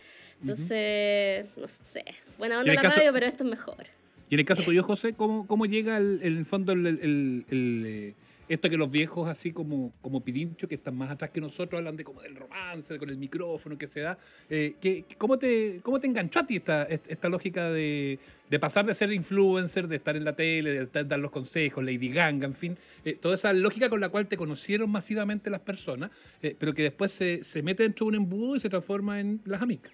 Entonces, 0.40 1.46
no 1.56 1.66
sé, 1.66 2.04
buena 2.38 2.61
onda 2.61 2.72
la 2.72 2.82
caso- 2.82 2.98
radio, 2.98 3.12
pero 3.12 3.26
esto 3.26 3.42
es 3.42 3.50
mejor. 3.50 3.95
Y 4.28 4.34
en 4.34 4.40
el 4.40 4.46
caso 4.46 4.62
tuyo, 4.62 4.82
José, 4.82 5.12
¿cómo, 5.14 5.46
cómo 5.46 5.66
llega 5.66 5.98
el, 5.98 6.20
el 6.22 6.44
fondo 6.46 6.72
el, 6.72 6.86
el- 6.86 7.44
el- 7.50 7.84
eh, 7.86 8.14
esto 8.48 8.70
que 8.70 8.76
los 8.76 8.88
viejos, 8.92 9.28
así 9.28 9.50
como, 9.50 9.92
como 10.00 10.20
Pirincho, 10.22 10.68
que 10.68 10.76
están 10.76 10.96
más 10.96 11.10
atrás 11.10 11.30
que 11.30 11.40
nosotros, 11.40 11.78
hablan 11.80 11.96
de 11.96 12.04
como 12.04 12.22
del 12.22 12.36
romance, 12.36 12.96
con 12.96 13.10
el 13.10 13.16
micrófono 13.16 13.76
que 13.76 13.88
se 13.88 14.00
da? 14.00 14.16
Eh, 14.48 14.76
¿qué- 14.80 15.04
cómo, 15.18 15.36
te, 15.36 15.80
¿Cómo 15.82 15.98
te 15.98 16.06
enganchó 16.06 16.38
a 16.40 16.46
ti 16.46 16.54
esta, 16.56 16.84
esta 16.84 17.28
lógica 17.28 17.70
de, 17.72 18.20
de 18.48 18.58
pasar 18.60 18.86
de 18.86 18.94
ser 18.94 19.12
influencer, 19.12 19.88
de 19.88 19.96
estar 19.96 20.16
en 20.16 20.22
la 20.24 20.34
tele, 20.36 20.86
de 20.86 21.04
dar 21.04 21.18
los 21.18 21.32
consejos, 21.32 21.82
Lady 21.84 22.08
Ganga, 22.08 22.46
en 22.46 22.54
fin? 22.54 22.78
eh, 23.04 23.14
toda 23.14 23.34
esa 23.34 23.52
lógica 23.52 23.88
con 23.90 24.00
la 24.00 24.10
cual 24.10 24.28
te 24.28 24.36
conocieron 24.36 24.90
masivamente 24.90 25.50
las 25.50 25.60
personas, 25.62 26.12
eh, 26.40 26.54
pero 26.56 26.72
que 26.72 26.82
después 26.84 27.10
se, 27.10 27.42
se 27.42 27.62
mete 27.62 27.82
dentro 27.82 28.06
de 28.06 28.10
un 28.10 28.14
embudo 28.14 28.54
y 28.54 28.60
se 28.60 28.68
transforma 28.68 29.18
en 29.18 29.40
las 29.44 29.60
amigas. 29.60 29.92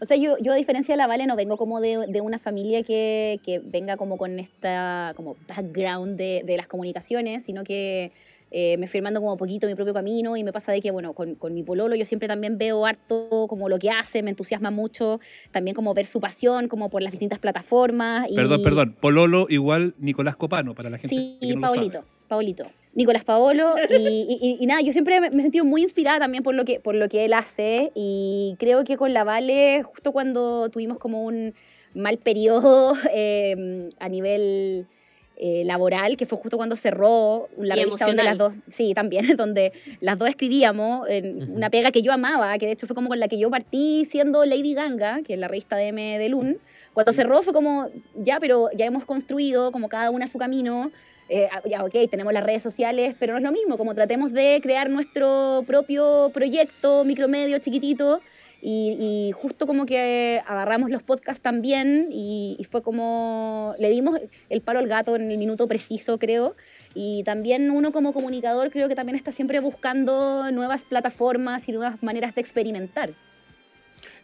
O 0.00 0.04
sea, 0.04 0.16
yo, 0.16 0.36
yo 0.38 0.52
a 0.52 0.56
diferencia 0.56 0.92
de 0.94 0.96
la 0.98 1.06
Vale 1.06 1.26
no 1.26 1.36
vengo 1.36 1.56
como 1.56 1.80
de, 1.80 2.06
de 2.08 2.20
una 2.20 2.38
familia 2.38 2.82
que, 2.82 3.40
que 3.44 3.60
venga 3.60 3.96
como 3.96 4.18
con 4.18 4.38
esta 4.38 5.12
como 5.16 5.36
background 5.48 6.16
de, 6.16 6.42
de 6.44 6.56
las 6.56 6.66
comunicaciones, 6.66 7.44
sino 7.44 7.64
que 7.64 8.12
eh, 8.50 8.76
me 8.76 8.86
fui 8.86 8.98
armando 8.98 9.20
como 9.20 9.36
poquito 9.36 9.66
mi 9.66 9.74
propio 9.74 9.92
camino 9.92 10.36
y 10.36 10.44
me 10.44 10.52
pasa 10.52 10.70
de 10.70 10.80
que, 10.80 10.90
bueno, 10.92 11.12
con, 11.12 11.34
con 11.34 11.54
mi 11.54 11.62
pololo 11.62 11.96
yo 11.96 12.04
siempre 12.04 12.28
también 12.28 12.56
veo 12.56 12.86
harto 12.86 13.46
como 13.48 13.68
lo 13.68 13.78
que 13.78 13.90
hace, 13.90 14.22
me 14.22 14.30
entusiasma 14.30 14.70
mucho, 14.70 15.18
también 15.50 15.74
como 15.74 15.92
ver 15.94 16.06
su 16.06 16.20
pasión 16.20 16.68
como 16.68 16.88
por 16.88 17.02
las 17.02 17.12
distintas 17.12 17.40
plataformas. 17.40 18.28
Y, 18.30 18.36
Perdón, 18.36 18.62
perdón. 18.62 18.96
Pololo 19.00 19.46
igual 19.48 19.94
Nicolás 19.98 20.36
Copano, 20.36 20.74
para 20.74 20.90
la 20.90 20.98
gente 20.98 21.16
Sí, 21.16 21.36
que 21.40 21.48
no 21.48 21.54
lo 21.54 21.60
Paulito, 21.66 21.98
sabe. 21.98 22.06
Paulito. 22.28 22.66
Nicolás 22.94 23.24
Paolo 23.24 23.74
y, 23.90 24.38
y- 24.40 24.56
y 24.62 24.66
nada, 24.66 24.80
yo 24.80 24.92
siempre 24.92 25.20
me 25.20 25.38
he 25.38 25.42
sentido 25.42 25.64
muy 25.64 25.82
inspirada 25.82 26.18
también 26.20 26.42
por 26.42 26.54
lo 26.54 26.64
que, 26.64 26.80
por 26.80 26.94
lo 26.94 27.08
que 27.08 27.24
él 27.24 27.32
hace 27.32 27.90
y 27.94 28.56
creo 28.58 28.84
que 28.84 28.96
con 28.96 29.12
la 29.12 29.24
Vale, 29.24 29.82
justo 29.82 30.12
cuando 30.12 30.68
tuvimos 30.70 30.98
como 30.98 31.24
un 31.24 31.54
mal 31.94 32.18
periodo 32.18 32.94
eh, 33.12 33.88
a 33.98 34.08
nivel 34.08 34.86
eh, 35.36 35.64
laboral, 35.64 36.16
que 36.16 36.26
fue 36.26 36.38
justo 36.38 36.56
cuando 36.56 36.76
cerró 36.76 37.48
la 37.58 37.74
Y 37.76 37.80
revista 37.80 38.06
donde 38.06 38.22
las 38.22 38.38
dos, 38.38 38.52
emocional. 38.52 38.70
sí, 38.72 38.94
también, 38.94 39.26
donde 39.36 39.72
las 40.00 40.16
dos 40.16 40.28
escribíamos, 40.28 41.08
en 41.08 41.50
una 41.50 41.70
pega 41.70 41.90
que 41.90 42.02
yo 42.02 42.12
amaba, 42.12 42.56
que 42.58 42.66
de 42.66 42.72
hecho 42.72 42.86
fue 42.86 42.94
como 42.94 43.08
con 43.08 43.18
la 43.18 43.26
que 43.26 43.38
yo 43.38 43.50
partí 43.50 44.04
siendo 44.04 44.44
Lady 44.44 44.74
Ganga, 44.74 45.22
que 45.26 45.34
es 45.34 45.38
la 45.40 45.48
revista 45.48 45.76
de 45.76 45.88
M 45.88 46.18
de 46.20 46.28
Lun. 46.28 46.58
Cuando 46.92 47.12
cerró 47.12 47.42
fue 47.42 47.52
como, 47.52 47.88
ya, 48.16 48.38
pero 48.38 48.68
ya 48.76 48.86
hemos 48.86 49.04
construido 49.04 49.72
como 49.72 49.88
cada 49.88 50.10
una 50.10 50.28
su 50.28 50.38
camino. 50.38 50.92
Eh, 51.28 51.48
ya, 51.68 51.84
ok, 51.84 51.94
tenemos 52.10 52.32
las 52.32 52.44
redes 52.44 52.62
sociales, 52.62 53.14
pero 53.18 53.32
no 53.32 53.38
es 53.38 53.44
lo 53.44 53.52
mismo, 53.52 53.78
como 53.78 53.94
tratemos 53.94 54.32
de 54.32 54.60
crear 54.62 54.90
nuestro 54.90 55.64
propio 55.66 56.30
proyecto, 56.32 57.04
micromedio, 57.04 57.58
chiquitito, 57.58 58.20
y, 58.60 58.96
y 58.98 59.32
justo 59.32 59.66
como 59.66 59.84
que 59.84 60.40
agarramos 60.46 60.90
los 60.90 61.02
podcasts 61.02 61.42
también, 61.42 62.08
y, 62.10 62.56
y 62.58 62.64
fue 62.64 62.82
como, 62.82 63.74
le 63.78 63.90
dimos 63.90 64.20
el 64.48 64.60
palo 64.62 64.78
al 64.78 64.88
gato 64.88 65.16
en 65.16 65.30
el 65.30 65.38
minuto 65.38 65.66
preciso, 65.68 66.18
creo, 66.18 66.56
y 66.94 67.22
también 67.24 67.70
uno 67.70 67.92
como 67.92 68.12
comunicador 68.12 68.70
creo 68.70 68.88
que 68.88 68.94
también 68.94 69.16
está 69.16 69.32
siempre 69.32 69.60
buscando 69.60 70.50
nuevas 70.52 70.84
plataformas 70.84 71.68
y 71.68 71.72
nuevas 71.72 72.02
maneras 72.02 72.34
de 72.34 72.40
experimentar. 72.40 73.10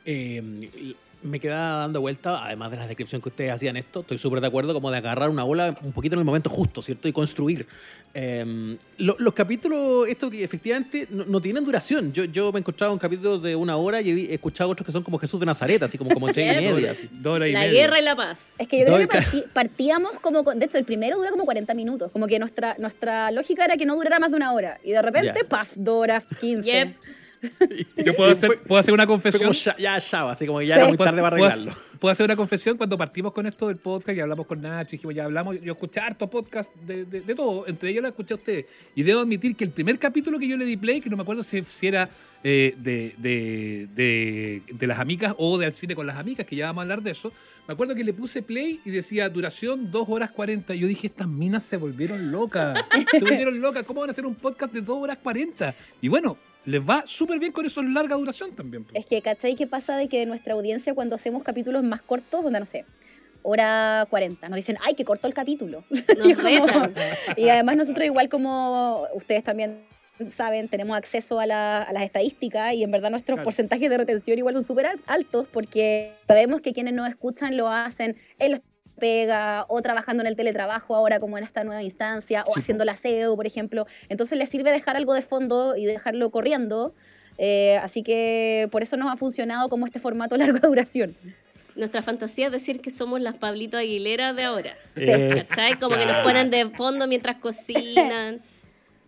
Eh, 0.05 0.95
me 1.23 1.39
queda 1.41 1.79
dando 1.81 2.01
vuelta, 2.01 2.45
además 2.45 2.71
de 2.71 2.77
la 2.79 2.87
descripción 2.87 3.21
que 3.21 3.29
ustedes 3.29 3.53
hacían 3.53 3.77
esto, 3.77 4.01
estoy 4.01 4.19
súper 4.19 4.41
de 4.41 4.47
acuerdo 4.47 4.73
como 4.73 4.91
de 4.91 4.97
agarrar 4.99 5.29
una 5.31 5.43
bola 5.45 5.75
un 5.83 5.93
poquito 5.93 6.15
en 6.15 6.21
el 6.21 6.25
momento 6.25 6.49
justo, 6.51 6.81
¿cierto? 6.83 7.09
Y 7.09 7.13
construir. 7.13 7.67
Eh, 8.15 8.77
lo- 8.99 9.17
los 9.19 9.35
capítulos, 9.35 10.09
estos 10.09 10.31
que 10.31 10.43
efectivamente 10.43 11.07
no, 11.11 11.25
no 11.27 11.41
tienen 11.41 11.65
duración. 11.65 12.13
Yo, 12.13 12.25
yo 12.25 12.51
me 12.53 12.59
he 12.59 12.61
encontrado 12.61 12.93
un 12.93 12.99
capítulo 12.99 13.39
de 13.39 13.55
una 13.55 13.77
hora 13.77 14.01
y 14.01 14.11
he, 14.11 14.35
escuchado 14.35 14.71
otros 14.71 14.85
que 14.85 14.93
son 14.93 15.03
como 15.03 15.19
Jesús 15.19 15.39
de 15.39 15.47
Nazaret, 15.47 15.83
así 15.83 15.97
como, 15.99 16.11
como 16.11 16.27
tres 16.33 16.53
y 16.61 16.65
media. 16.73 16.93
así. 16.93 17.09
Dos 17.13 17.37
horas 17.37 17.49
y 17.49 17.53
La 17.53 17.61
media. 17.61 17.81
guerra 17.83 18.01
y 18.01 18.03
la 18.05 18.17
paz. 18.17 18.55
Es 18.59 18.67
que 18.67 18.81
yo 18.81 18.87
creo 18.87 18.99
que 18.99 19.09
partí- 19.09 19.45
partíamos 19.53 20.13
como, 20.21 20.43
con- 20.43 20.59
de 20.59 20.67
hecho 20.67 20.79
el 20.79 20.85
primero 20.85 21.17
dura 21.19 21.31
como 21.31 21.45
40 21.45 21.73
minutos, 21.75 22.11
como 22.13 22.27
que 22.27 22.39
nuestra, 22.39 22.75
nuestra 22.79 23.31
lógica 23.31 23.65
era 23.65 23.77
que 23.77 23.87
no 23.87 23.95
durara 23.95 24.19
más 24.19 24.31
de 24.31 24.37
una 24.37 24.53
hora, 24.53 24.81
y 24.83 24.91
de 24.91 25.03
repente, 25.03 25.41
Ya. 25.43 25.49
paf, 25.49 25.73
dos 25.77 26.03
horas 26.03 26.25
15. 26.41 26.71
Yep. 26.71 26.97
Yo 27.97 28.15
puedo 28.15 28.31
hacer, 28.33 28.59
puedo 28.67 28.79
hacer 28.79 28.93
una 28.95 29.07
confesión. 29.07 29.43
como 29.43 29.53
ya, 29.53 29.77
ya, 29.99 30.31
así 30.31 30.47
como 30.47 30.61
ya 30.63 30.75
Sí. 30.75 30.81
era 30.81 30.89
muy 30.89 30.97
¿Puedo- 30.97 31.11
tarde 31.11 31.23
para 31.23 31.37
arreglarlo. 31.37 31.75
Puedo 31.99 32.13
hacer 32.13 32.25
una 32.25 32.37
confesión 32.37 32.77
cuando 32.79 32.97
partimos 32.97 33.33
con 33.33 33.47
esto 33.47 33.69
del 33.69 33.77
podcast 33.77 34.17
y 34.17 34.21
hablamos 34.21 34.47
con 34.47 34.61
Nacho 34.63 34.91
y 34.91 34.93
dijimos, 34.97 35.15
ya 35.15 35.25
hablamos, 35.27 35.61
yo 35.61 35.73
escuché 35.75 36.01
hartos 36.01 36.31
podcasts 36.31 36.73
de, 36.87 37.05
de, 37.05 37.21
de 37.21 37.35
todo, 37.35 37.67
entre 37.69 37.91
ellos 37.91 38.03
lo 38.03 38.09
escuché 38.09 38.33
a 38.35 38.37
ustedes. 38.39 38.67
Y 38.95 39.03
debo 39.03 39.21
admitir 39.21 39.55
que 39.55 39.65
el 39.65 39.71
primer 39.71 39.99
capítulo 39.99 40.39
que 40.39 40.49
yo 40.49 40.57
le 40.57 40.65
di 40.65 40.79
play, 40.79 41.01
que 41.03 41.11
no 41.11 41.17
me 41.17 41.23
acuerdo 41.23 41.43
si, 41.43 41.63
si 41.65 41.87
era 41.89 42.09
eh, 42.43 42.75
de, 42.79 43.15
de, 43.19 43.87
de, 43.95 44.63
de 44.73 44.87
las 44.87 44.99
amigas 44.99 45.35
o 45.37 45.59
de 45.59 45.67
al 45.67 45.75
cine 45.75 45.95
con 45.95 46.07
las 46.07 46.17
amigas, 46.17 46.47
que 46.47 46.57
ya 46.57 46.67
vamos 46.67 46.81
a 46.81 46.83
hablar 46.85 47.03
de 47.03 47.11
eso, 47.11 47.31
me 47.69 47.75
acuerdo 47.75 47.95
que 47.95 48.03
le 48.03 48.15
puse 48.15 48.41
play 48.43 48.81
y 48.87 48.91
decía 48.91 49.29
duración 49.29 49.91
2 49.91 50.07
horas 50.09 50.31
40. 50.31 50.75
Y 50.75 50.79
yo 50.81 50.87
dije, 50.87 51.07
estas 51.07 51.29
minas 51.29 51.65
se 51.65 51.77
volvieron 51.77 52.33
locas. 52.33 52.83
Se 53.13 53.21
volvieron 53.21 53.61
locas. 53.61 53.85
¿Cómo 53.85 54.01
van 54.01 54.09
a 54.09 54.13
hacer 54.13 54.25
un 54.25 54.35
podcast 54.37 54.73
de 54.73 54.81
2 54.81 54.97
horas 55.03 55.19
40? 55.23 55.75
Y 56.01 56.09
bueno, 56.09 56.39
les 56.71 56.81
va 56.89 57.03
súper 57.07 57.39
bien 57.39 57.53
con 57.53 57.67
eso 57.67 57.81
en 57.81 57.93
larga 57.95 58.17
duración 58.17 58.53
también. 58.55 58.87
Es 58.95 59.07
que, 59.07 59.21
¿cachai? 59.23 59.55
¿Qué 59.57 59.67
pasa 59.67 59.97
de 59.97 60.09
que 60.09 60.25
nuestra 60.27 60.55
audiencia 60.55 60.95
cuando 60.95 61.15
hacemos 61.17 61.43
capítulos 61.43 61.83
más 61.83 62.01
cortos, 62.01 62.43
donde 62.45 62.61
no 62.61 62.67
sé, 62.67 62.85
hora 63.43 64.07
40, 64.11 64.49
nos 64.49 64.57
dicen, 64.57 64.77
ay, 64.85 64.95
que 64.95 65.05
cortó 65.05 65.27
el 65.27 65.35
capítulo. 65.35 65.85
Nos 66.19 66.29
Y 66.29 66.35
como- 66.35 66.67
además 67.51 67.77
nosotros 67.77 68.05
igual 68.07 68.29
como 68.29 69.07
ustedes 69.15 69.43
también 69.43 69.79
saben, 70.29 70.69
tenemos 70.69 70.95
acceso 70.97 71.41
a, 71.41 71.47
la- 71.47 71.83
a 71.83 71.93
las 71.95 72.03
estadísticas 72.03 72.75
y 72.75 72.83
en 72.83 72.91
verdad 72.91 73.09
nuestros 73.11 73.37
Claro. 73.37 73.45
porcentajes 73.45 73.89
de 73.89 73.97
retención 73.97 74.37
igual 74.37 74.53
son 74.53 74.65
súper 74.65 74.87
al- 74.87 75.01
altos 75.07 75.47
porque 75.51 76.13
sabemos 76.29 76.61
que 76.61 76.75
quienes 76.75 76.93
nos 76.93 77.09
escuchan 77.09 77.57
lo 77.57 77.69
hacen 77.69 78.19
en 78.39 78.51
los 78.53 78.61
pega 79.01 79.65
o 79.69 79.83
trabajando 79.83 80.23
en 80.23 80.29
el 80.29 80.37
teletrabajo 80.37 80.95
ahora 80.95 81.19
como 81.19 81.37
en 81.39 81.45
esta 81.45 81.65
nueva 81.65 81.83
instancia 81.83 82.45
o 82.47 82.53
Sí, 82.55 82.61
haciendo 82.61 82.85
la 82.85 82.95
SEO, 82.95 83.35
por 83.35 83.47
ejemplo. 83.47 83.87
Entonces 84.09 84.39
les 84.39 84.49
sirve 84.49 84.71
dejar 84.71 84.97
algo 84.97 85.15
de 85.15 85.23
fondo 85.23 85.75
y 85.77 85.87
dejarlo 85.87 86.31
corriendo. 86.31 86.95
Eh, 87.39 87.79
así 87.83 88.03
que 88.03 88.69
por 88.71 88.83
eso 88.83 88.97
nos 88.97 89.11
ha 89.11 89.17
funcionado 89.17 89.69
como 89.69 89.87
este 89.87 89.99
formato 89.99 90.37
larga 90.37 90.61
duración. 90.69 91.17
Nuestra 91.77 92.03
fantasía 92.03 92.47
es 92.47 92.53
decir 92.53 92.81
que 92.81 92.91
somos 92.91 93.21
las 93.21 93.37
Pablito 93.37 93.79
Aguilera 93.79 94.33
de 94.35 94.43
ahora. 94.45 94.77
Sí. 94.97 95.05
Es- 95.11 95.49
¿Cachai? 95.49 95.79
Como 95.81 95.97
que 95.97 96.05
nos 96.05 96.17
ponen 96.23 96.51
de 96.51 96.69
fondo 96.71 97.07
mientras 97.09 97.37
cocinan. 97.37 98.41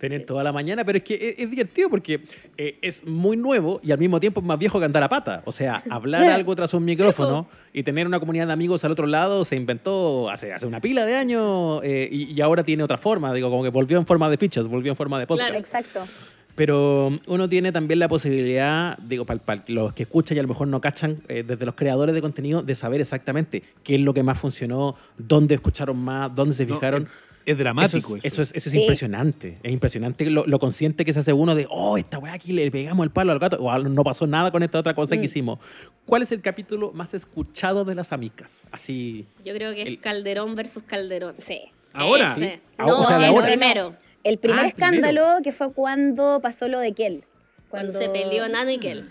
Tener 0.03 0.27
toda 0.27 0.43
la 0.43 0.53
mañana, 0.53 0.85
pero 0.85 0.99
es 0.99 1.05
que 1.05 1.15
es, 1.15 1.35
es 1.39 1.49
divertido 1.49 1.89
porque 1.89 2.25
eh, 2.59 2.77
es 2.83 3.07
muy 3.07 3.37
nuevo 3.37 3.79
y 3.85 3.93
al 3.93 3.99
mismo 3.99 4.19
tiempo 4.19 4.41
es 4.41 4.47
más 4.47 4.59
viejo 4.59 4.81
que 4.81 4.85
andar 4.85 5.05
a 5.05 5.09
pata. 5.09 5.43
O 5.45 5.53
sea, 5.53 5.81
hablar 5.91 6.29
algo 6.29 6.57
tras 6.57 6.75
un 6.75 6.85
micrófono 6.85 7.47
y 7.73 7.85
tener 7.85 8.09
una 8.09 8.19
comunidad 8.19 8.49
de 8.49 8.53
amigos 8.53 8.85
al 8.85 8.91
otro 8.91 9.07
lado 9.07 9.45
se 9.45 9.55
inventó 9.55 10.29
hace, 10.29 10.53
hace 10.53 10.67
una 10.67 10.81
pila 10.81 11.07
de 11.07 11.15
años 11.15 11.83
eh, 11.85 12.09
y, 12.11 12.33
y 12.33 12.41
ahora 12.41 12.65
tiene 12.65 12.83
otra 12.83 12.99
forma. 12.99 13.33
Digo, 13.33 13.49
como 13.49 13.63
que 13.63 13.69
volvió 13.69 13.97
en 13.97 14.05
forma 14.05 14.29
de 14.29 14.39
fichas, 14.39 14.67
volvió 14.67 14.91
en 14.91 14.97
forma 14.97 15.21
de 15.21 15.29
podcast. 15.29 15.51
Claro. 15.51 15.65
Exacto. 15.65 16.01
Pero 16.55 17.19
uno 17.27 17.49
tiene 17.49 17.73
también 17.73 17.99
la 17.99 18.09
posibilidad, 18.09 18.99
digo, 18.99 19.25
para 19.25 19.63
los 19.69 19.93
que 19.95 20.03
escuchan 20.03 20.37
y 20.37 20.41
a 20.41 20.43
lo 20.43 20.49
mejor 20.49 20.69
no 20.69 20.81
cachan, 20.81 21.23
eh, 21.29 21.45
desde 21.47 21.65
los 21.65 21.75
creadores 21.75 22.15
de 22.15 22.21
contenido, 22.21 22.63
de 22.63 22.75
saber 22.75 23.01
exactamente 23.01 23.63
qué 23.83 23.95
es 23.95 24.01
lo 24.01 24.13
que 24.13 24.23
más 24.23 24.39
funcionó, 24.39 24.97
dónde 25.17 25.55
escucharon 25.55 25.97
más, 25.97 26.35
dónde 26.35 26.55
se 26.55 26.67
No, 26.67 26.75
fijaron. 26.75 27.09
Es 27.45 27.59
dramático 27.59 28.17
eso 28.17 28.17
es, 28.17 28.25
eso 28.25 28.43
es, 28.43 28.49
eso 28.55 28.69
es 28.69 28.73
Sí. 28.73 28.81
impresionante. 28.81 29.59
Es 29.63 29.73
impresionante 29.73 30.25
lo, 30.31 30.47
lo 30.47 30.59
consciente 30.59 31.05
que 31.05 31.13
se 31.13 31.19
hace 31.21 31.33
uno 31.33 31.55
de, 31.55 31.67
oh, 31.71 31.99
esta 31.99 32.19
weá 32.19 32.33
aquí 32.35 32.53
le 32.53 32.71
pegamos 32.71 33.05
el 33.05 33.11
palo 33.11 33.33
al 33.33 33.39
gato, 33.39 33.57
o 33.61 33.71
"Ah, 33.71 33.79
no 33.79 34.05
pasó 34.05 34.27
nada 34.27 34.51
con 34.51 34.63
esta 34.63 34.79
otra 34.79 34.95
cosa 34.95 35.17
que 35.17 35.23
Mm. 35.23 35.25
hicimos. 35.25 35.59
¿Cuál 36.07 36.23
es 36.23 36.33
el 36.33 36.41
capítulo 36.41 36.93
más 36.93 37.15
escuchado 37.15 37.85
de 37.85 37.95
las 37.95 38.13
amicas? 38.13 38.65
Así. 38.71 39.27
Yo 39.45 39.55
creo 39.55 39.75
que 39.75 39.83
es 39.83 39.89
El- 39.89 40.01
Calderón 40.01 40.55
versus 40.55 40.83
Calderón. 40.85 41.33
Sí. 41.39 41.61
Ahora. 41.93 42.35
Ah, 42.79 42.87
No, 42.87 43.01
o 43.01 43.05
sea, 43.05 43.17
el 43.19 43.25
ahora. 43.25 43.47
primero. 43.47 43.97
El 44.25 44.39
primer 44.39 44.61
Ah, 44.65 44.69
escándalo 44.69 45.27
que 45.43 45.51
fue 45.53 45.73
cuando 45.73 46.41
pasó 46.41 46.69
lo 46.69 46.79
de 46.79 46.93
Kel. 46.93 47.25
Cuando 47.69 47.93
se 47.93 48.09
peleó 48.09 48.49
Nano 48.49 48.71
y 48.71 48.79
Kel. 48.79 49.11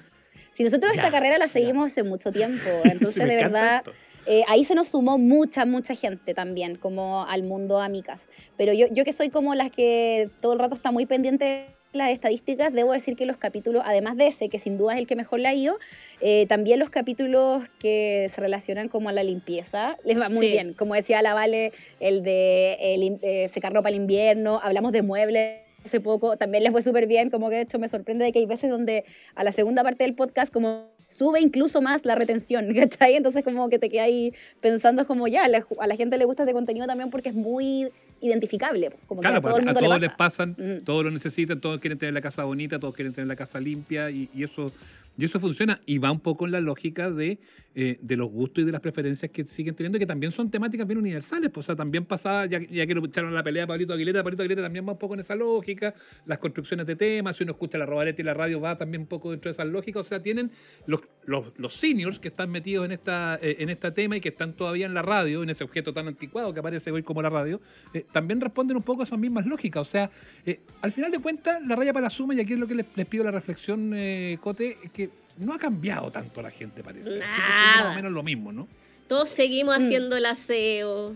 Si 0.54 0.64
nosotros 0.64 0.94
Ya, 0.96 1.02
esta 1.02 1.12
carrera 1.12 1.38
la 1.38 1.46
ya. 1.48 1.52
seguimos 1.54 1.88
hace 1.92 2.04
mucho 2.04 2.32
tiempo, 2.32 2.62
entonces 2.86 3.24
Sí, 3.24 3.30
de 3.30 3.36
verdad 3.36 3.78
esto. 3.78 3.92
Eh, 4.26 4.44
ahí 4.48 4.64
se 4.64 4.76
nos 4.76 4.90
sumó 4.90 5.18
mucha, 5.18 5.66
mucha 5.66 5.96
gente 5.96 6.34
también, 6.34 6.76
como 6.76 7.26
al 7.28 7.44
mundo 7.44 7.80
amicas. 7.80 8.28
Pero 8.58 8.74
yo, 8.74 8.88
yo 8.92 9.04
que 9.04 9.14
soy 9.14 9.30
como 9.30 9.56
las 9.56 9.72
que 9.72 10.30
todo 10.42 10.54
el 10.54 10.60
rato 10.60 10.76
está 10.76 10.92
muy 10.92 11.06
pendiente 11.06 11.46
de 11.46 11.66
las 11.94 12.10
estadísticas, 12.12 12.72
debo 12.72 12.94
decir 12.94 13.18
que 13.18 13.26
los 13.26 13.36
capítulos, 13.36 13.84
además 13.86 14.16
de 14.16 14.28
ese, 14.28 14.48
que 14.48 14.60
sin 14.60 14.78
duda 14.78 14.94
es 14.94 15.00
el 15.00 15.08
que 15.08 15.18
mejor 15.18 15.42
le 15.42 15.50
ha 15.50 15.54
ido, 15.54 15.78
eh, 16.22 16.46
también 16.48 16.80
los 16.80 16.90
capítulos 16.90 17.64
que 17.80 18.28
se 18.34 18.40
relacionan 18.40 18.88
como 18.88 19.10
a 19.10 19.12
la 19.12 19.24
limpieza, 19.24 19.98
les 20.06 20.18
va 20.18 20.30
muy 20.30 20.46
Sí. 20.46 20.52
bien. 20.54 20.74
Como 20.74 20.94
decía 20.96 21.22
la 21.22 21.34
Vale, 21.34 21.74
el 22.00 22.24
de 22.24 22.78
el 22.80 23.20
eh, 23.22 23.50
secar 23.50 23.74
ropa 23.74 23.90
al 23.90 23.96
invierno, 23.96 24.62
hablamos 24.64 24.94
de 24.94 25.02
muebles 25.02 25.60
hace 25.84 26.00
poco, 26.00 26.38
también 26.38 26.64
les 26.64 26.72
fue 26.72 26.82
súper 26.82 27.08
bien, 27.08 27.30
como 27.30 27.50
que 27.50 27.56
de 27.56 27.62
hecho 27.64 27.78
me 27.80 27.90
sorprende 27.90 28.24
de 28.24 28.32
que 28.32 28.40
hay 28.40 28.46
veces 28.46 28.70
donde 28.70 29.04
a 29.36 29.44
la 29.44 29.52
segunda 29.52 29.84
parte 29.84 30.06
del 30.06 30.16
podcast 30.16 30.54
como 30.54 30.92
sube 31.12 31.42
incluso 31.42 31.82
más 31.82 32.06
la 32.06 32.16
retención, 32.16 32.74
¿cachai? 32.76 33.16
Entonces 33.16 33.44
como 33.44 33.70
que 33.70 33.80
te 33.80 33.90
quedas 33.90 34.08
ahí 34.08 34.34
pensando 34.60 35.06
como 35.06 35.28
ya, 35.28 35.46
a 35.46 35.48
la, 35.48 35.66
a 35.80 35.88
la 35.88 35.96
gente 35.96 36.18
le 36.18 36.26
gusta 36.26 36.44
este 36.44 36.54
contenido 36.54 36.88
también 36.88 37.10
porque 37.10 37.30
es 37.30 37.36
muy 37.36 37.92
identificable, 38.22 38.92
como 39.08 39.22
Claro, 39.22 39.36
que 39.36 39.38
a 39.40 39.42
pues, 39.42 39.52
todo 39.54 39.62
el 39.64 39.70
a 39.70 39.74
todos 39.74 39.96
le 39.96 40.08
les 40.08 40.10
pasa. 40.16 40.46
pasan, 40.46 40.56
Mm. 40.58 40.84
todos 40.86 41.04
lo 41.04 41.12
necesitan, 41.12 41.60
todos 41.60 41.80
quieren 41.80 41.98
tener 41.98 42.14
la 42.14 42.22
casa 42.22 42.44
bonita, 42.44 42.80
todos 42.80 42.96
quieren 42.96 43.14
tener 43.14 43.28
la 43.28 43.36
casa 43.36 43.60
limpia 43.60 44.10
y, 44.12 44.30
y 44.34 44.44
eso 44.44 44.72
y 45.18 45.26
eso 45.26 45.42
funciona 45.42 45.82
y 45.86 45.98
va 45.98 46.10
un 46.10 46.22
poco 46.22 46.46
en 46.46 46.54
la 46.54 46.62
lógica 46.62 47.12
de, 47.12 47.38
eh, 47.76 47.98
de 48.02 48.16
los 48.16 48.30
gustos 48.32 48.62
y 48.64 48.66
de 48.66 48.72
las 48.72 48.80
preferencias 48.80 49.30
que 49.30 49.44
siguen 49.44 49.76
teniendo, 49.76 50.00
que 50.00 50.06
también 50.06 50.32
son 50.32 50.50
temáticas 50.50 50.88
bien 50.88 50.98
universales. 51.00 51.52
Pues, 51.54 51.66
o 51.66 51.68
sea, 51.68 51.76
también 51.76 52.06
pasaba, 52.06 52.46
ya, 52.46 52.60
ya 52.62 52.88
que 52.88 52.96
lo 52.96 53.06
echaron 53.06 53.34
la 53.34 53.44
pelea 53.44 53.66
a 53.66 53.68
Pablito 53.68 53.92
Aguilera, 53.94 54.24
Pablito 54.24 54.42
Aguilera 54.44 54.62
también 54.64 54.88
va 54.88 54.94
un 54.94 54.98
poco 54.98 55.14
en 55.16 55.20
esa 55.20 55.36
lógica, 55.36 55.94
las 56.26 56.40
construcciones 56.40 56.88
de 56.88 56.96
temas, 56.96 57.36
si 57.36 57.44
uno 57.44 57.52
escucha 57.52 57.78
la 57.78 57.86
robareta 57.86 58.22
y 58.22 58.26
la 58.26 58.34
radio 58.34 58.62
va 58.62 58.78
también 58.78 59.02
un 59.02 59.08
poco 59.08 59.32
dentro 59.32 59.50
de 59.50 59.52
esa 59.52 59.66
lógica. 59.66 60.00
O 60.00 60.04
sea, 60.06 60.24
tienen 60.24 60.50
los, 60.88 61.02
los, 61.26 61.52
los 61.58 61.74
seniors 61.74 62.18
que 62.18 62.30
están 62.30 62.50
metidos 62.50 62.86
en 62.86 62.94
esta, 62.94 63.38
eh, 63.42 63.58
en 63.60 63.70
este 63.70 63.92
tema 63.92 64.16
y 64.16 64.22
que 64.22 64.30
están 64.30 64.54
todavía 64.54 64.86
en 64.86 64.94
la 64.94 65.02
radio, 65.02 65.44
en 65.44 65.50
ese 65.50 65.66
objeto 65.66 65.94
tan 65.94 66.08
anticuado 66.08 66.54
que 66.54 66.62
aparece 66.62 66.90
hoy 66.90 67.04
como 67.04 67.22
la 67.22 67.30
radio, 67.30 67.60
eh, 67.94 68.06
también 68.12 68.42
responden 68.42 68.78
un 68.78 68.84
poco 68.84 69.02
a 69.02 69.04
esas 69.04 69.20
mismas 69.20 69.46
lógicas. 69.46 69.88
O 69.88 69.90
sea, 69.90 70.10
eh, 70.46 70.60
al 70.82 70.92
final 70.92 71.12
de 71.12 71.20
cuentas, 71.20 71.62
la 71.66 71.76
raya 71.76 71.94
para 71.94 72.04
la 72.04 72.10
suma, 72.10 72.34
y 72.36 72.40
aquí 72.40 72.54
es 72.54 72.60
lo 72.60 72.68
que 72.68 72.76
les, 72.76 72.86
les 72.96 73.06
pido 73.08 73.24
la 73.24 73.32
reflexión, 73.32 73.94
eh, 73.96 74.38
Cote, 74.42 74.78
es 74.84 74.92
que 74.92 75.10
no 75.38 75.54
ha 75.54 75.60
cambiado 75.60 76.12
tanto 76.12 76.42
la 76.42 76.52
gente, 76.52 76.84
parece. 76.84 77.10
Sigue 77.10 77.22
siendo 77.22 77.48
más 77.50 77.76
Nada. 77.78 77.92
o 77.92 77.96
menos 77.96 78.12
lo 78.12 78.24
mismo, 78.24 78.52
¿no? 78.52 78.68
Todos 79.08 79.30
seguimos 79.30 79.78
Mm. 79.78 79.82
haciendo 79.82 80.18
el 80.18 80.26
aseo. 80.26 81.16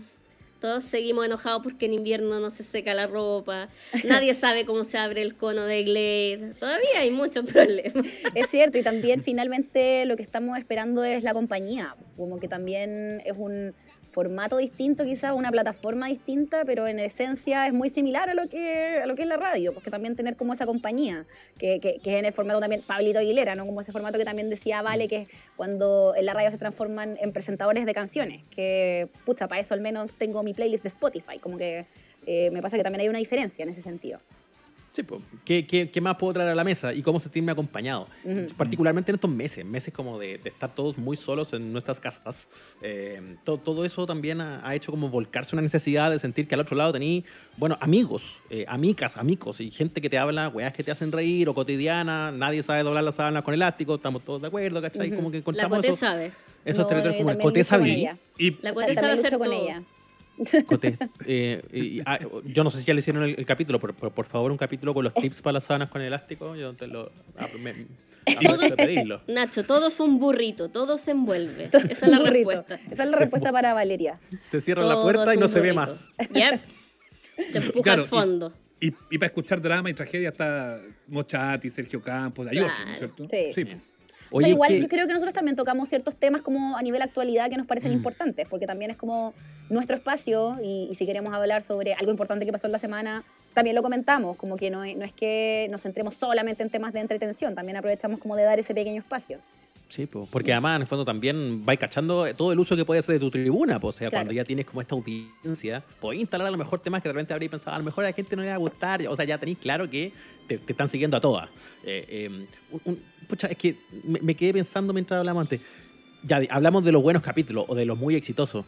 Todos 0.60 0.84
seguimos 0.84 1.26
enojados 1.26 1.62
porque 1.62 1.84
en 1.84 1.92
invierno 1.92 2.40
no 2.40 2.50
se 2.50 2.64
seca 2.64 2.94
la 2.94 3.06
ropa. 3.06 3.68
Nadie 4.04 4.32
sabe 4.34 4.64
cómo 4.64 4.84
se 4.84 4.96
abre 4.96 5.20
el 5.20 5.36
cono 5.36 5.62
de 5.64 5.84
Glade. 5.84 6.54
Todavía 6.58 7.00
hay 7.00 7.10
muchos 7.10 7.44
problemas. 7.52 8.04
Es 8.34 8.48
cierto, 8.48 8.78
y 8.78 8.82
también 8.82 9.22
finalmente 9.22 10.06
lo 10.06 10.16
que 10.16 10.22
estamos 10.22 10.58
esperando 10.58 11.04
es 11.04 11.22
la 11.22 11.34
compañía, 11.34 11.94
como 12.16 12.40
que 12.40 12.48
también 12.48 13.22
es 13.26 13.34
un 13.36 13.74
formato 14.16 14.56
distinto, 14.56 15.04
quizás 15.04 15.34
una 15.34 15.50
plataforma 15.50 16.08
distinta, 16.08 16.64
pero 16.64 16.86
en 16.86 16.98
esencia 16.98 17.66
es 17.66 17.74
muy 17.74 17.90
similar 17.90 18.30
a 18.30 18.34
lo 18.34 18.48
que, 18.48 19.00
a 19.02 19.04
lo 19.04 19.14
que 19.14 19.20
es 19.20 19.28
la 19.28 19.36
radio, 19.36 19.74
porque 19.74 19.90
también 19.90 20.16
tener 20.16 20.36
como 20.36 20.54
esa 20.54 20.64
compañía, 20.64 21.26
que, 21.58 21.80
que, 21.80 21.98
que 21.98 22.14
es 22.14 22.18
en 22.20 22.24
el 22.24 22.32
formato 22.32 22.58
también 22.58 22.80
Pablito 22.80 23.18
Aguilera, 23.18 23.54
¿no? 23.54 23.66
Como 23.66 23.82
ese 23.82 23.92
formato 23.92 24.16
que 24.16 24.24
también 24.24 24.48
decía 24.48 24.80
Vale, 24.80 25.06
que 25.06 25.16
es 25.16 25.28
cuando 25.54 26.14
en 26.16 26.24
la 26.24 26.32
radio 26.32 26.50
se 26.50 26.56
transforman 26.56 27.18
en 27.20 27.30
presentadores 27.34 27.84
de 27.84 27.92
canciones, 27.92 28.42
que, 28.48 29.08
pucha, 29.26 29.48
para 29.48 29.60
eso 29.60 29.74
al 29.74 29.82
menos 29.82 30.10
tengo 30.16 30.42
mi 30.42 30.54
playlist 30.54 30.82
de 30.84 30.88
Spotify, 30.88 31.38
como 31.38 31.58
que 31.58 31.84
eh, 32.24 32.50
me 32.52 32.62
pasa 32.62 32.78
que 32.78 32.82
también 32.82 33.02
hay 33.02 33.10
una 33.10 33.18
diferencia 33.18 33.64
en 33.64 33.68
ese 33.68 33.82
sentido. 33.82 34.18
Sí, 34.96 35.02
pues. 35.02 35.20
¿Qué, 35.44 35.66
qué, 35.66 35.90
qué 35.90 36.00
más 36.00 36.16
puedo 36.16 36.32
traer 36.32 36.48
a 36.48 36.54
la 36.54 36.64
mesa? 36.64 36.94
¿Y 36.94 37.02
cómo 37.02 37.20
sentirme 37.20 37.52
acompañado? 37.52 38.08
Ujú. 38.24 38.46
Particularmente 38.56 39.10
en 39.10 39.16
estos 39.16 39.30
meses, 39.30 39.62
meses 39.62 39.92
como 39.92 40.18
de, 40.18 40.38
de 40.38 40.48
estar 40.48 40.74
todos 40.74 40.96
muy 40.96 41.18
solos 41.18 41.52
en 41.52 41.70
nuestras 41.70 42.00
casas. 42.00 42.48
Eh, 42.80 43.36
to- 43.44 43.58
todo 43.58 43.84
eso 43.84 44.06
también 44.06 44.40
ha, 44.40 44.66
ha 44.66 44.74
hecho 44.74 44.90
como 44.90 45.10
volcarse 45.10 45.54
una 45.54 45.60
necesidad 45.60 46.10
de 46.10 46.18
sentir 46.18 46.48
que 46.48 46.54
al 46.54 46.62
otro 46.62 46.78
lado 46.78 46.94
tení, 46.94 47.26
bueno, 47.58 47.76
amigos, 47.82 48.38
eh, 48.48 48.64
amigas, 48.68 49.18
amigos 49.18 49.60
y 49.60 49.70
gente 49.70 50.00
que 50.00 50.08
te 50.08 50.16
habla, 50.16 50.48
weas 50.48 50.72
que 50.72 50.82
te 50.82 50.90
hacen 50.90 51.12
reír 51.12 51.46
o 51.50 51.52
cotidiana. 51.54 52.32
Nadie 52.32 52.62
sabe 52.62 52.82
doblar 52.82 53.04
las 53.04 53.16
sábanas 53.16 53.42
con 53.44 53.52
elástico, 53.52 53.96
estamos 53.96 54.24
todos 54.24 54.40
de 54.40 54.48
acuerdo, 54.48 54.80
¿cachai? 54.80 55.08
Ujú. 55.08 55.16
Como 55.16 55.30
que 55.30 55.36
La 55.36 55.40
encontramos 55.40 55.76
Cote 55.76 55.88
esos, 55.88 55.98
sabe. 56.00 56.32
esos 56.64 56.84
No, 56.84 56.86
territorios 56.86 57.16
yo 57.16 57.18
como 57.18 57.30
el 57.32 57.36
también 57.36 57.48
Coté 57.50 57.60
lucho 57.60 57.70
con 57.70 57.80
Sabí. 57.80 57.90
ella. 58.00 58.16
Y 58.38 58.50
La 58.62 58.72
también 58.72 58.94
sabe 58.94 59.12
hacer 59.12 59.36
con 59.36 59.48
todo. 59.48 59.62
ella. 59.62 59.82
Coté. 60.66 60.98
Eh, 61.24 61.62
y- 61.72 62.00
ah, 62.04 62.18
yo 62.44 62.62
no 62.64 62.70
sé 62.70 62.78
si 62.78 62.84
ya 62.84 62.94
le 62.94 62.98
hicieron 63.00 63.22
el, 63.24 63.34
el 63.38 63.46
capítulo, 63.46 63.80
pero 63.80 63.94
por, 63.94 64.10
por 64.12 64.26
favor 64.26 64.50
un 64.50 64.58
capítulo 64.58 64.92
con 64.94 65.04
los 65.04 65.14
tips 65.14 65.40
para 65.42 65.54
las 65.54 65.64
sábanas 65.64 65.88
con 65.90 66.02
elástico. 66.02 66.54
Yo 66.56 66.74
te 66.74 66.86
lo 66.86 67.10
ah, 67.38 67.48
me- 67.60 67.86
pedirlo. 68.76 69.20
Nacho, 69.28 69.64
todo 69.64 69.88
es 69.88 70.00
un 70.00 70.18
burrito, 70.18 70.68
todo 70.68 70.98
se 70.98 71.12
envuelve. 71.12 71.66
Esa 71.72 71.78
es 71.78 72.02
la 72.02 72.18
Burrito. 72.18 72.50
respuesta. 72.50 72.74
Esa 72.90 73.04
es 73.04 73.10
la 73.10 73.16
Se 73.16 73.20
respuesta 73.24 73.52
para 73.52 73.72
Valeria. 73.74 74.18
Se 74.40 74.60
cierra 74.60 74.82
la 74.84 74.94
Todo 74.94 75.02
puerta 75.04 75.30
es 75.30 75.36
y 75.36 75.40
no 75.40 75.46
un 75.46 75.52
se 75.52 75.60
ve 75.60 75.72
burrito. 75.72 75.80
más. 75.92 76.08
Yep. 76.32 76.60
Se 77.50 77.58
empuja 77.58 77.82
Claro, 77.82 78.02
al 78.02 78.06
y- 78.06 78.10
fondo. 78.10 78.52
Y, 78.78 78.88
y 79.10 79.18
para 79.18 79.28
escuchar 79.28 79.60
drama 79.62 79.88
y 79.88 79.94
tragedia 79.94 80.28
está 80.28 80.78
Mochati, 81.08 81.70
Sergio 81.70 82.02
Campos, 82.02 82.46
hay 82.46 82.58
Claro. 82.58 82.72
otros, 82.72 82.86
¿no 82.86 82.92
es 82.92 82.98
cierto? 82.98 83.26
Sí. 83.30 83.64
pues. 83.64 83.76
O 84.28 84.40
sea, 84.40 84.48
Oye, 84.48 84.48
igual 84.50 84.70
¿qué- 84.72 84.80
yo 84.82 84.88
creo 84.88 85.06
que 85.06 85.12
nosotros 85.12 85.32
también 85.32 85.56
tocamos 85.56 85.88
ciertos 85.88 86.16
temas 86.16 86.42
como 86.42 86.76
a 86.76 86.82
nivel 86.82 87.00
actualidad 87.00 87.48
que 87.48 87.56
nos 87.56 87.66
parecen 87.66 87.92
Mm. 87.92 87.96
importantes, 87.96 88.46
porque 88.50 88.66
también 88.66 88.90
es 88.90 88.96
como 88.96 89.32
nuestro 89.68 89.96
espacio 89.96 90.56
y, 90.62 90.88
y 90.90 90.94
si 90.94 91.06
queremos 91.06 91.32
hablar 91.34 91.62
sobre 91.62 91.94
algo 91.94 92.10
importante 92.10 92.44
que 92.46 92.52
pasó 92.52 92.66
en 92.66 92.72
la 92.72 92.78
semana, 92.78 93.24
también 93.54 93.74
lo 93.74 93.82
comentamos, 93.82 94.36
como 94.36 94.56
que 94.56 94.70
no, 94.70 94.84
es- 94.84 94.96
no 94.96 95.04
es 95.04 95.12
que 95.12 95.66
nos 95.70 95.82
centremos 95.82 96.14
solamente 96.14 96.62
en 96.62 96.70
temas 96.70 96.92
de 96.92 97.00
entretención, 97.00 97.54
también 97.54 97.76
aprovechamos 97.76 98.20
como 98.20 98.36
de 98.36 98.42
dar 98.44 98.58
ese 98.58 98.74
pequeño 98.74 99.00
espacio. 99.00 99.38
Sí, 99.88 100.06
po, 100.06 100.26
porque 100.32 100.52
además 100.52 100.76
en 100.76 100.82
el 100.82 100.88
fondo 100.88 101.04
también 101.04 101.64
vais 101.64 101.78
cachando 101.78 102.26
todo 102.34 102.52
el 102.52 102.58
uso 102.58 102.74
que 102.74 102.84
puede 102.84 102.98
hacer 102.98 103.14
de 103.14 103.20
tu 103.20 103.30
tribuna. 103.30 103.78
po. 103.78 103.88
O 103.88 103.92
sea, 103.92 104.08
Claro. 104.08 104.22
cuando 104.24 104.32
ya 104.32 104.44
tienes 104.44 104.66
como 104.66 104.80
esta 104.80 104.96
audiencia, 104.96 105.82
podéis 106.00 106.22
instalar 106.22 106.48
a 106.48 106.50
lo 106.50 106.56
mejor 106.58 106.80
temas 106.80 107.02
que 107.02 107.08
de 107.08 107.12
repente 107.12 107.32
habréis 107.32 107.50
pensado, 107.52 107.76
a 107.76 107.78
lo 107.78 107.84
mejor 107.84 108.04
a 108.04 108.08
la 108.08 108.12
gente 108.12 108.34
no 108.34 108.42
le 108.42 108.48
va 108.48 108.54
a 108.54 108.58
gustar. 108.58 109.06
O 109.06 109.14
sea, 109.14 109.24
ya 109.24 109.38
tenéis 109.38 109.58
claro 109.58 109.88
que 109.88 110.12
te, 110.48 110.58
te 110.58 110.72
están 110.72 110.88
siguiendo 110.88 111.16
a 111.16 111.20
todas. 111.20 111.48
Eh, 111.84 112.04
eh, 112.08 112.46
un- 112.72 112.80
un- 112.84 113.02
pucha, 113.28 113.46
es 113.46 113.56
que 113.56 113.76
me, 114.02 114.18
me 114.20 114.34
quedé 114.34 114.54
pensando 114.54 114.92
mientras 114.92 115.18
hablamos 115.20 115.42
antes. 115.42 115.60
Ya 116.24 116.40
hablamos 116.50 116.84
de 116.84 116.90
los 116.90 117.00
buenos 117.02 117.22
capítulos 117.22 117.64
o 117.68 117.76
de 117.76 117.84
los 117.84 117.96
muy 117.96 118.16
exitosos. 118.16 118.66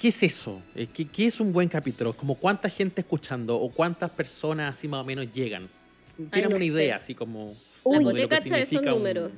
¿Qué 0.00 0.08
es 0.08 0.22
eso? 0.22 0.62
Eh, 0.74 0.86
¿Qué, 0.92 1.06
qué 1.06 1.26
es 1.26 1.40
un 1.40 1.52
buen 1.52 1.68
capítulo? 1.68 2.14
Como 2.14 2.34
cuánta 2.36 2.70
gente 2.70 3.02
escuchando 3.02 3.56
o 3.60 3.70
cuántas 3.70 4.10
personas 4.10 4.72
así 4.78 4.88
más 4.88 5.02
o 5.02 5.04
menos 5.04 5.26
llegan. 5.32 5.68
¿Tienen 6.32 6.50
no 6.50 6.56
una 6.56 6.64
sé. 6.64 6.70
idea 6.72 6.96
así 6.96 7.14
como... 7.14 7.54
Uy. 7.84 8.04
Cote 8.04 8.28
cacha 8.28 8.58
esos 8.58 8.80
un- 8.80 8.86
números. 8.88 9.30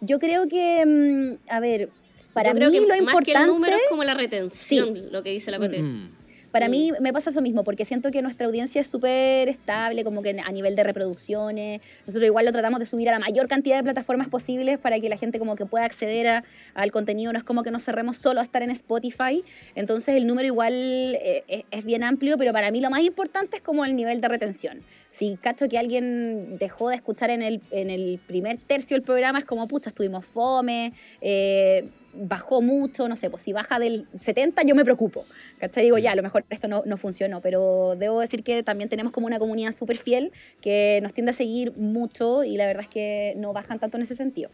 Yo 0.00 0.18
creo 0.18 0.48
que, 0.48 0.84
mm, 0.84 1.48
a 1.50 1.60
ver, 1.60 1.88
para 2.32 2.48
Yo 2.50 2.54
mí 2.54 2.60
creo 2.60 2.70
que 2.72 2.80
lo 2.80 2.86
más 2.86 2.96
que 2.96 2.98
el 3.02 3.06
importante... 3.36 3.46
número 3.46 3.76
es 3.76 3.82
como 3.88 4.02
la 4.04 4.14
retención, 4.14 5.12
lo 5.12 5.22
que 5.22 5.30
dice 5.30 5.50
la 5.52 5.58
Cote. 5.58 5.80
Mm. 5.80 6.10
Para 6.52 6.68
mí 6.68 6.92
me 7.00 7.12
pasa 7.12 7.30
eso 7.30 7.40
mismo, 7.40 7.64
porque 7.64 7.84
siento 7.86 8.10
que 8.10 8.20
nuestra 8.20 8.46
audiencia 8.46 8.80
es 8.82 8.86
súper 8.86 9.48
estable, 9.48 10.04
como 10.04 10.22
que 10.22 10.38
a 10.44 10.52
nivel 10.52 10.76
de 10.76 10.82
reproducciones. 10.84 11.80
Nosotros 12.06 12.26
igual 12.26 12.44
lo 12.44 12.52
tratamos 12.52 12.78
de 12.78 12.84
subir 12.86 13.08
a 13.08 13.12
la 13.12 13.18
mayor 13.18 13.48
cantidad 13.48 13.76
de 13.78 13.82
plataformas 13.82 14.28
posibles 14.28 14.78
para 14.78 15.00
que 15.00 15.08
la 15.08 15.16
gente 15.16 15.38
como 15.38 15.56
que 15.56 15.64
pueda 15.64 15.84
acceder 15.86 16.28
a- 16.28 16.44
al 16.74 16.92
contenido. 16.92 17.32
No 17.32 17.38
es 17.38 17.44
como 17.44 17.62
que 17.62 17.70
nos 17.70 17.82
cerremos 17.84 18.18
solo 18.18 18.40
a 18.40 18.42
estar 18.42 18.62
en 18.62 18.70
Spotify. 18.70 19.42
Entonces 19.74 20.14
el 20.16 20.26
número 20.26 20.46
igual 20.46 20.72
eh, 20.74 21.42
es, 21.48 21.64
es 21.70 21.84
bien 21.84 22.04
amplio, 22.04 22.36
pero 22.36 22.52
para 22.52 22.70
mí 22.70 22.80
lo 22.82 22.90
más 22.90 23.02
importante 23.02 23.56
es 23.56 23.62
como 23.62 23.84
el 23.86 23.96
nivel 23.96 24.20
de 24.20 24.28
retención. 24.28 24.82
Si 25.10 25.36
cacho 25.40 25.68
que 25.68 25.78
alguien 25.78 26.58
dejó 26.58 26.90
de 26.90 26.96
escuchar 26.96 27.30
en 27.30 27.42
el, 27.42 27.60
en 27.70 27.88
el 27.90 28.20
primer 28.26 28.58
tercio 28.58 28.94
del 28.96 29.02
programa, 29.04 29.38
es 29.38 29.44
como, 29.46 29.66
pucha, 29.68 29.88
estuvimos 29.90 30.24
fome, 30.26 30.92
eh, 31.20 31.88
bajó 32.14 32.60
mucho, 32.62 33.08
no 33.08 33.16
sé, 33.16 33.30
pues 33.30 33.42
si 33.42 33.52
baja 33.52 33.78
del 33.78 34.06
70 34.18 34.62
yo 34.64 34.74
me 34.74 34.84
preocupo. 34.84 35.24
¿Cachai? 35.58 35.84
Digo, 35.84 35.98
ya, 35.98 36.12
a 36.12 36.14
lo 36.14 36.22
mejor 36.22 36.44
esto 36.50 36.68
no, 36.68 36.82
no 36.86 36.96
funcionó, 36.96 37.40
pero 37.40 37.94
debo 37.98 38.20
decir 38.20 38.42
que 38.42 38.62
también 38.62 38.88
tenemos 38.88 39.12
como 39.12 39.26
una 39.26 39.38
comunidad 39.38 39.72
súper 39.72 39.96
fiel 39.96 40.32
que 40.60 41.00
nos 41.02 41.12
tiende 41.14 41.30
a 41.30 41.34
seguir 41.34 41.72
mucho 41.76 42.44
y 42.44 42.56
la 42.56 42.66
verdad 42.66 42.82
es 42.82 42.88
que 42.88 43.34
no 43.36 43.52
bajan 43.52 43.78
tanto 43.78 43.96
en 43.96 44.02
ese 44.02 44.14
sentido. 44.16 44.50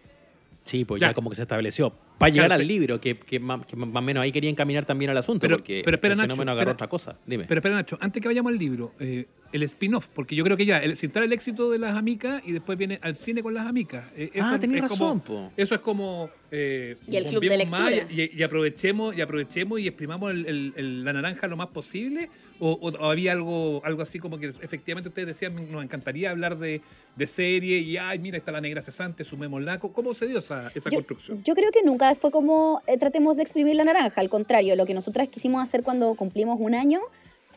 Sí, 0.64 0.84
pues 0.84 1.00
Ya. 1.00 1.08
ya, 1.08 1.14
como 1.14 1.30
que 1.30 1.36
se 1.36 1.42
estableció. 1.42 1.94
Para 2.18 2.30
llegar 2.30 2.48
Claro, 2.48 2.60
al 2.60 2.66
sí. 2.66 2.72
libro, 2.72 3.00
que, 3.00 3.16
que 3.16 3.38
más, 3.40 3.64
que 3.64 3.74
más 3.76 3.88
o 3.94 4.02
menos 4.02 4.22
ahí 4.22 4.32
quería 4.32 4.50
encaminar 4.50 4.84
también 4.84 5.10
al 5.10 5.16
asunto, 5.16 5.40
Pero- 5.40 5.58
porque 5.58 5.82
pero 5.84 5.94
espera, 5.96 6.12
el 6.14 6.18
Nacho, 6.18 6.32
agarró 6.42 6.52
espera. 6.58 6.72
otra 6.72 6.88
cosa. 6.88 7.16
Dime. 7.24 7.44
Pero 7.48 7.60
espera, 7.60 7.76
Nacho, 7.76 7.96
antes 8.00 8.20
que 8.20 8.28
vayamos 8.28 8.50
al 8.52 8.58
libro, 8.58 8.92
eh, 8.98 9.26
el 9.52 9.62
spin-off, 9.62 10.08
porque 10.12 10.34
yo 10.34 10.44
creo 10.44 10.56
que 10.58 10.66
ya, 10.66 10.78
el, 10.78 10.94
el 11.00 11.32
éxito 11.32 11.70
de 11.70 11.78
las 11.78 11.96
amicas 11.96 12.42
y 12.44 12.52
después 12.52 12.76
viene 12.76 12.98
al 13.02 13.14
cine 13.14 13.42
con 13.42 13.54
las 13.54 13.66
amicas. 13.66 14.04
eh, 14.16 14.30
eso 14.34 14.46
ah, 14.50 14.54
es- 14.56 14.60
tenés 14.60 14.76
es 14.84 14.90
razón, 14.90 15.20
como- 15.20 15.46
po. 15.48 15.52
Eso 15.56 15.74
es 15.76 15.80
como. 15.80 16.28
Eh, 16.50 16.96
Y 17.06 17.16
el 17.16 17.24
club 17.26 17.42
de 17.42 17.48
bombeemos 17.50 17.68
más 17.78 17.90
lectura. 17.90 18.22
y, 18.22 18.38
y 18.38 18.42
aprovechemos 18.42 19.16
y 19.16 19.20
aprovechemos 19.20 19.80
y 19.80 19.86
exprimamos 19.86 20.30
el- 20.30 20.46
el- 20.46 20.72
el- 20.76 21.04
la 21.04 21.12
naranja 21.12 21.46
lo 21.46 21.56
más 21.56 21.68
posible. 21.68 22.30
O, 22.60 22.70
o- 22.72 22.88
o 22.90 23.10
había 23.10 23.32
algo, 23.32 23.80
algo 23.84 24.02
así 24.02 24.18
como 24.18 24.36
que 24.38 24.46
efectivamente 24.62 25.08
ustedes 25.10 25.28
decían, 25.28 25.70
nos 25.70 25.84
encantaría 25.84 26.30
hablar 26.30 26.58
de, 26.58 26.80
de 27.14 27.26
serie 27.28 27.78
y, 27.78 27.96
ay, 27.98 28.18
mira, 28.18 28.36
está 28.38 28.50
la 28.50 28.60
negra 28.60 28.80
cesante, 28.80 29.22
sumémosla. 29.22 29.78
¿Cómo- 29.78 29.92
¿Cómo 29.94 30.14
se 30.14 30.26
dio 30.26 30.38
esa, 30.38 30.72
esa 30.74 30.90
Yo- 30.90 30.96
construcción? 30.96 31.42
Yo 31.44 31.54
creo 31.54 31.70
que 31.70 31.82
nunca 31.84 32.12
fue 32.16 32.30
como 32.32 32.82
eh, 32.88 32.98
tratemos 32.98 33.36
de 33.36 33.42
exprimir 33.44 33.76
la 33.76 33.84
naranja, 33.84 34.20
al 34.20 34.28
contrario, 34.28 34.74
lo 34.74 34.86
que 34.86 34.94
nosotras 34.94 35.28
quisimos 35.28 35.62
hacer 35.62 35.82
cuando 35.84 36.14
cumplimos 36.14 36.58
un 36.60 36.74
año 36.74 37.00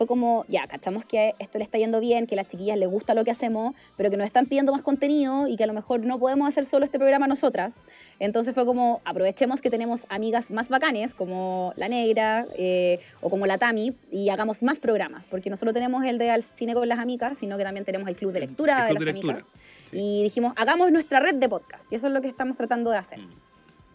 fue 0.02 0.06
como, 0.08 0.44
ya, 0.48 0.66
cachamos 0.66 1.04
que 1.04 1.34
esto 1.38 1.58
le 1.58 1.64
está 1.64 1.78
yendo 1.78 2.00
bien, 2.00 2.26
que 2.26 2.34
a 2.34 2.36
las 2.36 2.48
chiquillas 2.48 2.76
les 2.76 2.88
gusta 2.88 3.14
lo 3.14 3.22
que 3.24 3.30
hacemos, 3.30 3.74
pero 3.96 4.10
que 4.10 4.16
nos 4.16 4.26
están 4.26 4.46
pidiendo 4.46 4.72
más 4.72 4.82
contenido 4.82 5.46
y 5.46 5.56
que 5.56 5.62
a 5.62 5.66
lo 5.68 5.74
mejor 5.74 6.00
no 6.04 6.18
podemos 6.18 6.48
hacer 6.48 6.64
solo 6.64 6.84
este 6.84 6.98
programa 6.98 7.28
nosotras. 7.28 7.84
Entonces 8.18 8.52
fue 8.52 8.66
como, 8.66 9.00
aprovechemos 9.04 9.60
que 9.60 9.70
tenemos 9.70 10.06
amigas 10.08 10.50
más 10.50 10.68
bacanes, 10.68 11.14
como 11.14 11.72
la 11.76 11.88
Negra 11.88 12.46
eh, 12.56 12.98
o 13.20 13.30
como 13.30 13.46
la 13.46 13.58
Tami, 13.58 13.94
y 14.10 14.28
hagamos 14.30 14.62
más 14.64 14.80
programas, 14.80 15.28
porque 15.28 15.50
no 15.50 15.56
solo 15.56 15.72
tenemos 15.72 16.04
el 16.04 16.18
de 16.18 16.30
Al 16.30 16.42
Cine 16.42 16.74
con 16.74 16.88
las 16.88 16.98
Amigas, 16.98 17.38
sino 17.38 17.56
que 17.56 17.62
también 17.62 17.84
tenemos 17.84 18.08
el 18.08 18.16
Club 18.16 18.32
de 18.32 18.40
Lectura 18.40 18.88
el 18.88 18.94
de 18.94 18.96
Club 18.96 18.98
las 18.98 19.04
de 19.06 19.12
Lectura, 19.12 19.34
Amigas. 19.34 19.50
sí. 19.90 19.96
Y 19.98 20.22
dijimos, 20.24 20.52
hagamos 20.56 20.90
nuestra 20.90 21.20
red 21.20 21.36
de 21.36 21.48
podcast, 21.48 21.90
y 21.92 21.94
eso 21.94 22.08
es 22.08 22.12
lo 22.12 22.20
que 22.20 22.28
estamos 22.28 22.56
tratando 22.56 22.90
de 22.90 22.96
hacer. 22.98 23.20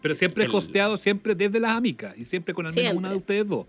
Pero 0.00 0.14
siempre 0.14 0.44
el- 0.44 0.54
hosteado, 0.54 0.96
siempre 0.96 1.34
desde 1.34 1.58
las 1.60 1.72
amicas 1.72 2.16
y 2.16 2.24
siempre 2.24 2.54
con 2.54 2.64
al 2.66 2.72
menos 2.72 2.82
Siempre. 2.82 2.98
una 2.98 3.10
de 3.10 3.16
ustedes 3.16 3.46
dos. 3.48 3.66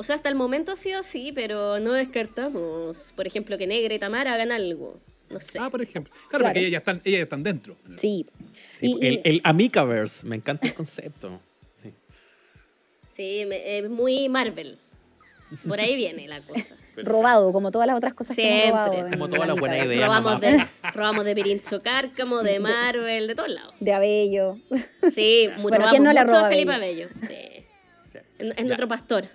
O 0.00 0.02
sea, 0.02 0.14
hasta 0.16 0.30
el 0.30 0.34
momento 0.34 0.72
ha 0.72 0.76
sido 0.76 0.98
así, 1.00 1.30
pero 1.30 1.78
no 1.78 1.92
descartamos, 1.92 3.12
por 3.14 3.26
ejemplo, 3.26 3.58
que 3.58 3.66
Negra 3.66 3.92
y 3.94 3.98
Tamara 3.98 4.32
hagan 4.32 4.50
algo. 4.50 4.98
No 5.28 5.40
sé. 5.40 5.58
Ah, 5.60 5.68
por 5.68 5.82
ejemplo. 5.82 6.10
Claro, 6.12 6.28
Claro. 6.30 6.44
porque 6.46 6.60
ellas 6.60 6.72
ya 6.72 6.78
están, 6.78 7.02
ellas 7.04 7.18
ya 7.18 7.22
están 7.24 7.42
dentro. 7.42 7.76
Sí. 7.96 8.26
Sí, 8.70 8.96
Y- 8.98 9.06
y- 9.06 9.20
el, 9.24 9.40
Amicaverse, 9.44 10.26
me 10.26 10.36
encanta 10.36 10.66
el 10.66 10.72
concepto. 10.72 11.38
Sí. 11.82 11.92
Sí, 13.10 13.44
me- 13.46 13.78
es 13.78 13.90
muy 13.90 14.30
Marvel. 14.30 14.78
Por 15.68 15.78
ahí 15.80 15.96
viene 15.96 16.26
la 16.28 16.40
cosa. 16.40 16.74
robado, 16.96 17.52
como 17.52 17.70
todas 17.70 17.86
las 17.86 17.96
otras 17.96 18.14
cosas 18.14 18.36
que 18.36 18.42
hemos 18.68 18.90
Siempre. 18.90 19.02
robado. 19.02 19.10
Como 19.10 19.26
la 19.28 19.34
toda 19.34 19.46
la 19.48 19.52
mitad. 19.54 19.60
buena 19.60 19.84
idea. 19.84 20.06
robamos, 20.06 20.40
de, 20.40 20.66
robamos 20.94 21.24
de 21.26 21.34
Pirincho 21.34 21.82
Cárcamo, 21.82 22.42
de 22.42 22.58
Marvel, 22.58 23.26
de 23.26 23.34
todos 23.34 23.50
lados. 23.50 23.74
De 23.80 23.92
Abello. 23.92 24.56
Sí, 25.14 25.48
Bueno, 25.60 25.76
robamos 25.76 25.90
¿quién 25.90 26.04
no 26.04 26.12
le 26.14 26.20
mucho 26.22 26.32
roba 26.32 26.46
a 26.46 26.48
Felipe 26.48 26.78
Bello? 26.78 27.06
Abello. 27.06 27.08
Sí. 27.28 27.36
Es 28.38 28.64
nuestro 28.64 28.88
pastor. 28.88 29.28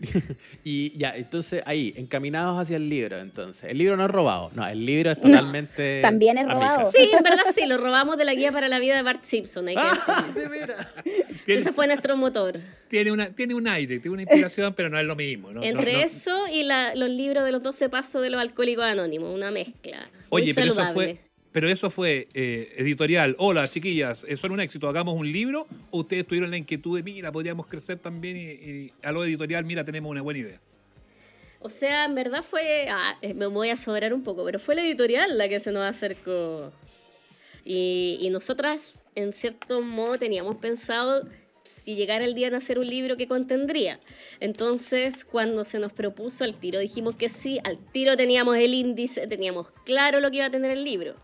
Y 0.64 0.96
ya, 0.98 1.14
entonces 1.16 1.62
ahí, 1.66 1.92
encaminados 1.96 2.60
hacia 2.60 2.76
el 2.76 2.88
libro, 2.88 3.18
entonces. 3.18 3.70
El 3.70 3.78
libro 3.78 3.96
no 3.96 4.04
es 4.06 4.10
robado, 4.10 4.50
no, 4.54 4.66
el 4.66 4.84
libro 4.86 5.10
es 5.10 5.20
totalmente. 5.20 6.00
también 6.02 6.38
es 6.38 6.46
robado. 6.46 6.90
Sí, 6.92 7.10
en 7.12 7.22
verdad 7.22 7.42
sí, 7.54 7.66
lo 7.66 7.76
robamos 7.76 8.16
de 8.16 8.24
la 8.24 8.34
guía 8.34 8.50
para 8.52 8.68
la 8.68 8.78
vida 8.78 8.96
de 8.96 9.02
Bart 9.02 9.24
Simpson, 9.24 9.68
hay 9.68 9.74
que 9.76 9.80
Ah, 9.82 10.26
de 10.34 10.48
veras. 10.48 10.86
Ese 11.46 11.72
fue 11.72 11.86
nuestro 11.86 12.16
motor. 12.16 12.58
tiene, 12.88 13.12
una, 13.12 13.30
tiene 13.30 13.54
un 13.54 13.68
aire, 13.68 13.98
tiene 13.98 14.12
una 14.14 14.22
inspiración, 14.22 14.72
pero 14.74 14.88
no 14.88 14.98
es 14.98 15.04
lo 15.04 15.14
mismo. 15.16 15.52
¿no? 15.52 15.62
Entre 15.62 15.92
No- 15.92 15.98
no- 15.98 16.04
eso 16.04 16.48
y 16.52 16.62
la- 16.62 16.94
los 16.94 17.10
libros 17.10 17.44
de 17.44 17.52
los 17.52 17.62
12 17.62 17.88
pasos 17.88 18.22
de 18.22 18.30
los 18.30 18.40
alcohólicos 18.40 18.84
anónimos, 18.84 19.34
una 19.34 19.50
mezcla. 19.50 20.08
Muy 20.30 20.42
Oye, 20.42 20.54
pero 20.54 20.68
eso 20.68 20.76
saludable. 20.76 21.06
fue, 21.16 21.24
pero 21.54 21.68
eso 21.68 21.88
fue 21.88 22.26
eh, 22.34 22.74
editorial. 22.78 23.36
Hola, 23.38 23.68
chiquillas, 23.68 24.26
eh, 24.28 24.36
son 24.36 24.50
un 24.50 24.58
éxito. 24.58 24.88
Hagamos 24.88 25.14
un 25.14 25.30
libro. 25.30 25.68
O 25.92 26.00
ustedes 26.00 26.26
tuvieron 26.26 26.50
la 26.50 26.56
inquietud 26.56 26.96
de, 26.96 27.04
mira, 27.04 27.30
podríamos 27.30 27.68
crecer 27.68 27.96
también 27.96 28.36
y, 28.36 28.40
y 28.40 28.92
a 29.04 29.12
lo 29.12 29.24
editorial, 29.24 29.64
mira, 29.64 29.84
tenemos 29.84 30.10
una 30.10 30.20
buena 30.20 30.40
idea. 30.40 30.60
O 31.60 31.70
sea, 31.70 32.06
en 32.06 32.16
verdad 32.16 32.42
fue. 32.42 32.88
ah, 32.90 33.16
eh, 33.22 33.34
me 33.34 33.46
voy 33.46 33.70
a 33.70 33.76
sobrar 33.76 34.12
un 34.12 34.24
poco, 34.24 34.44
pero 34.44 34.58
fue 34.58 34.74
la 34.74 34.82
editorial 34.82 35.38
la 35.38 35.48
que 35.48 35.60
se 35.60 35.70
nos 35.70 35.84
acercó. 35.84 36.72
Y, 37.64 38.18
y 38.20 38.30
nosotras, 38.30 38.94
en 39.14 39.32
cierto 39.32 39.80
modo, 39.80 40.18
teníamos 40.18 40.56
pensado 40.56 41.24
si 41.62 41.94
llegara 41.94 42.24
el 42.24 42.34
día 42.34 42.50
de 42.50 42.56
hacer 42.56 42.80
un 42.80 42.88
libro 42.88 43.16
que 43.16 43.28
contendría. 43.28 44.00
Entonces, 44.40 45.24
cuando 45.24 45.64
se 45.64 45.78
nos 45.78 45.92
propuso 45.92 46.42
al 46.42 46.58
tiro, 46.58 46.80
dijimos 46.80 47.14
que 47.14 47.28
sí, 47.28 47.60
al 47.62 47.78
tiro 47.78 48.16
teníamos 48.16 48.56
el 48.56 48.74
índice, 48.74 49.28
teníamos 49.28 49.68
claro 49.84 50.18
lo 50.18 50.32
que 50.32 50.38
iba 50.38 50.46
a 50.46 50.50
tener 50.50 50.72
el 50.72 50.82
libro. 50.82 51.14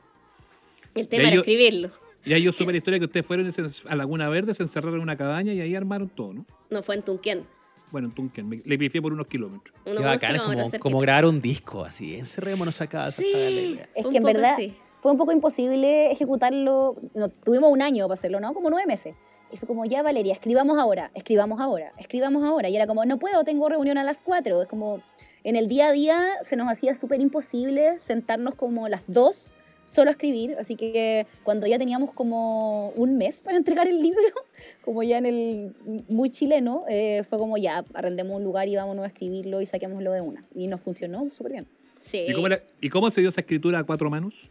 El 0.94 1.08
tema 1.08 1.22
Ya 1.24 1.28
era 1.28 1.34
yo- 1.36 1.40
escribirlo. 1.42 1.90
Y 2.24 2.32
ahí 2.34 2.42
yo 2.42 2.52
supe 2.52 2.70
la 2.72 2.78
historia 2.78 2.98
que 2.98 3.06
ustedes 3.06 3.24
fueron 3.26 3.50
a 3.88 3.94
Laguna 3.96 4.28
Verde, 4.28 4.52
se 4.54 4.62
encerraron 4.62 4.96
en 4.96 5.02
una 5.02 5.16
cabaña 5.16 5.52
y 5.52 5.60
ahí 5.60 5.74
armaron 5.74 6.08
todo, 6.08 6.34
¿no? 6.34 6.46
No 6.68 6.82
fue 6.82 6.96
en 6.96 7.02
Tunquén. 7.02 7.46
Bueno, 7.90 8.08
en 8.08 8.14
Tunquén, 8.14 8.48
me- 8.48 8.62
le 8.64 8.78
pifié 8.78 9.00
por 9.02 9.12
unos 9.12 9.26
kilómetros. 9.26 9.74
Unos 9.86 9.98
Qué 9.98 10.04
bacán, 10.04 10.36
es 10.36 10.42
kilómetros 10.42 10.70
como, 10.72 10.82
como 10.82 10.98
grabar 11.00 11.24
un 11.26 11.40
disco, 11.40 11.84
así. 11.84 12.14
Encerrémonos 12.14 12.80
acá. 12.80 13.10
Sí. 13.10 13.78
Es 13.94 14.04
Un 14.04 14.12
que 14.12 14.18
en 14.18 14.22
verdad 14.24 14.52
así. 14.54 14.76
fue 15.00 15.10
un 15.12 15.18
poco 15.18 15.32
imposible 15.32 16.12
ejecutarlo. 16.12 16.96
No, 17.14 17.28
tuvimos 17.30 17.70
un 17.72 17.82
año 17.82 18.04
para 18.06 18.14
hacerlo, 18.14 18.38
¿no? 18.38 18.54
Como 18.54 18.70
nueve 18.70 18.86
meses. 18.86 19.14
Y 19.52 19.56
fue 19.56 19.66
como, 19.66 19.84
ya 19.84 20.02
Valeria, 20.02 20.32
escribamos 20.34 20.78
ahora, 20.78 21.10
escribamos 21.14 21.58
ahora, 21.60 21.92
escribamos 21.98 22.44
ahora. 22.44 22.68
Y 22.68 22.76
era 22.76 22.86
como, 22.86 23.04
no 23.04 23.18
puedo, 23.18 23.42
tengo 23.42 23.68
reunión 23.68 23.98
a 23.98 24.04
las 24.04 24.18
cuatro. 24.20 24.62
Es 24.62 24.68
como, 24.68 25.02
en 25.42 25.56
el 25.56 25.66
día 25.66 25.88
a 25.88 25.92
día 25.92 26.24
se 26.42 26.54
nos 26.54 26.68
hacía 26.70 26.94
súper 26.94 27.20
imposible 27.20 27.98
sentarnos 27.98 28.54
como 28.54 28.88
las 28.88 29.02
dos 29.08 29.52
solo 29.90 30.10
a 30.10 30.12
escribir. 30.12 30.56
Así 30.58 30.76
que 30.76 31.26
cuando 31.42 31.66
ya 31.66 31.78
teníamos 31.78 32.12
como 32.12 32.90
un 32.90 33.16
mes 33.18 33.40
para 33.42 33.56
entregar 33.56 33.88
el 33.88 34.00
libro, 34.00 34.20
como 34.84 35.02
ya 35.02 35.18
en 35.18 35.26
el 35.26 35.74
muy 36.08 36.30
chileno, 36.30 36.84
eh, 36.88 37.22
fue 37.28 37.38
como, 37.38 37.56
ya, 37.58 37.84
arrendemos 37.94 38.36
un 38.36 38.44
lugar 38.44 38.68
y 38.68 38.76
vámonos 38.76 39.04
a 39.04 39.08
escribirlo 39.08 39.60
y 39.60 39.66
saquémoslo 39.66 40.12
de 40.12 40.20
una. 40.20 40.44
Y 40.54 40.66
nos 40.68 40.80
funcionó 40.80 41.28
súper 41.30 41.52
bien. 41.52 41.66
Sí. 42.00 42.24
¿Y 42.28 42.32
cómo, 42.32 42.46
era- 42.46 42.62
¿Y 42.80 42.88
cómo 42.88 43.10
se 43.10 43.20
dio 43.20 43.30
esa 43.30 43.40
escritura 43.40 43.80
a 43.80 43.84
cuatro 43.84 44.08
manos? 44.10 44.48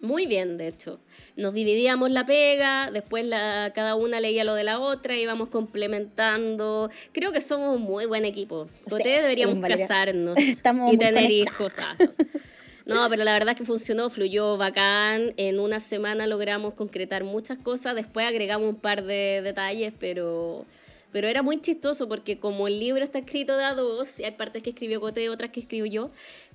Muy 0.00 0.26
bien, 0.26 0.58
de 0.58 0.68
hecho. 0.68 1.00
Nos 1.34 1.52
dividíamos 1.54 2.10
la 2.12 2.24
pega, 2.24 2.88
después 2.92 3.26
la, 3.26 3.72
cada 3.74 3.96
una 3.96 4.20
leía 4.20 4.44
lo 4.44 4.54
de 4.54 4.62
la 4.62 4.78
otra, 4.78 5.16
íbamos 5.16 5.48
complementando. 5.48 6.88
Creo 7.12 7.32
que 7.32 7.40
somos 7.40 7.76
un 7.76 7.82
muy 7.82 8.06
buen 8.06 8.24
equipo. 8.24 8.66
Sí, 8.84 8.90
Coté 8.90 9.08
deberíamos 9.22 9.60
casarnos 9.66 10.36
Estamos 10.38 10.94
y 10.94 10.98
tener 10.98 11.14
conectadas. 11.14 11.30
hijos. 11.32 11.74
No, 12.88 13.06
pero 13.10 13.22
la 13.22 13.34
verdad 13.34 13.50
es 13.50 13.56
que 13.58 13.66
funcionó, 13.66 14.08
fluyó 14.08 14.56
bacán. 14.56 15.34
En 15.36 15.60
una 15.60 15.78
semana 15.78 16.26
logramos 16.26 16.72
concretar 16.72 17.22
muchas 17.22 17.58
cosas. 17.58 17.94
Después 17.94 18.26
agregamos 18.26 18.66
un 18.66 18.80
par 18.80 19.04
de 19.04 19.42
detalles, 19.42 19.92
pero, 20.00 20.64
pero 21.12 21.28
era 21.28 21.42
muy 21.42 21.60
chistoso 21.60 22.08
porque 22.08 22.38
como 22.38 22.66
el 22.66 22.80
libro 22.80 23.04
está 23.04 23.18
escrito 23.18 23.58
de 23.58 23.74
dos, 23.74 24.18
y 24.18 24.24
hay 24.24 24.32
partes 24.32 24.62
que 24.62 24.70
escribió 24.70 25.02
Coté, 25.02 25.28
otras 25.28 25.50
que 25.50 25.60
escribo 25.60 25.84
yo, 25.84 26.10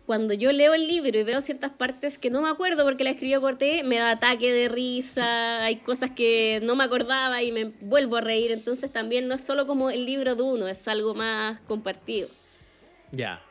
cuando 0.07 0.33
yo 0.33 0.51
leo 0.51 0.73
el 0.73 0.87
libro 0.87 1.17
y 1.17 1.23
veo 1.23 1.39
ciertas 1.39 1.71
partes 1.71 2.17
que 2.17 2.29
no 2.29 2.41
me 2.41 2.49
acuerdo 2.49 2.83
porque 2.83 3.03
la 3.03 3.11
escribió 3.11 3.39
Corté, 3.39 3.83
me 3.83 3.97
da 3.97 4.11
ataque 4.11 4.51
de 4.51 4.69
risa, 4.69 5.63
hay 5.63 5.77
cosas 5.77 6.11
que 6.11 6.59
no 6.63 6.75
me 6.75 6.83
acordaba 6.83 7.41
y 7.43 7.51
me 7.51 7.65
vuelvo 7.65 8.17
a 8.17 8.21
reír. 8.21 8.51
Entonces 8.51 8.91
también 8.91 9.27
no 9.27 9.35
es 9.35 9.43
solo 9.43 9.67
como 9.67 9.91
el 9.91 10.05
libro 10.05 10.35
de 10.35 10.41
uno, 10.41 10.67
es 10.67 10.87
algo 10.87 11.13
más 11.13 11.59
compartido. 11.67 12.27
Ya. 13.11 13.41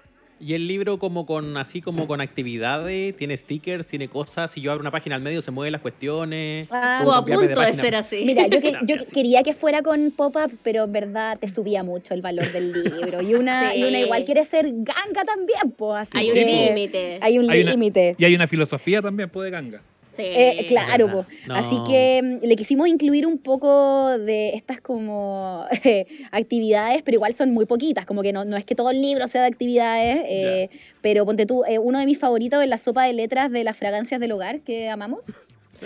Y 0.45 0.55
el 0.55 0.66
libro 0.66 0.99
como 0.99 1.24
con 1.24 1.57
así 1.57 1.80
como 1.80 2.09
con 2.09 2.20
actividades, 2.20 3.16
tiene 3.16 3.36
stickers, 3.36 3.86
tiene 3.86 4.09
cosas, 4.09 4.51
si 4.51 4.61
yo 4.61 4.72
abro 4.72 4.80
una 4.80 4.90
página 4.90 5.14
al 5.14 5.22
medio 5.22 5.40
se 5.40 5.53
mueven 5.53 5.70
las 5.70 5.80
cuestiones. 5.80 6.66
Ah, 6.68 6.97
Estuvo 6.99 7.12
a 7.12 7.22
de 7.22 7.32
punto 7.36 7.61
de 7.61 7.72
ser 7.72 7.95
así. 7.95 8.24
Mira, 8.26 8.49
yo, 8.49 8.61
que- 8.61 8.72
yo 8.84 8.97
quería 9.14 9.45
que 9.45 9.53
fuera 9.53 9.82
con 9.82 10.11
pop-up, 10.11 10.51
pero 10.64 10.82
en 10.84 10.93
verdad 10.93 11.38
te 11.38 11.47
subía 11.47 11.84
mucho 11.84 12.12
el 12.14 12.22
valor 12.22 12.51
del 12.51 12.72
libro. 12.72 13.22
Y 13.22 13.34
una, 13.34 13.70
Sí. 13.72 13.78
y 13.78 13.84
una 13.84 14.01
igual 14.01 14.24
quiere 14.24 14.45
ser 14.45 14.66
ganga 14.72 15.24
también, 15.24 15.70
pues. 15.76 16.09
Así 16.09 16.18
hay 16.18 16.28
un 16.30 16.34
que 16.34 16.66
límite. 16.68 17.18
Hay 17.22 17.38
un 17.38 17.49
Hay 17.49 17.62
límite. 17.62 18.16
Y 18.18 18.24
hay 18.24 18.34
una 18.34 18.49
filosofía 18.49 19.01
también, 19.01 19.30
puede 19.30 19.51
ganga. 19.51 19.80
Sí. 20.13 20.23
Eh, 20.25 20.67
claro, 20.69 21.07
verdad. 21.07 21.27
po. 21.27 21.49
No. 21.49 21.55
así 21.55 21.77
que 21.89 22.21
mm, 22.23 22.47
le 22.47 22.57
quisimos 22.57 22.89
incluir 22.89 23.27
un 23.27 23.39
poco 23.39 24.19
de 24.19 24.51
estas 24.51 24.81
como 24.81 25.65
actividades, 26.31 27.03
pero 27.03 27.17
igual 27.17 27.35
son 27.35 27.53
muy 27.53 27.65
poquitas, 27.65 28.05
como 28.05 28.23
que 28.23 28.33
no, 28.33 28.45
no 28.45 28.57
es 28.57 28.65
que 28.65 28.75
todo 28.75 28.91
el 28.91 29.01
libro 29.01 29.27
sea 29.27 29.43
de 29.43 29.49
actividades, 29.49 30.23
eh, 30.27 30.71
pero 31.01 31.25
ponte 31.25 31.47
tú, 31.47 31.65
eh, 31.65 31.79
uno 31.79 31.99
de 31.99 32.07
mis 32.07 32.19
favoritos 32.19 32.63
es 32.63 32.69
la 32.69 32.79
sopa 32.79 33.05
de 33.05 33.15
letras 33.15 33.51
de 33.51 33.65
las 33.65 33.77
fragancias 33.77 34.21
del 34.21 34.33
hogar 34.33 34.61
que 34.61 34.89
amamos. 34.89 35.25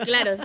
Claro. 0.03 0.37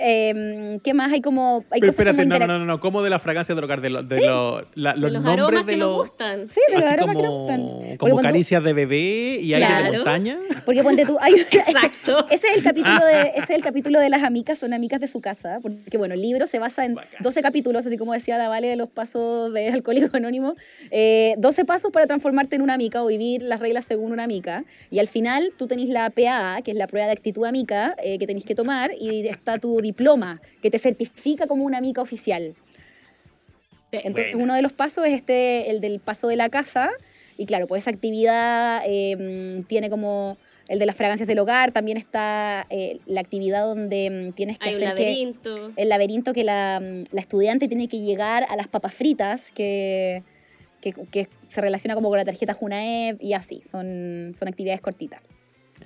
Eh, 0.00 0.78
¿Qué 0.82 0.94
más? 0.94 1.12
Hay 1.12 1.20
como... 1.20 1.64
Hay 1.70 1.80
Pero 1.80 1.92
cosas 1.92 2.04
como 2.06 2.10
espérate, 2.10 2.26
no, 2.28 2.34
interac- 2.36 2.48
no, 2.48 2.58
no, 2.58 2.64
no, 2.64 2.80
¿cómo 2.80 3.02
de 3.02 3.10
la 3.10 3.18
fragancia 3.18 3.54
del 3.54 3.64
hogar? 3.64 3.80
De, 3.80 3.90
lo- 3.90 4.02
de 4.02 4.20
lo- 4.26 4.66
la- 4.74 4.94
De 4.94 4.98
los, 5.00 5.12
los 5.12 5.22
nombres 5.22 5.44
aromas 5.44 5.66
de 5.66 5.72
que 5.72 5.78
nos 5.78 5.88
los... 5.88 5.96
gustan. 5.98 6.46
Sí, 6.48 6.60
de 6.68 6.74
los 6.76 6.84
así 6.84 6.94
aromas 6.94 7.16
que 7.16 7.22
nos 7.22 7.30
como, 7.30 7.40
gustan. 7.40 7.60
como 7.60 7.80
Porque 7.98 8.12
cuando- 8.12 8.22
caricias 8.22 8.64
de 8.64 8.72
bebé 8.72 9.38
y 9.42 9.54
aire 9.54 9.66
de 9.66 9.72
Claro. 9.80 9.94
montaña. 9.96 10.38
Porque 10.64 10.82
ponte 10.82 11.04
tú, 11.04 11.16
hay 11.20 11.34
Exacto. 11.50 12.26
ese 12.30 12.46
es 12.48 12.56
el 12.56 12.62
capítulo 12.62 13.04
de 13.04 13.20
ese 13.36 13.42
es 13.44 13.50
el 13.50 13.62
capítulo 13.62 14.00
de 14.00 14.10
las 14.10 14.22
amigas 14.22 14.58
son 14.58 14.72
amigas 14.72 15.00
de 15.00 15.08
su 15.08 15.20
casa, 15.20 15.58
porque 15.62 15.98
bueno, 15.98 16.14
el 16.14 16.22
libro 16.22 16.46
se 16.46 16.58
basa 16.58 16.84
en 16.84 16.94
Bacán. 16.94 17.10
12 17.20 17.42
capítulos, 17.42 17.86
así 17.86 17.96
como 17.98 18.12
decía 18.12 18.38
la 18.38 18.48
Vale 18.48 18.68
de 18.68 18.76
los 18.76 18.88
pasos 18.88 19.52
de 19.52 19.68
Alcohólico 19.68 20.16
Anónimo, 20.16 20.54
eh, 20.90 21.34
12 21.38 21.64
pasos 21.64 21.90
para 21.92 22.06
transformarte 22.06 22.56
en 22.56 22.62
una 22.62 22.74
amica 22.74 23.02
o 23.02 23.06
vivir 23.06 23.42
las 23.42 23.60
reglas 23.60 23.84
según 23.84 24.12
una 24.12 24.24
amica, 24.24 24.64
y 24.90 24.98
al 24.98 25.08
final 25.08 25.52
tú 25.56 25.66
tenés 25.66 25.88
la 25.88 26.10
PAA, 26.10 26.62
que 26.62 26.70
es 26.72 26.76
la 26.76 26.86
prueba 26.86 27.06
de 27.06 27.12
actitud 27.12 27.44
amica, 27.44 27.94
eh, 28.02 28.18
que 28.18 28.26
tenés 28.26 28.44
que 28.44 28.54
tomar, 28.54 28.90
y 28.98 29.26
está 29.28 29.58
tu 29.58 29.80
diploma, 29.90 30.40
que 30.62 30.70
te 30.70 30.78
certifica 30.78 31.46
como 31.46 31.64
una 31.64 31.78
amica 31.78 32.00
oficial. 32.00 32.54
Entonces 33.92 34.34
uno 34.34 34.54
de 34.54 34.62
los 34.62 34.72
pasos 34.72 35.06
es 35.06 35.14
este, 35.14 35.70
el 35.70 35.80
del 35.80 35.98
paso 36.00 36.28
de 36.28 36.36
la 36.36 36.48
casa. 36.48 36.90
Y 37.36 37.46
claro, 37.46 37.66
pues 37.66 37.82
esa 37.82 37.90
actividad 37.90 38.82
eh, 38.86 39.16
mm, 39.16 39.62
tiene 39.64 39.88
como 39.88 40.36
el 40.68 40.78
de 40.78 40.86
las 40.86 40.94
fragancias 40.94 41.26
del 41.26 41.38
hogar, 41.40 41.72
también 41.72 41.98
está 41.98 42.64
eh, 42.70 43.00
la 43.06 43.20
actividad 43.20 43.64
donde 43.64 44.28
mm, 44.28 44.32
tienes 44.34 44.58
que 44.58 44.68
Hay 44.68 44.76
un 44.76 44.84
hacer 44.84 44.94
que 44.94 45.02
laberinto. 45.02 45.72
el 45.74 45.88
laberinto 45.88 46.32
que 46.32 46.44
la, 46.44 46.80
mm, 46.80 47.04
la 47.10 47.20
estudiante 47.20 47.66
tiene 47.66 47.88
que 47.88 47.98
llegar 47.98 48.46
a 48.48 48.54
las 48.54 48.68
papas 48.68 48.94
fritas, 48.94 49.50
que, 49.50 50.22
que, 50.80 50.92
que 50.92 51.28
se 51.48 51.60
relaciona 51.60 51.96
como 51.96 52.08
con 52.08 52.18
la 52.18 52.24
tarjeta 52.24 52.54
Junaev 52.54 53.16
y 53.20 53.32
así, 53.32 53.62
son, 53.68 54.32
son 54.38 54.46
actividades 54.46 54.80
cortitas. 54.80 55.20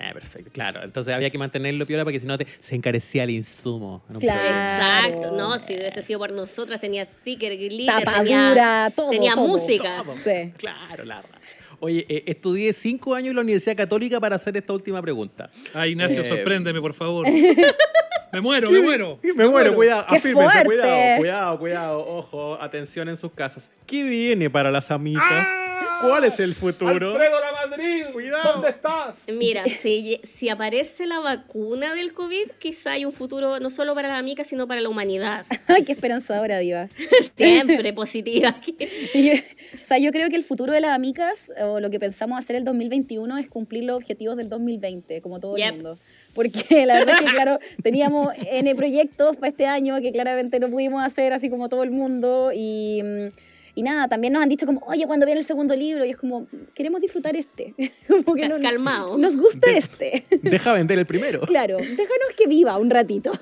Ah, 0.01 0.11
perfecto, 0.13 0.51
claro. 0.53 0.83
Entonces 0.83 1.15
había 1.15 1.31
que 1.31 1.39
mantenerlo 1.39 1.87
piola 1.87 2.05
porque 2.05 2.21
si 2.21 2.27
no 2.27 2.37
te, 2.37 2.47
se 2.59 2.75
encarecía 2.75 3.25
el 3.25 3.31
insumo. 3.31 4.03
Claro. 4.19 5.13
Exacto. 5.13 5.37
No, 5.37 5.59
si 5.59 5.75
hubiese 5.75 6.03
sido 6.03 6.19
por 6.19 6.33
nosotras, 6.33 6.81
tenía 6.81 7.05
sticker, 7.05 7.57
glitter, 7.57 7.95
tenía, 7.97 8.05
Tapadura, 8.05 8.93
todo. 8.95 9.11
tenía 9.11 9.35
todo. 9.35 9.49
música. 9.49 10.03
Todo. 10.05 10.17
Sí. 10.17 10.53
Claro, 10.57 11.05
la 11.05 11.23
Oye, 11.81 12.07
eh, 12.09 12.25
estudié 12.27 12.73
cinco 12.73 13.15
años 13.15 13.31
en 13.31 13.37
la 13.37 13.43
Universidad 13.43 13.77
Católica 13.77 14.19
para 14.19 14.37
hacer 14.37 14.57
esta 14.57 14.73
última 14.73 15.03
pregunta. 15.03 15.51
Ay, 15.75 15.91
Ignacio, 15.91 16.23
Eh, 16.23 16.25
sorpréndeme, 16.25 16.81
por 16.81 16.95
favor. 16.95 17.27
me 18.35 18.41
muero, 18.41 18.71
me 18.71 18.81
muero. 18.81 19.19
Me 19.23 19.49
muero, 19.49 19.75
cuidado, 19.75 20.07
¡Qué 20.09 20.17
afírmense, 20.17 20.65
fuerte! 20.65 20.67
cuidado, 20.77 21.19
cuidado, 21.19 21.59
cuidado, 21.59 22.07
ojo, 22.07 22.59
atención 22.61 23.09
en 23.09 23.17
sus 23.17 23.33
casas. 23.33 23.71
¿Qué 23.87 24.03
viene 24.03 24.51
para 24.51 24.71
las 24.71 24.91
amigas? 24.91 25.23
¡Ah! 25.49 25.99
¿Cuál 26.01 26.25
es 26.25 26.41
el 26.41 26.55
futuro? 26.55 27.13
Alfredo 27.13 27.41
la 27.41 27.67
Madrid, 27.69 28.05
Cuidado. 28.13 28.53
¿dónde 28.55 28.71
estás? 28.71 29.25
Mira, 29.33 29.65
si, 29.67 30.21
si 30.23 30.49
aparece 30.49 31.07
la 31.07 31.21
vacuna 31.21 31.95
del 31.95 32.13
COVID, 32.13 32.51
quizá 32.59 32.93
hay 32.93 33.05
un 33.05 33.13
futuro 33.13 33.59
no 33.61 33.71
solo 33.71 33.95
para 33.95 34.09
las 34.09 34.19
amigas, 34.19 34.47
sino 34.47 34.67
para 34.67 34.81
la 34.81 34.89
humanidad. 34.89 35.47
Ay, 35.69 35.85
qué 35.85 35.93
esperanzadora, 35.93 36.59
Diva. 36.59 36.89
Siempre 37.37 37.93
positiva 37.95 38.57
yo- 39.15 39.33
o 39.81 39.85
sea, 39.85 39.99
yo 39.99 40.11
creo 40.13 40.29
que 40.31 40.37
el 40.37 40.45
futuro 40.45 40.73
de 40.73 40.81
las 40.81 40.91
amigas, 40.93 41.53
o 41.61 41.81
lo 41.81 41.91
que 41.91 42.01
pensamos 42.01 42.39
hacer 42.39 42.57
el 42.57 42.65
2021, 42.65 43.39
es 43.39 43.49
cumplir 43.49 43.85
los 43.85 43.97
objetivos 43.97 44.37
del 44.37 44.49
2020, 44.49 45.21
como 45.23 45.41
todo 45.41 45.57
Yep. 45.57 45.67
el 45.67 45.75
mundo. 45.75 45.99
Porque 46.35 46.85
la 46.87 46.99
verdad 46.99 47.17
es 47.21 47.27
que, 47.27 47.31
claro, 47.31 47.59
teníamos 47.83 48.33
N 48.51 48.75
proyectos 48.75 49.37
para 49.37 49.49
este 49.49 49.67
año 49.67 50.01
que 50.01 50.13
claramente 50.13 50.59
no 50.61 50.69
pudimos 50.69 51.03
hacer 51.03 51.33
así 51.33 51.49
como 51.49 51.69
todo 51.69 51.83
el 51.83 51.91
mundo. 51.91 52.51
Y, 52.55 53.03
mm, 53.03 53.29
y 53.77 53.83
nada, 53.83 54.09
también 54.09 54.33
nos 54.33 54.43
han 54.43 54.49
dicho 54.49 54.67
como, 54.67 54.81
oye, 54.87 55.07
cuando 55.07 55.27
viene 55.27 55.41
el 55.41 55.47
segundo 55.47 55.75
libro, 55.75 56.05
y 56.05 56.11
es 56.11 56.17
como, 56.17 56.47
queremos 56.75 57.01
disfrutar 57.01 57.37
este. 57.37 57.75
como 58.09 58.35
que 58.35 58.49
no, 58.49 58.61
Calmado. 58.61 59.17
Nos 59.19 59.37
gusta 59.37 59.71
este. 59.71 60.25
Deja 60.43 60.73
vender 60.73 60.99
el 60.99 61.07
primero. 61.07 61.41
claro, 61.47 61.77
déjanos 61.79 62.35
que 62.37 62.47
viva 62.47 62.77
un 62.79 62.91
ratito. 62.91 63.33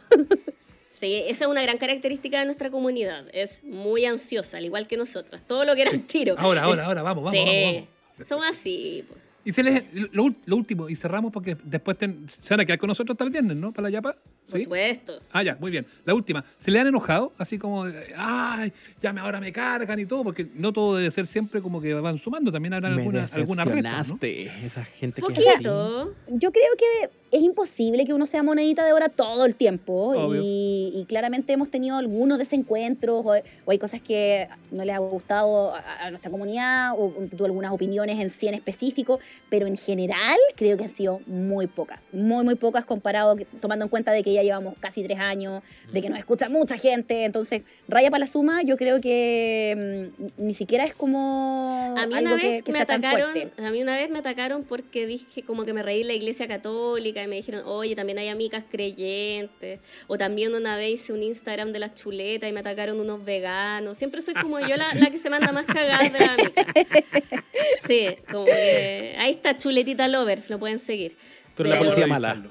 Sí, 0.90 1.24
esa 1.26 1.44
es 1.46 1.50
una 1.50 1.62
gran 1.62 1.78
característica 1.78 2.38
de 2.38 2.44
nuestra 2.44 2.70
comunidad. 2.70 3.26
Es 3.32 3.64
muy 3.64 4.04
ansiosa, 4.04 4.58
al 4.58 4.64
igual 4.64 4.86
que 4.86 4.96
nosotras. 4.96 5.44
Todo 5.46 5.64
lo 5.64 5.74
que 5.74 5.82
eran 5.82 6.02
tiro. 6.06 6.36
Ahora, 6.38 6.62
ahora, 6.62 6.86
ahora, 6.86 7.02
vamos, 7.02 7.24
vamos, 7.24 7.38
sí, 7.38 7.44
vamos, 7.44 7.88
vamos. 8.16 8.28
somos 8.28 8.46
así. 8.48 9.04
po. 9.08 9.21
Y 9.44 9.50
se 9.52 9.62
les, 9.64 9.82
lo, 10.12 10.24
ul- 10.24 10.36
lo 10.46 10.56
último, 10.56 10.88
y 10.88 10.94
cerramos 10.94 11.32
porque 11.32 11.56
después 11.64 11.98
ten- 11.98 12.26
se 12.28 12.54
van 12.54 12.60
a 12.60 12.64
quedar 12.64 12.78
con 12.78 12.86
nosotros 12.88 13.14
hasta 13.14 13.24
el 13.24 13.30
viernes, 13.30 13.56
¿no? 13.56 13.72
Para 13.72 13.88
la 13.88 13.90
Yapa. 13.90 14.12
Por 14.12 14.58
¿Sí? 14.58 14.64
supuesto. 14.64 15.20
Ah, 15.32 15.42
ya, 15.42 15.56
muy 15.58 15.70
bien. 15.72 15.84
La 16.04 16.14
última, 16.14 16.44
¿se 16.56 16.70
le 16.70 16.78
han 16.78 16.86
enojado? 16.86 17.32
Así 17.38 17.58
como, 17.58 17.84
ay, 18.16 18.72
ya 19.00 19.12
me, 19.12 19.20
ahora 19.20 19.40
me 19.40 19.52
cargan 19.52 19.98
y 19.98 20.06
todo, 20.06 20.22
porque 20.24 20.46
no 20.54 20.72
todo 20.72 20.96
debe 20.96 21.10
ser 21.10 21.26
siempre 21.26 21.60
como 21.60 21.80
que 21.80 21.92
van 21.94 22.18
sumando, 22.18 22.52
también 22.52 22.74
habrá 22.74 22.88
Me 22.90 22.96
alguna, 23.02 23.26
alguna 23.34 23.64
reta, 23.64 24.02
¿no? 24.04 24.18
Esa 24.22 24.84
gente 24.84 25.20
que 25.22 25.32
es 25.32 25.38
así. 25.38 25.48
Poquito. 25.56 26.14
Yo 26.28 26.52
creo 26.52 26.70
que 26.78 27.10
es 27.32 27.40
imposible 27.42 28.04
que 28.04 28.12
uno 28.12 28.26
sea 28.26 28.42
monedita 28.42 28.84
de 28.84 28.92
oro 28.92 29.08
todo 29.08 29.46
el 29.46 29.56
tiempo 29.56 30.14
y, 30.38 30.92
y 30.94 31.04
claramente 31.06 31.52
hemos 31.54 31.70
tenido 31.70 31.96
algunos 31.96 32.36
desencuentros 32.38 33.24
o, 33.24 33.30
o 33.64 33.70
hay 33.70 33.78
cosas 33.78 34.00
que 34.02 34.48
no 34.70 34.84
les 34.84 34.94
ha 34.94 34.98
gustado 34.98 35.74
a, 35.74 35.80
a 36.06 36.10
nuestra 36.10 36.30
comunidad 36.30 36.92
o 36.96 37.10
tú 37.36 37.44
algunas 37.46 37.72
opiniones 37.72 38.20
en 38.20 38.28
sí 38.30 38.48
en 38.48 38.54
específico, 38.54 39.18
pero 39.48 39.66
en 39.66 39.76
general 39.78 40.36
creo 40.56 40.76
que 40.76 40.84
han 40.84 40.90
sido 40.90 41.20
muy 41.26 41.66
pocas, 41.66 42.08
muy 42.12 42.44
muy 42.44 42.54
pocas 42.54 42.84
comparado, 42.84 43.34
que- 43.36 43.46
tomando 43.46 43.86
en 43.86 43.88
cuenta 43.88 44.12
de 44.12 44.22
que 44.22 44.32
ya 44.34 44.42
llevamos 44.42 44.74
casi 44.78 45.02
tres 45.02 45.18
años, 45.18 45.62
de 45.90 46.02
que 46.02 46.10
nos 46.10 46.18
escucha 46.18 46.50
mucha 46.50 46.76
gente, 46.76 47.24
entonces 47.24 47.62
raya 47.88 48.10
para 48.10 48.20
la 48.20 48.26
suma 48.30 48.62
yo 48.62 48.76
creo 48.76 49.00
que 49.00 50.10
mm, 50.36 50.44
ni 50.46 50.52
siquiera 50.54 50.84
es 50.84 50.94
como 50.94 51.94
A 51.96 52.06
mí 52.06 52.14
una 52.14 52.34
vez 52.36 52.62
que 52.62 52.72
me 52.72 52.78
atacaron, 52.80 53.66
a 53.66 53.70
mí 53.70 53.82
una 53.82 53.96
vez 53.96 54.10
me 54.10 54.18
atacaron 54.18 54.64
porque 54.64 55.06
dije 55.06 55.42
como 55.42 55.64
que 55.64 55.72
me 55.72 55.82
reí 55.82 56.04
la 56.04 56.12
iglesia 56.12 56.46
católica 56.46 57.21
y 57.24 57.28
me 57.28 57.36
dijeron, 57.36 57.62
oye, 57.66 57.94
también 57.96 58.18
hay 58.18 58.28
amigas 58.28 58.64
creyentes. 58.70 59.80
O 60.06 60.16
también 60.18 60.54
una 60.54 60.76
vez 60.76 60.92
hice 61.00 61.12
un 61.12 61.22
Instagram 61.22 61.72
de 61.72 61.78
las 61.78 61.94
chuletas 61.94 62.48
y 62.48 62.52
me 62.52 62.60
atacaron 62.60 63.00
unos 63.00 63.24
veganos. 63.24 63.96
Siempre 63.98 64.20
soy 64.20 64.34
como 64.34 64.58
yo 64.60 64.76
la, 64.76 64.92
la 64.94 65.10
que 65.10 65.18
se 65.18 65.30
manda 65.30 65.52
más 65.52 65.66
cagadas 65.66 66.12
de 66.12 66.18
la 66.18 66.32
amiga. 66.34 66.52
Sí, 67.86 68.06
como 68.30 68.44
que 68.44 69.14
ahí 69.18 69.32
está 69.32 69.56
chuletita 69.56 70.06
lovers, 70.08 70.50
lo 70.50 70.58
pueden 70.58 70.78
seguir. 70.78 71.16
Eres 71.58 71.70
la 71.70 71.78
Pero- 71.78 71.78
policía 71.80 72.06
mala. 72.06 72.42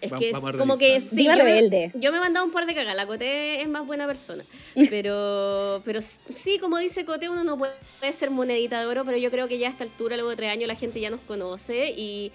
Es 0.00 0.12
que 0.12 0.28
es 0.30 0.36
como 0.58 0.76
que 0.76 1.00
sí, 1.00 1.08
Diva 1.12 1.34
yo 1.34 1.44
me- 1.44 1.50
rebelde. 1.50 1.90
yo 1.94 2.12
me 2.12 2.18
he 2.18 2.20
mandado 2.20 2.44
un 2.44 2.52
par 2.52 2.66
de 2.66 2.74
cagas. 2.74 2.94
La 2.94 3.06
Coté 3.06 3.62
es 3.62 3.68
más 3.68 3.86
buena 3.86 4.06
persona. 4.06 4.44
Pero, 4.90 5.80
pero 5.82 6.00
sí, 6.02 6.58
como 6.58 6.76
dice 6.76 7.06
Coté, 7.06 7.30
uno 7.30 7.42
no 7.42 7.56
puede 7.56 7.72
ser 8.12 8.30
monedita 8.30 8.78
de 8.80 8.86
oro, 8.86 9.04
pero 9.06 9.16
yo 9.16 9.30
creo 9.30 9.48
que 9.48 9.56
ya 9.58 9.68
a 9.68 9.70
esta 9.70 9.84
altura, 9.84 10.16
luego 10.16 10.28
de 10.30 10.36
tres 10.36 10.50
años, 10.52 10.68
la 10.68 10.74
gente 10.74 11.00
ya 11.00 11.08
nos 11.08 11.20
conoce 11.20 11.94
y 11.96 12.32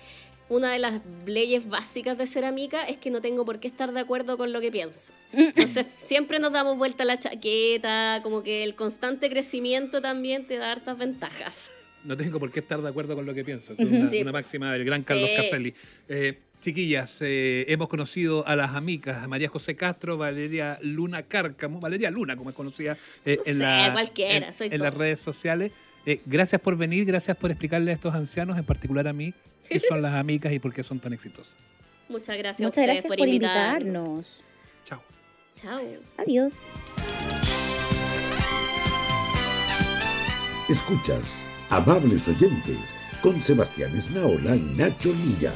una 0.50 0.72
de 0.74 0.80
las 0.80 1.02
leyes 1.26 1.68
básicas 1.70 2.18
de 2.18 2.26
ser 2.28 2.44
amiga 2.46 2.84
es 2.88 2.98
que 2.98 3.10
no 3.12 3.22
tengo 3.22 3.46
por 3.46 3.60
qué 3.60 3.68
estar 3.68 3.92
de 3.92 4.00
acuerdo 4.00 4.38
con 4.38 4.52
lo 4.52 4.60
que 4.62 4.72
pienso. 4.72 5.14
Entonces, 5.34 5.86
siempre 6.02 6.40
nos 6.40 6.52
damos 6.52 6.78
vuelta 6.78 7.04
a 7.04 7.06
la 7.06 7.20
chaqueta, 7.20 8.22
como 8.24 8.44
que 8.44 8.64
el 8.64 8.76
constante 8.76 9.30
crecimiento 9.30 10.02
también 10.02 10.48
te 10.48 10.58
da 10.58 10.72
hartas 10.72 10.98
ventajas. 10.98 11.72
No 12.04 12.16
tengo 12.18 12.40
por 12.40 12.52
qué 12.52 12.62
estar 12.62 12.82
de 12.82 12.90
acuerdo 12.90 13.16
con 13.16 13.26
lo 13.26 13.34
que 13.34 13.44
pienso. 13.44 13.74
Es 13.74 13.80
una, 13.80 14.10
Sí. 14.10 14.22
una 14.22 14.32
máxima 14.32 14.72
del 14.74 14.86
gran 14.86 15.04
Carlos 15.04 15.30
Sí. 15.30 15.36
Caselli. 15.36 15.74
Eh, 16.08 16.40
chiquillas, 16.62 17.22
eh, 17.22 17.66
hemos 17.68 17.88
conocido 17.88 18.46
a 18.48 18.56
las 18.56 18.72
amigas, 18.76 19.24
a 19.24 19.28
María 19.28 19.50
José 19.50 19.76
Castro, 19.76 20.18
Valeria 20.18 20.78
Luna 20.82 21.24
Cárcamo, 21.24 21.80
Valeria 21.80 22.10
Luna, 22.10 22.36
como 22.36 22.50
es 22.50 22.56
conocida 22.56 22.98
eh, 23.26 23.36
No 23.38 23.44
en, 23.46 23.54
sé, 23.58 23.64
la- 23.64 23.90
cualquiera, 23.94 24.48
en- 24.48 24.54
soy 24.54 24.68
en 24.72 24.82
las 24.82 24.94
redes 24.94 25.20
sociales. 25.22 25.72
Eh, 26.10 26.24
gracias 26.26 26.60
por 26.60 26.76
venir, 26.76 27.06
gracias 27.06 27.38
por 27.38 27.52
explicarle 27.52 27.92
a 27.92 27.94
estos 27.94 28.16
ancianos, 28.16 28.58
en 28.58 28.66
particular 28.66 29.08
a 29.08 29.14
mí, 29.14 29.32
qué 29.70 29.80
son 29.88 30.02
las 30.02 30.16
amigas 30.16 30.52
y 30.52 30.58
por 30.58 30.74
qué 30.74 30.82
son 30.82 31.00
tan 31.00 31.14
exitosas. 31.14 31.54
Muchas 32.08 32.36
gracias 32.36 32.62
a 32.62 32.64
Muchas 32.64 32.78
ustedes 32.82 32.88
gracias 32.88 33.06
por, 33.06 33.18
por 33.20 33.28
invitarnos. 33.28 34.42
invitarnos. 34.42 34.44
Chao. 34.86 35.04
Chao. 35.54 35.82
Adiós. 36.18 36.54
Escuchas 40.68 41.38
Amables 41.70 42.28
Oyentes 42.28 42.96
con 43.22 43.40
Sebastián 43.40 43.96
Esnaola 43.96 44.56
y 44.56 44.62
Nacho 44.62 45.14
Lilla. 45.14 45.54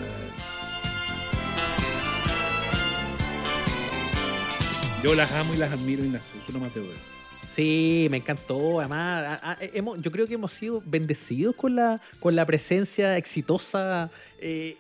Yo 5.03 5.15
las 5.15 5.31
amo 5.31 5.55
y 5.55 5.57
las 5.57 5.71
admiro, 5.71 6.03
Ignacio. 6.03 6.39
Eso 6.39 6.53
no 6.53 6.59
más 6.59 6.75
debo 6.75 6.89
decir. 6.89 7.22
Sí, 7.53 8.07
me 8.09 8.17
encantó. 8.17 8.79
Además, 8.79 9.39
a- 9.41 9.51
a- 9.51 9.57
hemos, 9.73 10.01
yo 10.01 10.11
creo 10.11 10.25
que 10.27 10.33
hemos 10.35 10.51
sido 10.53 10.81
bendecidos 10.85 11.55
con 11.55 11.75
la, 11.75 12.01
con 12.19 12.35
la 12.35 12.45
presencia 12.45 13.17
exitosa 13.17 14.09
eh, 14.39 14.75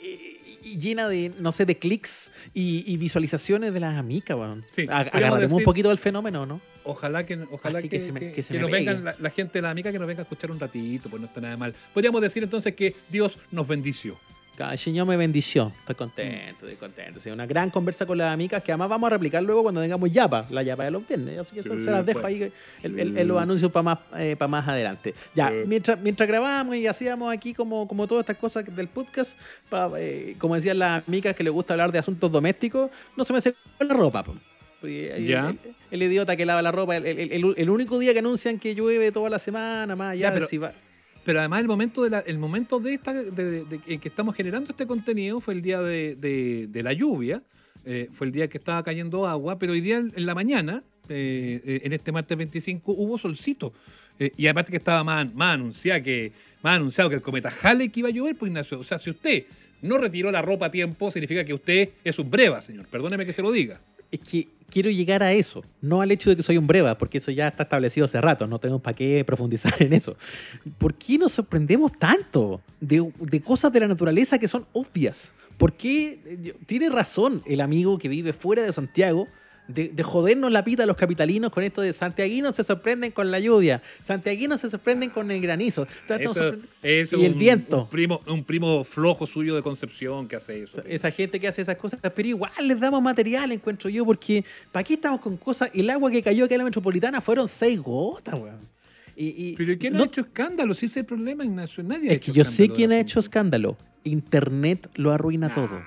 y 0.63 0.77
llena 0.79 1.07
de, 1.09 1.31
no 1.39 1.51
sé, 1.51 1.65
de 1.65 1.77
clics 1.77 2.31
y, 2.53 2.83
y 2.87 2.97
visualizaciones 2.97 3.73
de 3.73 3.79
las 3.79 3.97
amigas. 3.97 4.37
weón. 4.37 4.63
Sí, 4.67 4.83
Ag- 4.83 4.87
podríamos 4.87 5.13
Agarraremos 5.13 5.57
un 5.59 5.63
poquito 5.63 5.89
del 5.89 5.97
fenómeno, 5.97 6.45
¿no? 6.45 6.61
Ojalá 6.85 7.25
que, 7.25 7.37
ojalá 7.51 7.79
Así 7.79 7.89
que, 7.89 7.97
que 7.97 8.03
se 8.03 8.11
me- 8.11 8.19
que- 8.19 8.31
que 8.31 8.43
se 8.43 8.53
que 8.53 8.57
me 8.59 8.61
nos 8.63 8.71
vengan, 8.71 9.03
la, 9.03 9.15
la 9.19 9.29
gente, 9.29 9.61
la 9.61 9.69
amiga 9.69 9.91
que 9.91 9.99
nos 9.99 10.07
venga 10.07 10.21
a 10.21 10.23
escuchar 10.23 10.51
un 10.51 10.59
ratito, 10.59 11.09
pues 11.09 11.21
no 11.21 11.27
está 11.27 11.41
nada 11.41 11.57
mal. 11.57 11.75
Podríamos 11.93 12.21
decir 12.21 12.43
entonces 12.43 12.73
que 12.75 12.95
Dios 13.09 13.37
nos 13.51 13.67
bendició. 13.67 14.17
El 14.59 14.77
Señor 14.77 15.07
me 15.07 15.17
bendició. 15.17 15.71
Estoy 15.79 15.95
contento, 15.95 16.67
estoy 16.67 16.75
contento. 16.75 17.19
Sí, 17.19 17.29
una 17.31 17.47
gran 17.47 17.71
conversa 17.71 18.05
con 18.05 18.19
las 18.19 18.31
amigas 18.31 18.61
que 18.61 18.71
además 18.71 18.87
vamos 18.87 19.07
a 19.07 19.09
replicar 19.11 19.41
luego 19.41 19.63
cuando 19.63 19.81
tengamos 19.81 20.11
yapa, 20.11 20.45
la 20.51 20.61
yapa 20.61 20.85
de 20.85 20.91
los 20.91 21.07
viernes. 21.07 21.39
Así 21.39 21.55
que 21.55 21.63
Sí, 21.63 21.69
se 21.81 21.89
las 21.89 22.05
dejo 22.05 22.21
pues. 22.21 22.25
ahí 22.35 22.51
en, 22.83 22.99
en- 22.99 23.17
en 23.17 23.27
los 23.27 23.41
anuncios 23.41 23.71
para 23.71 23.83
más, 23.83 23.99
eh, 24.17 24.35
pa' 24.37 24.47
más 24.47 24.67
adelante. 24.67 25.15
Ya, 25.33 25.49
Sí. 25.49 25.55
mientras, 25.65 25.99
mientras 25.99 26.29
grabábamos 26.29 26.75
y 26.75 26.85
hacíamos 26.85 27.33
aquí 27.33 27.53
como, 27.55 27.87
como 27.87 28.05
todas 28.07 28.21
estas 28.23 28.37
cosas 28.37 28.63
del 28.75 28.87
podcast, 28.89 29.37
eh, 29.97 30.35
como 30.37 30.53
decían 30.53 30.77
las 30.77 31.07
amigas 31.07 31.35
que 31.35 31.43
les 31.43 31.51
gusta 31.51 31.73
hablar 31.73 31.91
de 31.91 31.97
asuntos 31.99 32.31
domésticos, 32.31 32.91
no 33.17 33.23
se 33.23 33.33
me 33.33 33.41
secó 33.41 33.57
la 33.79 33.93
ropa. 33.95 34.23
El, 34.83 34.89
el- 34.89 35.57
el 35.91 36.03
idiota 36.03 36.35
que 36.35 36.45
lava 36.45 36.61
la 36.61 36.71
ropa, 36.71 36.95
el, 36.97 37.05
el- 37.07 37.31
el- 37.31 37.53
el 37.57 37.69
único 37.71 37.97
día 37.97 38.13
que 38.13 38.19
anuncian 38.19 38.59
que 38.59 38.75
llueve 38.75 39.11
toda 39.11 39.29
la 39.31 39.39
semana, 39.39 39.95
más 39.95 40.11
allá 40.13 40.31
pero- 40.31 40.45
si 40.45 40.57
va- 40.59 40.73
Pero 41.23 41.39
además 41.39 41.61
el 41.61 41.67
momento 41.67 42.03
de 42.03 42.09
la, 42.09 42.19
el 42.19 42.37
momento 42.37 42.79
de 42.79 42.93
esta 42.93 43.13
de, 43.13 43.65
en 43.87 43.99
que 43.99 44.09
estamos 44.09 44.35
generando 44.35 44.71
este 44.71 44.85
contenido 44.85 45.39
fue 45.39 45.53
el 45.53 45.61
día 45.61 45.81
de, 45.81 46.69
la 46.73 46.93
lluvia, 46.93 47.41
eh, 47.85 48.09
fue 48.13 48.27
el 48.27 48.33
día 48.33 48.47
que 48.47 48.57
estaba 48.57 48.83
cayendo 48.83 49.27
agua, 49.27 49.57
pero 49.57 49.73
hoy 49.73 49.81
día 49.81 49.97
en 49.97 50.25
la 50.25 50.35
mañana, 50.35 50.83
eh, 51.09 51.61
eh, 51.65 51.81
en 51.83 51.93
este 51.93 52.11
martes 52.11 52.37
25, 52.37 52.91
hubo 52.91 53.17
solcito. 53.17 53.73
Y 54.37 54.45
aparte 54.47 54.71
que 54.71 54.77
estaba 54.77 55.03
más, 55.03 55.33
más, 55.33 55.55
anunciado 55.55 56.03
que, 56.03 56.31
más 56.61 56.75
anunciado 56.75 57.09
que 57.09 57.15
el 57.15 57.21
cometa 57.21 57.49
Halley 57.49 57.89
que 57.89 58.01
iba 58.01 58.09
a 58.09 58.11
llover, 58.11 58.35
pues 58.35 58.49
Ignacio. 58.49 58.79
O 58.79 58.83
sea, 58.83 58.97
si 58.97 59.09
usted 59.09 59.45
no 59.81 59.97
retiró 59.97 60.31
la 60.31 60.41
ropa 60.41 60.67
a 60.67 60.71
tiempo, 60.71 61.09
significa 61.09 61.43
que 61.43 61.53
usted 61.53 61.89
es 62.03 62.19
un 62.19 62.29
breva, 62.29 62.61
señor. 62.61 62.85
Perdóneme 62.87 63.25
que 63.25 63.33
se 63.33 63.41
lo 63.41 63.51
diga. 63.51 63.81
Es 64.11 64.19
que 64.19 64.47
quiero 64.73 64.89
llegar 64.89 65.21
a 65.21 65.33
eso, 65.33 65.63
no 65.81 66.01
al 66.01 66.09
hecho 66.09 66.31
de 66.31 66.35
que 66.35 66.41
soy 66.41 66.57
un 66.57 66.65
breva, 66.65 66.97
porque 66.97 67.19
eso 67.19 67.29
ya 67.29 67.47
está 67.47 67.61
establecido 67.61 68.05
hace 68.05 68.19
rato, 68.19 68.47
no 68.47 68.57
tenemos 68.57 68.81
para 68.81 68.95
qué 68.95 69.23
profundizar 69.23 69.71
en 69.79 69.93
eso. 69.93 70.17
¿Por 70.79 70.95
qué 70.95 71.19
nos 71.19 71.33
sorprendemos 71.33 71.91
tanto 71.91 72.59
de, 72.81 73.07
de 73.19 73.41
cosas 73.41 73.71
de 73.71 73.81
la 73.81 73.87
naturaleza 73.87 74.39
que 74.39 74.47
son 74.47 74.65
obvias? 74.73 75.31
¿Por 75.57 75.73
qué 75.73 76.55
tiene 76.65 76.89
razón 76.89 77.43
el 77.45 77.61
amigo 77.61 77.99
que 77.99 78.07
vive 78.07 78.33
fuera 78.33 78.63
de 78.63 78.73
Santiago 78.73 79.27
de, 79.67 79.87
de 79.89 80.03
jodernos 80.03 80.51
la 80.51 80.63
pita 80.63 80.83
a 80.83 80.85
los 80.85 80.97
capitalinos 80.97 81.51
con 81.51 81.63
esto 81.63 81.81
de 81.81 81.93
santiaguinos 81.93 82.55
se 82.55 82.63
sorprenden 82.63 83.11
con 83.11 83.31
la 83.31 83.39
lluvia, 83.39 83.81
santiaguinos 84.01 84.59
se 84.61 84.69
sorprenden 84.69 85.09
con 85.09 85.31
el 85.31 85.41
granizo? 85.41 85.87
Eso, 86.81 87.17
y 87.17 87.25
el 87.25 87.33
un- 87.33 87.39
viento. 87.39 87.81
Un 87.83 87.89
primo, 87.89 88.21
un 88.27 88.43
primo 88.43 88.83
flojo 88.83 89.25
suyo 89.25 89.55
de 89.55 89.61
Concepción 89.61 90.27
que 90.27 90.35
hace 90.35 90.63
eso. 90.63 90.83
Esa 90.85 91.11
gente 91.11 91.39
que 91.39 91.47
hace 91.47 91.61
esas 91.61 91.77
cosas, 91.77 91.99
pero 92.13 92.27
igual 92.27 92.51
les 92.61 92.79
damos 92.79 93.01
material, 93.01 93.51
encuentro 93.53 93.89
yo, 93.89 94.05
porque 94.05 94.43
¿para 94.71 94.83
qué 94.83 94.95
estamos 94.95 95.21
con 95.21 95.37
cosas? 95.37 95.71
El 95.73 95.89
agua 95.89 96.11
que 96.11 96.21
cayó 96.21 96.45
acá 96.45 96.55
en 96.55 96.59
la 96.59 96.65
metropolitana 96.65 97.21
fueron 97.21 97.47
seis 97.47 97.79
gotas, 97.79 98.37
weón. 98.39 98.67
Y, 99.15 99.27
y- 99.51 99.55
Pero 99.55 99.77
¿quién 99.77 99.93
no- 99.93 100.03
ha 100.03 100.05
hecho 100.07 100.21
escándalo? 100.21 100.73
Si 100.73 100.87
ese 100.87 100.99
es 100.99 101.03
el 101.03 101.05
problema, 101.05 101.45
Ignacio. 101.45 101.83
Nadie 101.83 102.09
ha 102.09 102.13
es 102.13 102.17
hecho 102.17 102.33
que 102.33 102.37
yo 102.39 102.43
sé 102.43 102.67
quién 102.69 102.91
ha 102.91 102.99
hecho 102.99 103.19
escándalo. 103.19 103.77
Internet 104.03 104.89
lo 104.95 105.11
arruina 105.13 105.47
Ah, 105.47 105.53
todo. 105.53 105.81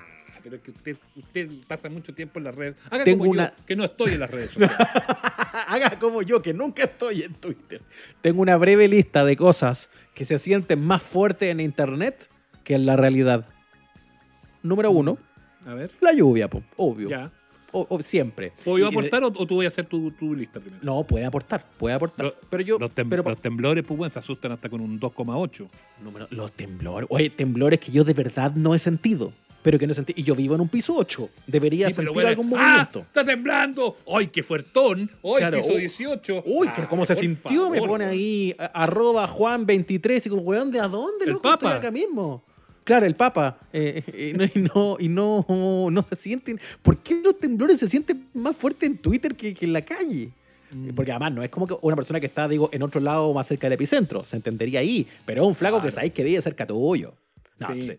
Pero 0.49 0.55
es 0.55 0.61
que 0.63 0.71
usted, 0.71 0.97
usted 1.17 1.49
pasa 1.67 1.89
mucho 1.89 2.13
tiempo 2.13 2.39
en 2.39 2.45
las 2.45 2.55
redes. 2.55 2.75
Haga 2.89 3.03
Tengo 3.03 3.19
como 3.19 3.31
una- 3.31 3.53
yo, 3.57 3.65
que 3.65 3.75
no 3.75 3.83
estoy 3.83 4.13
en 4.13 4.19
las 4.21 4.31
redes 4.31 4.51
sociales. 4.51 4.77
Haga 5.67 5.99
como 5.99 6.21
yo, 6.21 6.41
que 6.41 6.53
nunca 6.53 6.83
estoy 6.85 7.23
en 7.23 7.33
Twitter. 7.33 7.81
Tengo 8.21 8.41
una 8.41 8.55
breve 8.55 8.87
lista 8.87 9.25
de 9.25 9.35
cosas 9.35 9.89
que 10.13 10.23
se 10.23 10.39
sienten 10.39 10.81
más 10.81 11.01
fuertes 11.01 11.49
en 11.51 11.59
Internet 11.59 12.29
que 12.63 12.75
en 12.75 12.85
la 12.85 12.95
realidad. 12.95 13.45
Número 14.63 14.91
uno, 14.91 15.17
A 15.65 15.73
ver, 15.73 15.91
la 16.01 16.13
lluvia, 16.13 16.47
po, 16.49 16.63
obvio. 16.77 17.09
ya. 17.09 17.31
O- 17.73 17.85
o- 17.89 18.01
siempre. 18.01 18.53
¿Puedo 18.63 18.77
yo 18.79 18.85
Y- 18.85 18.89
aportar 18.89 19.23
o, 19.25 19.27
o 19.27 19.45
tú 19.45 19.55
voy 19.55 19.65
a 19.65 19.67
hacer 19.67 19.85
tu, 19.85 20.09
tu 20.11 20.33
lista 20.33 20.59
primero? 20.61 20.81
No, 20.83 21.03
puede 21.03 21.25
aportar, 21.25 21.65
puede 21.77 21.93
aportar. 21.95 22.27
Lo- 22.27 22.35
pero 22.49 22.63
yo, 22.63 22.79
los, 22.79 22.95
tem- 22.95 23.09
pero, 23.09 23.23
los 23.23 23.41
temblores, 23.41 23.83
pues 23.85 23.97
bueno, 23.97 24.09
se 24.09 24.19
asustan 24.19 24.53
hasta 24.53 24.69
con 24.69 24.79
un 24.79 24.97
2,8. 24.99 25.67
Número- 26.01 26.27
los 26.31 26.51
temblores. 26.53 27.07
Oye, 27.11 27.29
temblores 27.29 27.79
que 27.79 27.91
yo 27.91 28.05
de 28.05 28.13
verdad 28.13 28.53
no 28.55 28.73
he 28.73 28.79
sentido. 28.79 29.33
Pero 29.63 29.77
que 29.79 29.87
no 29.87 29.93
sentido. 29.93 30.19
Y 30.19 30.23
yo 30.23 30.35
vivo 30.35 30.55
en 30.55 30.61
un 30.61 30.69
piso 30.69 30.93
8. 30.95 31.29
Debería 31.47 31.87
Sí, 31.87 31.95
sentir 31.95 32.13
bueno, 32.13 32.29
algún 32.29 32.45
¡Ah! 32.55 32.57
movimiento. 32.67 32.99
¡Está 33.01 33.25
temblando! 33.25 33.97
¡Ay, 34.07 34.27
qué 34.27 34.43
fuertón! 34.43 35.09
¡Ay, 35.23 35.33
Claro, 35.39 35.57
piso 35.57 35.73
uy, 35.73 35.79
18! 35.81 36.43
Uy, 36.45 36.67
que 36.69 36.81
Ay, 36.81 36.87
como 36.87 37.05
se 37.05 37.15
sintió, 37.15 37.69
me 37.69 37.77
favor, 37.77 37.89
pone 37.89 38.05
weón. 38.05 38.13
ahí 38.17 38.55
a- 38.57 38.65
arroba 38.83 39.27
Juan23 39.27 40.25
y 40.25 40.29
como, 40.29 40.41
weón, 40.43 40.71
¿de 40.71 40.79
a 40.79 40.87
dónde? 40.87 41.25
El 41.25 41.31
loco? 41.31 41.49
Estoy 41.51 41.67
Papa. 41.67 41.75
acá 41.77 41.91
mismo. 41.91 42.43
Claro, 42.85 43.05
el 43.05 43.15
Papa. 43.15 43.57
eh, 43.73 44.03
eh, 44.07 44.51
y 44.55 44.59
no, 44.59 44.95
y 44.99 45.09
no, 45.09 45.45
no, 45.91 46.01
se 46.07 46.15
sienten. 46.15 46.59
¿Por 46.81 46.99
qué 46.99 47.19
los 47.21 47.37
temblores 47.37 47.79
se 47.79 47.89
sienten 47.89 48.27
más 48.33 48.55
fuertes 48.55 48.89
en 48.89 48.97
Twitter 48.97 49.35
que, 49.35 49.53
que 49.53 49.65
en 49.65 49.73
la 49.73 49.81
calle? 49.81 50.29
Mm. 50.71 50.89
Porque 50.95 51.11
además 51.11 51.33
no 51.33 51.43
es 51.43 51.49
como 51.49 51.67
que 51.67 51.75
una 51.81 51.95
persona 51.97 52.19
que 52.21 52.27
está, 52.27 52.47
digo, 52.47 52.69
en 52.71 52.83
otro 52.83 53.01
lado 53.01 53.33
más 53.33 53.47
cerca 53.47 53.67
del 53.67 53.73
epicentro. 53.73 54.23
Se 54.23 54.37
entendería 54.37 54.79
ahí. 54.79 55.05
Pero 55.25 55.41
es 55.41 55.47
un 55.49 55.55
flaco 55.55 55.81
que 55.81 55.91
sabéis 55.91 56.13
que 56.13 56.23
vive 56.23 56.41
cerca 56.41 56.65
tuyo. 56.65 57.13
No, 57.59 57.73
Sí. 57.73 57.97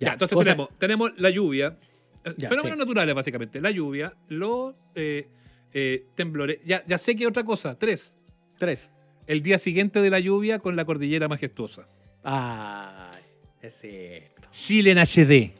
Ya, 0.00 0.12
entonces 0.12 0.38
tenemos, 0.38 0.68
tenemos 0.78 1.10
la 1.16 1.30
lluvia, 1.30 1.76
eh, 2.24 2.34
Ya, 2.36 2.48
fenómenos 2.48 2.76
sí. 2.76 2.78
naturales 2.84 3.14
básicamente, 3.14 3.60
la 3.60 3.70
lluvia, 3.70 4.14
los 4.28 4.74
eh, 4.94 5.26
eh, 5.72 6.04
temblores. 6.14 6.58
Ya, 6.64 6.84
ya 6.86 6.98
sé 6.98 7.16
que 7.16 7.26
otra 7.26 7.44
cosa, 7.44 7.76
tres, 7.78 8.14
Tres. 8.58 8.90
el 9.26 9.42
día 9.42 9.58
siguiente 9.58 10.00
de 10.00 10.10
la 10.10 10.18
lluvia 10.20 10.58
con 10.60 10.76
la 10.76 10.84
cordillera 10.84 11.26
majestuosa. 11.28 11.86
Ay, 12.22 13.22
es 13.62 13.82
esto. 13.84 14.48
Chile 14.52 14.92
en 14.92 14.98
HD. 14.98 15.52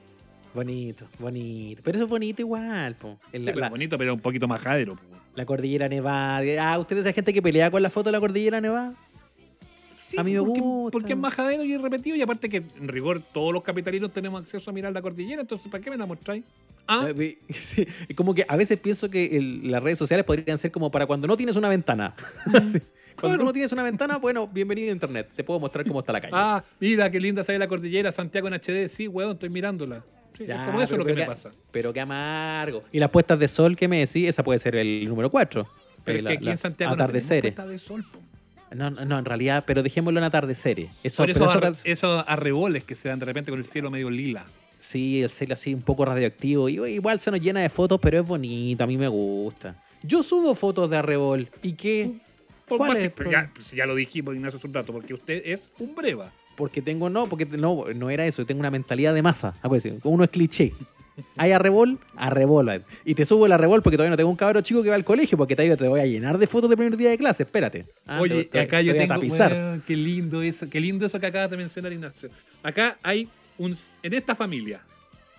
Bonito, 0.55 1.07
bonito. 1.19 1.83
Pero 1.85 1.97
eso 1.99 2.05
es 2.05 2.11
bonito 2.11 2.43
igual, 2.43 2.95
po. 2.97 3.19
Sí, 3.33 3.39
la, 3.39 3.45
pero 3.53 3.61
la- 3.61 3.69
bonito, 3.69 3.99
pero 3.99 4.15
un 4.15 4.21
poquito 4.21 4.47
majadero. 4.49 4.95
po. 4.97 5.03
la 5.35 5.47
cordillera 5.47 5.89
nevada. 5.89 6.43
Ah, 6.73 6.79
¿ustedes 6.81 7.05
esa 7.07 7.13
gente 7.13 7.33
que 7.33 7.41
pelea 7.41 7.71
con 7.71 7.81
la 7.83 7.91
foto 7.91 8.09
de 8.09 8.13
la 8.13 8.19
cordillera 8.21 8.61
nevada? 8.61 8.95
Sí, 10.09 10.17
A 10.19 10.25
mí 10.25 10.33
me 10.33 10.41
porque, 10.41 10.61
gusta. 10.61 10.91
Porque 10.93 11.13
es 11.13 11.19
majadero 11.19 11.65
y 11.65 11.73
es 11.75 11.81
repetido. 11.83 12.17
Y 12.17 12.23
aparte 12.23 12.49
que, 12.49 12.57
en 12.59 12.89
rigor, 12.89 13.21
todos 13.33 13.53
los 13.53 13.63
capitalinos 13.63 14.13
tenemos 14.13 14.41
acceso 14.41 14.71
a 14.71 14.73
mirar 14.73 14.93
la 14.93 15.03
cordillera. 15.03 15.43
Entonces, 15.43 15.71
¿para 15.71 15.83
qué 15.85 15.91
me 15.91 15.97
la 15.99 16.07
mostráis? 16.07 16.45
Ah, 16.87 17.09
Eh, 17.15 17.39
sí, 17.51 17.87
es 18.09 18.17
como 18.17 18.33
que 18.35 18.45
a 18.49 18.57
veces 18.57 18.79
pienso 18.79 19.11
que 19.11 19.37
el- 19.37 19.71
las 19.71 19.83
redes 19.83 19.99
sociales 19.99 20.25
podrían 20.25 20.57
ser 20.57 20.71
como 20.71 20.91
para 20.91 21.07
cuando 21.07 21.27
no 21.27 21.37
tienes 21.37 21.57
una 21.57 21.69
ventana. 21.69 22.15
Sí. 22.65 22.81
Cuando 23.21 23.35
Claro. 23.37 23.39
tú 23.39 23.45
no 23.47 23.53
tienes 23.53 23.73
una 23.73 23.83
ventana, 23.83 24.17
bueno, 24.19 24.47
bienvenido 24.47 24.91
a 24.91 24.93
internet. 24.93 25.29
Te 25.35 25.43
puedo 25.43 25.59
mostrar 25.59 25.85
cómo 25.85 25.99
está 26.01 26.13
la 26.13 26.21
calle. 26.21 26.33
ah, 26.37 26.63
mira 26.79 27.11
qué 27.11 27.19
linda 27.19 27.43
sale 27.43 27.59
la 27.59 27.67
cordillera, 27.67 28.13
Santiago 28.13 28.47
en 28.47 28.55
HD. 28.55 28.89
Sí, 28.89 29.09
weón, 29.09 29.33
estoy 29.33 29.49
mirándola. 29.51 30.05
Sí, 30.39 30.47
Ya, 30.47 30.61
es 30.63 30.67
como 30.71 30.81
eso 30.81 30.91
pero- 30.93 30.99
lo 30.99 31.05
que 31.05 31.15
pero 31.15 31.17
me 31.17 31.23
qué- 31.25 31.29
pasa. 31.29 31.51
Pero 31.73 31.93
qué 31.93 32.01
amargo. 32.01 32.85
Y 32.93 33.01
las 33.01 33.11
puestas 33.11 33.39
de 33.41 33.49
sol 33.49 33.75
que 33.77 33.89
me 33.89 33.99
decís, 33.99 34.29
esa 34.29 34.45
puede 34.45 34.61
ser 34.61 34.77
el 34.77 35.05
número 35.09 35.31
4. 35.31 35.67
Pero 36.05 36.19
es 36.21 36.25
que 36.27 36.33
aquí 36.33 36.49
en 36.49 36.59
Santiago 36.59 36.91
no 36.91 36.95
atardeceres. 37.03 37.53
puesta 37.55 37.67
de 37.67 37.77
sol, 37.79 38.05
po. 38.11 38.21
No, 38.75 38.91
no, 38.91 39.19
en 39.19 39.25
realidad, 39.25 39.65
pero 39.67 39.83
dejémoslo 39.83 40.21
en 40.21 40.25
atardeceres. 40.25 40.91
Eso, 41.03 41.23
Por 41.23 41.31
esos, 41.31 41.83
esos 41.85 42.25
arreboles 42.27 42.85
que 42.85 42.95
se 42.95 43.09
dan 43.09 43.19
de 43.19 43.27
repente 43.27 43.51
con 43.51 43.59
el 43.59 43.67
cielo 43.67 43.91
medio 43.91 44.11
lila. 44.11 44.45
Sí, 44.79 45.23
el 45.23 45.31
cielo 45.31 45.55
así 45.55 45.75
un 45.75 45.83
poco 45.83 46.05
radioactivo. 46.05 46.69
Y, 46.69 46.75
igual 46.93 47.21
se 47.21 47.31
nos 47.31 47.41
llena 47.41 47.61
de 47.61 47.69
fotos, 47.69 47.99
pero 48.01 48.21
es 48.21 48.27
bonito, 48.27 48.85
a 48.85 48.87
mí 48.87 48.97
me 48.97 49.09
gusta. 49.09 49.75
Yo 50.03 50.23
subo 50.23 50.55
fotos 50.55 50.89
de 50.91 50.97
arrebol. 50.97 51.49
¿Y 51.63 51.73
qué? 51.73 52.13
Por 52.69 52.79
¿Cuál 52.79 52.97
es 52.99 53.13
ya, 53.31 53.51
pues 53.55 53.71
ya 53.71 53.87
lo 53.87 53.95
dijimos, 53.95 54.35
Ignacio, 54.35 54.59
hace 54.59 54.67
un 54.67 54.75
rato, 54.75 54.93
porque 54.93 55.15
usted 55.15 55.43
es 55.45 55.71
un 55.79 55.95
breva. 55.95 56.31
Porque 56.55 56.83
tengo, 56.83 57.09
no, 57.09 57.29
porque 57.29 57.47
no, 57.47 57.87
no 57.95 58.11
era 58.11 58.27
eso, 58.27 58.45
tengo 58.45 58.61
una 58.61 58.71
mentalidad 58.71 59.15
de 59.15 59.23
masa. 59.23 59.55
Ah, 59.63 59.69
pues, 59.69 59.89
uno 60.03 60.25
es 60.25 60.31
cliché. 60.31 60.73
Hay 61.37 61.53
arrebol, 61.53 61.99
arrebola. 62.17 62.83
Y 63.05 63.15
te 63.15 63.25
subo 63.25 63.47
el 63.47 63.53
arrebol 63.53 63.83
porque 63.83 63.97
todavía 63.97 64.11
no 64.11 64.17
tengo 64.17 64.31
un 64.31 64.37
cabro 64.37 64.61
chico 64.61 64.83
que 64.83 64.89
va 64.89 64.95
al 64.95 65.05
colegio, 65.05 65.37
porque 65.39 65.55
te, 65.57 65.63
digo, 65.63 65.77
te 65.77 65.89
voy 65.89 66.01
a 66.01 66.07
llenar 66.07 66.39
de 66.39 66.47
fotos 66.47 66.69
de 66.71 66.77
primer 66.77 66.97
día 66.97 67.11
de 67.11 67.19
clase, 67.19 67.43
espérate. 67.45 67.87
Ah, 68.07 68.21
Oye, 68.21 68.45
te- 68.45 68.51
te- 68.51 68.61
acá 68.61 68.79
te 68.79 68.85
yo 68.85 68.93
tengo. 68.93 69.15
tapizar. 69.15 69.53
weón, 69.53 69.83
qué 69.87 69.97
lindo 69.97 70.43
eso, 70.43 70.69
qué 70.71 70.81
lindo 70.81 71.07
eso 71.07 71.19
que 71.21 71.27
acaba 71.27 71.49
de 71.49 71.57
mencionar 71.57 71.93
Ignacio. 71.93 72.31
Acá 72.63 72.97
hay 73.03 73.29
un. 73.59 73.77
En 74.03 74.15
esta 74.15 74.35
familia, 74.35 74.81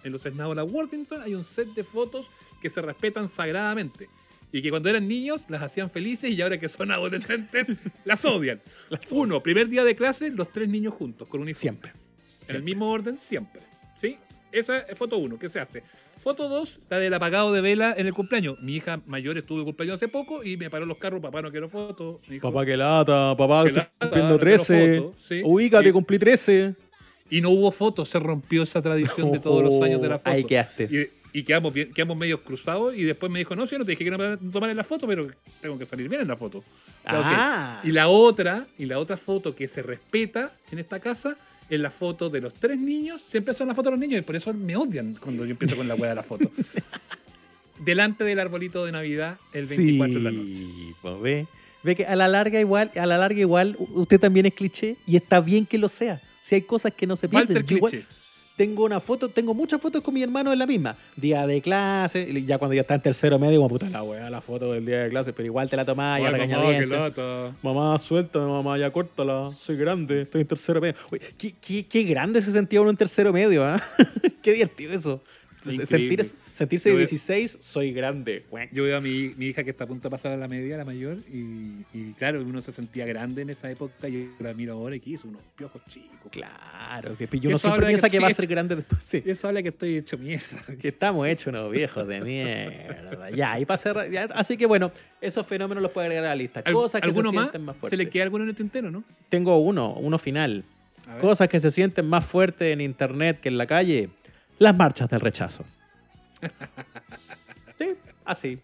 en 0.04 0.12
los 0.12 0.26
Esnaola 0.26 0.64
Worthington, 0.64 1.22
hay 1.22 1.36
un 1.36 1.44
set 1.44 1.68
de 1.70 1.84
fotos 1.84 2.30
que 2.62 2.70
se 2.70 2.82
respetan 2.82 3.30
sagradamente. 3.30 4.08
Y 4.52 4.64
que 4.64 4.72
cuando 4.72 4.90
eran 4.90 5.08
niños 5.08 5.46
las 5.48 5.62
hacían 5.62 5.92
felices 5.92 6.32
y 6.32 6.42
ahora 6.42 6.60
que 6.60 6.68
son 6.68 6.92
adolescentes 6.92 7.72
las 8.06 8.26
odian. 8.26 8.60
Uno, 9.12 9.44
primer 9.44 9.70
día 9.70 9.84
de 9.84 9.96
clase, 9.96 10.32
los 10.32 10.52
tres 10.52 10.68
niños 10.68 10.96
juntos, 10.96 11.28
con 11.28 11.42
uniforme. 11.42 11.62
Siempre. 11.62 11.92
En 12.48 12.56
el 12.56 12.64
mismo 12.64 12.90
orden, 12.90 13.20
siempre. 13.20 13.62
Esa 14.52 14.80
es 14.80 14.98
foto 14.98 15.18
uno, 15.18 15.38
¿qué 15.38 15.48
se 15.50 15.60
hace? 15.60 15.84
Foto 16.22 16.50
2, 16.50 16.80
la 16.90 16.98
del 17.00 17.14
apagado 17.14 17.54
de 17.54 17.62
vela 17.62 17.94
en 17.98 18.06
el 18.08 18.14
cumpleaños. 18.14 18.60
Mi 18.62 18.76
hija 18.76 19.00
mayor 19.06 19.38
estuvo 19.38 19.60
de 19.60 19.66
cumpleaños 19.66 19.96
hace 19.96 20.08
poco 20.10 20.44
y 20.44 20.58
me 20.58 20.70
paró 20.70 20.86
los 20.86 20.98
carros, 20.98 21.22
papá 21.22 21.42
no 21.42 21.50
quiero 21.52 21.70
foto. 21.70 22.20
Me 22.28 22.34
dijo, 22.36 22.52
Papá, 22.52 22.66
que 22.66 22.76
lata, 22.76 23.36
papá, 23.38 23.64
Que 23.64 23.72
lata, 23.72 23.92
cumpliendo 24.00 24.34
no 24.34 24.40
quiero 24.40 24.58
13. 24.58 24.98
foto, 25.02 25.16
sí. 25.22 25.42
Ubícate, 25.44 25.90
Y- 25.90 25.92
cumplí 25.92 26.20
13. 26.20 26.76
Y 27.32 27.42
no 27.42 27.52
hubo 27.52 27.72
fotos, 27.72 28.10
se 28.10 28.20
rompió 28.20 28.64
esa 28.64 28.82
tradición 28.82 29.32
de 29.32 29.40
todos 29.40 29.64
los 29.64 29.82
años 29.82 30.02
de 30.02 30.10
la 30.10 30.18
foto. 30.20 30.30
Ahí 30.32 30.44
quedaste. 30.44 30.90
Y, 31.32 31.40
y 31.40 31.44
quedamos, 31.44 31.72
bien, 31.72 31.94
quedamos 31.94 32.18
medio 32.18 32.44
cruzados 32.44 32.96
y 32.96 33.04
después 33.04 33.32
me 33.32 33.38
dijo, 33.40 33.56
no, 33.56 33.68
sí, 33.68 33.78
no 33.78 33.86
te 33.86 33.92
dije 33.92 34.04
que 34.04 34.10
no 34.12 34.38
tomar 34.52 34.72
en 34.72 34.78
la 34.78 34.84
foto, 34.84 35.08
pero 35.08 35.28
tengo 35.62 35.78
que 35.78 35.86
salir 35.86 36.10
bien 36.10 36.24
en 36.24 36.28
la 36.28 36.36
foto. 36.36 36.64
Ah. 37.06 37.82
Y 37.84 37.92
la 37.92 38.10
otra, 38.10 38.66
y 38.78 38.86
la 38.86 39.00
otra 39.00 39.16
foto 39.16 39.56
que 39.56 39.68
se 39.68 39.84
respeta 39.84 40.52
en 40.72 40.80
esta 40.80 41.00
casa 41.00 41.38
es 41.70 41.80
la 41.80 41.92
foto 41.92 42.30
de 42.30 42.42
los 42.42 42.54
tres 42.54 42.80
niños. 42.80 43.22
Siempre 43.22 43.54
son 43.54 43.68
las 43.68 43.76
fotos 43.76 43.92
de 43.92 43.98
los 43.98 44.00
niños 44.00 44.20
y 44.20 44.24
por 44.24 44.36
eso 44.36 44.54
me 44.54 44.76
odian 44.76 45.16
cuando 45.16 45.46
yo 45.46 45.52
empiezo 45.52 45.76
con 45.76 45.88
la 45.88 45.96
hueá 45.96 46.10
de 46.10 46.16
la 46.16 46.24
foto. 46.24 46.52
Delante 47.80 48.24
del 48.24 48.40
arbolito 48.40 48.84
de 48.86 48.92
Navidad 48.92 49.38
el 49.54 49.66
24 49.66 50.16
de 50.16 50.24
la 50.24 50.32
noche. 50.32 50.56
Sí, 50.56 50.94
pues, 51.02 51.22
ve. 51.22 51.48
Ve 51.82 51.96
que 51.96 52.06
a 52.06 52.16
la 52.16 52.28
larga 52.28 52.60
igual, 52.60 52.92
a 52.96 53.06
la 53.06 53.18
larga 53.18 53.40
igual, 53.40 53.78
usted 53.94 54.20
también 54.20 54.46
es 54.46 54.54
cliché 54.54 54.98
y 55.08 55.16
está 55.16 55.40
bien 55.40 55.66
que 55.66 55.78
lo 55.78 55.88
sea. 55.88 56.22
Si 56.42 56.56
hay 56.56 56.62
cosas 56.62 56.94
que 56.94 57.08
no 57.08 57.16
se 57.16 57.30
pierden. 57.30 57.56
Walter 57.56 57.78
igual 57.78 57.92
Cliché. 57.92 58.08
Tengo 58.60 58.84
una 58.84 59.00
foto, 59.00 59.30
tengo 59.30 59.54
muchas 59.54 59.80
fotos 59.82 60.02
con 60.02 60.14
mi 60.14 60.22
hermano 60.22 60.52
en 60.52 60.60
la 60.60 60.68
misma. 60.68 60.94
Día 61.16 61.48
de 61.48 61.62
clase, 61.62 62.44
ya 62.46 62.58
cuando 62.58 62.76
ya 62.76 62.82
está 62.82 62.96
en 62.96 63.02
tercero 63.02 63.40
medio, 63.40 63.56
como 63.60 63.70
puta 63.70 63.90
la 63.90 64.04
weá, 64.04 64.30
la 64.30 64.42
foto 64.42 64.74
del 64.74 64.86
día 64.86 65.04
de 65.04 65.10
clase, 65.10 65.32
pero 65.32 65.46
igual 65.46 65.70
te 65.70 65.78
la 65.78 65.86
tomás 65.86 66.20
y 66.20 66.24
a 66.26 66.28
Ay, 66.28 66.34
mamá, 67.64 67.98
suéltame, 67.98 68.48
mamá, 68.48 68.78
ya 68.78 68.92
córtala. 68.92 69.52
Soy 69.58 69.78
grande, 69.78 70.24
estoy 70.24 70.42
en 70.42 70.48
tercero 70.48 70.82
medio. 70.82 70.96
Uy, 71.10 71.22
qué, 71.38 71.54
qué- 71.62 71.88
qué 71.88 72.04
grande 72.04 72.42
se 72.42 72.52
sentía 72.52 72.82
uno 72.82 72.90
en 72.90 72.98
tercero 72.98 73.32
medio, 73.32 73.64
¿ah? 73.64 73.82
qué 74.42 74.52
divertido 74.52 74.92
eso. 74.94 75.22
Sentir- 75.64 76.26
sentirse 76.54 76.90
de 76.90 76.96
veo- 76.96 77.00
16, 77.08 77.58
soy 77.60 77.92
grande. 77.92 78.44
Yo 78.72 78.84
veo 78.84 78.98
a 78.98 79.02
mi, 79.02 79.34
mi 79.38 79.48
hija 79.48 79.64
que 79.64 79.70
está 79.72 79.84
a 79.84 79.88
punto 79.88 80.08
de 80.08 80.12
pasar 80.12 80.32
a 80.32 80.38
la 80.38 80.48
media, 80.48 80.78
la 80.78 80.86
mayor, 80.86 81.18
y, 81.32 81.86
y 81.94 82.14
claro, 82.18 82.42
uno 82.42 82.62
se 82.62 82.72
sentía 82.72 83.06
grande 83.06 83.42
en 83.42 83.50
esa 83.50 83.70
época. 83.70 84.08
y 84.08 84.14
Yo 84.24 84.30
la 84.40 84.54
miro 84.54 84.74
ahora 84.74 84.96
y 84.96 85.00
que 85.00 85.10
hizo 85.12 85.28
unos 85.28 85.42
piojos 85.58 85.82
chicos. 85.90 86.32
Claro, 86.32 87.18
que 87.18 87.28
uno 87.32 87.50
Eso 87.56 87.58
siempre 87.60 87.88
piensa 87.88 88.10
que 88.10 88.18
que, 88.18 88.24
va 88.24 88.30
a 88.30 88.34
ser 88.34 88.48
grande 88.48 88.76
después. 88.78 89.04
Sí. 89.04 89.22
Eso 89.26 89.48
habla 89.48 89.62
que 89.62 89.70
estoy 89.70 89.98
hecho 89.98 90.18
mierda. 90.18 90.46
Que 90.82 90.90
estamos 90.90 91.28
hechos 91.28 91.48
unos 91.48 91.72
viejos 91.72 92.08
de 92.08 92.22
mierda. 92.74 93.30
Ya, 93.32 93.60
y 93.60 93.66
para 93.66 93.78
cerrar. 93.78 94.10
ya, 94.10 94.24
así 94.34 94.56
que 94.58 94.66
bueno, 94.66 94.92
esos 95.22 95.46
fenómenos 95.46 95.82
los 95.82 95.92
puede 95.92 96.08
agregar 96.08 96.26
a 96.26 96.30
la 96.30 96.36
lista. 96.36 96.62
Al- 96.66 96.74
Cosas 96.74 97.02
que 97.02 97.06
se 97.08 97.10
¿Alguno 97.10 97.32
más? 97.34 97.46
sienten 97.46 97.64
más 97.64 97.76
¿Se 97.76 97.80
fuertes. 97.82 97.98
le 98.00 98.10
queda 98.10 98.24
alguno 98.24 98.44
en 98.44 98.50
el 98.52 98.56
tintero, 98.56 98.92
no? 98.92 99.04
Tengo 99.30 99.58
uno, 99.60 99.94
uno 99.94 100.18
final. 100.18 100.64
Cosas 101.22 101.50
que 101.50 101.60
se 101.60 101.72
sienten 101.72 102.06
más 102.06 102.24
fuertes 102.24 102.72
en 102.72 102.82
internet 102.82 103.40
que 103.42 103.50
en 103.50 103.58
la 103.58 103.66
calle. 103.66 104.10
Las 104.60 104.76
marchas 104.78 105.10
del 105.10 105.22
rechazo. 105.22 105.64
sí, 107.78 107.94
así. 108.26 108.60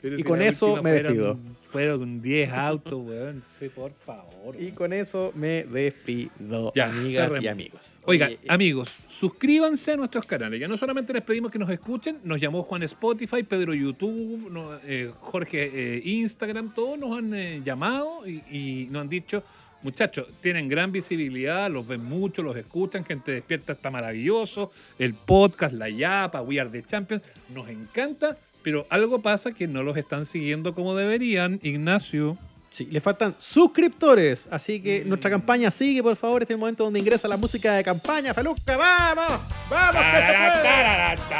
Pero 0.00 0.14
Y 0.14 0.18
si 0.18 0.24
con 0.24 0.40
eso 0.42 0.80
me 0.82 0.92
despido. 0.92 1.38
Fueron 1.72 2.22
10 2.22 2.50
autos, 2.52 2.98
weón. 3.04 3.42
Sí, 3.58 3.68
por 3.68 3.92
favor. 3.92 4.54
Y 4.56 4.66
weón. 4.66 4.74
con 4.74 4.92
eso 4.94 5.32
me 5.34 5.64
despido, 5.64 6.72
Ya, 6.74 6.86
amigas 6.86 7.30
y 7.42 7.46
amigos. 7.48 7.80
Oiga, 8.04 8.26
Oye, 8.26 8.34
eh, 8.42 8.46
amigos, 8.48 8.96
suscríbanse 9.06 9.92
a 9.92 9.96
nuestros 9.96 10.24
canales. 10.24 10.60
Ya 10.60 10.68
no 10.68 10.76
solamente 10.78 11.12
les 11.12 11.22
pedimos 11.22 11.50
que 11.50 11.58
nos 11.58 11.68
escuchen, 11.68 12.20
nos 12.24 12.40
llamó 12.40 12.62
Juan 12.62 12.84
Spotify, 12.84 13.42
Pedro 13.42 13.74
YouTube, 13.74 14.48
no- 14.50 14.78
eh, 14.84 15.12
Jorge 15.20 15.96
eh, 15.96 16.00
Instagram, 16.04 16.72
todos 16.74 16.98
nos 16.98 17.18
han 17.18 17.34
eh, 17.34 17.60
llamado 17.64 18.26
y, 18.26 18.42
y 18.50 18.86
nos 18.90 19.02
han 19.02 19.08
dicho, 19.10 19.42
muchachos, 19.82 20.26
tienen 20.40 20.68
gran 20.68 20.90
visibilidad, 20.92 21.70
los 21.70 21.86
ven 21.86 22.04
mucho, 22.04 22.42
los 22.42 22.56
escuchan, 22.56 23.04
gente 23.04 23.32
despierta 23.32 23.72
está 23.74 23.90
maravilloso, 23.90 24.72
el 24.98 25.14
podcast, 25.14 25.72
la 25.74 25.88
Yapa, 25.88 26.42
We 26.42 26.60
Are 26.60 26.68
the 26.70 26.82
Champions, 26.82 27.22
nos 27.54 27.68
encanta, 27.68 28.36
pero 28.62 28.86
algo 28.90 29.20
pasa 29.22 29.52
que 29.52 29.66
no 29.68 29.82
los 29.82 29.96
están 29.96 30.26
siguiendo 30.26 30.74
como 30.74 30.94
deberían, 30.96 31.60
Ignacio. 31.62 32.36
Sí, 32.70 32.84
le 32.90 33.00
faltan 33.00 33.34
suscriptores, 33.38 34.46
así 34.50 34.80
que 34.80 35.02
Mm. 35.04 35.08
nuestra 35.08 35.30
campaña 35.30 35.70
sigue, 35.70 36.02
por 36.02 36.16
favor. 36.16 36.42
Este 36.42 36.52
es 36.52 36.56
el 36.56 36.60
momento 36.60 36.84
donde 36.84 36.98
ingresa 37.00 37.26
la 37.26 37.38
música 37.38 37.72
de 37.74 37.82
campaña. 37.82 38.34
¡Feluca, 38.34 38.76
vamos! 38.76 39.40
¡Vamos, 39.70 40.02
que 40.04 40.18
se 40.18 40.32
puede! 40.60 41.38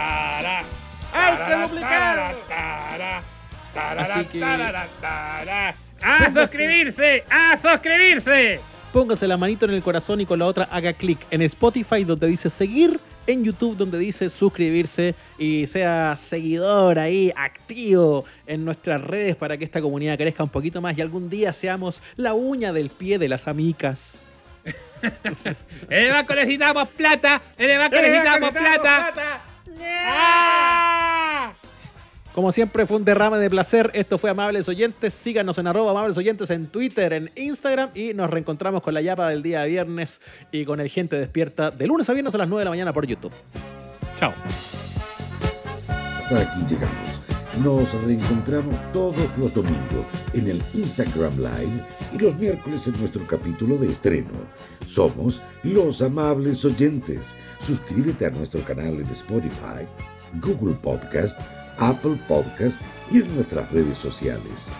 ¡Hay 1.12 1.36
que 1.48 1.54
duplicar! 1.68 2.34
Así 3.98 4.24
que- 4.26 4.40
¡A 6.02 6.32
suscribirse! 6.32 7.24
¡A 7.30 7.58
suscribirse! 7.58 8.60
Póngase 8.92 9.28
la 9.28 9.36
manito 9.36 9.66
en 9.66 9.72
el 9.72 9.82
corazón 9.82 10.20
y 10.20 10.26
con 10.26 10.38
la 10.38 10.46
otra 10.46 10.64
haga 10.64 10.92
clic 10.94 11.18
en 11.30 11.42
Spotify 11.42 12.04
donde 12.04 12.26
dice 12.26 12.48
seguir, 12.48 12.98
en 13.26 13.44
YouTube 13.44 13.76
donde 13.76 13.98
dice 13.98 14.30
suscribirse 14.30 15.14
y 15.38 15.66
sea 15.66 16.16
seguidor 16.16 16.98
ahí, 16.98 17.30
activo 17.36 18.24
en 18.46 18.64
nuestras 18.64 19.02
redes 19.02 19.36
para 19.36 19.58
que 19.58 19.64
esta 19.64 19.82
comunidad 19.82 20.16
crezca 20.16 20.42
un 20.42 20.48
poquito 20.48 20.80
más 20.80 20.96
y 20.96 21.02
algún 21.02 21.28
día 21.28 21.52
seamos 21.52 22.00
la 22.16 22.32
uña 22.32 22.72
del 22.72 22.88
pie 22.88 23.18
de 23.18 23.28
las 23.28 23.46
amicas. 23.46 24.14
En 25.90 26.06
el 26.06 26.12
banco 26.12 26.34
necesitamos 26.34 26.88
plata. 26.88 27.40
En 27.56 27.70
el 27.70 27.78
banco 27.78 27.96
necesitamos 27.96 28.50
plata. 28.50 29.14
¡Ah! 29.80 31.54
Como 32.38 32.52
siempre 32.52 32.86
fue 32.86 32.98
un 32.98 33.04
derrame 33.04 33.38
de 33.38 33.50
placer. 33.50 33.90
Esto 33.94 34.16
fue 34.16 34.30
Amables 34.30 34.68
Oyentes. 34.68 35.12
Síganos 35.12 35.58
en 35.58 35.66
arroba 35.66 35.90
Amables 35.90 36.16
Oyentes 36.16 36.48
en 36.50 36.68
Twitter, 36.68 37.12
en 37.12 37.32
Instagram 37.34 37.90
y 37.96 38.14
nos 38.14 38.30
reencontramos 38.30 38.80
con 38.80 38.94
la 38.94 39.00
yapa 39.00 39.28
del 39.28 39.42
día 39.42 39.62
de 39.62 39.70
viernes 39.70 40.20
y 40.52 40.64
con 40.64 40.78
el 40.78 40.88
Gente 40.88 41.16
Despierta 41.16 41.72
de 41.72 41.88
lunes 41.88 42.08
a 42.08 42.12
viernes 42.12 42.32
a 42.36 42.38
las 42.38 42.46
9 42.46 42.60
de 42.60 42.64
la 42.66 42.70
mañana 42.70 42.92
por 42.92 43.08
YouTube. 43.08 43.32
Chao. 44.14 44.32
Hasta 45.88 46.42
aquí 46.42 46.60
llegamos. 46.68 47.20
Nos 47.60 47.92
reencontramos 48.04 48.80
todos 48.92 49.36
los 49.36 49.52
domingos 49.52 50.06
en 50.32 50.46
el 50.46 50.62
Instagram 50.74 51.38
Live 51.38 51.84
y 52.14 52.18
los 52.18 52.36
miércoles 52.36 52.86
en 52.86 53.00
nuestro 53.00 53.26
capítulo 53.26 53.76
de 53.78 53.90
estreno. 53.90 54.30
Somos 54.86 55.42
los 55.64 56.00
amables 56.02 56.64
oyentes. 56.64 57.34
Suscríbete 57.58 58.26
a 58.26 58.30
nuestro 58.30 58.64
canal 58.64 59.00
en 59.00 59.08
Spotify, 59.08 59.88
Google 60.40 60.76
Podcast, 60.76 61.36
Apple 61.78 62.18
Podcast 62.28 62.80
y 63.10 63.18
en 63.22 63.34
nuestras 63.34 63.70
redes 63.72 63.98
sociales. 63.98 64.76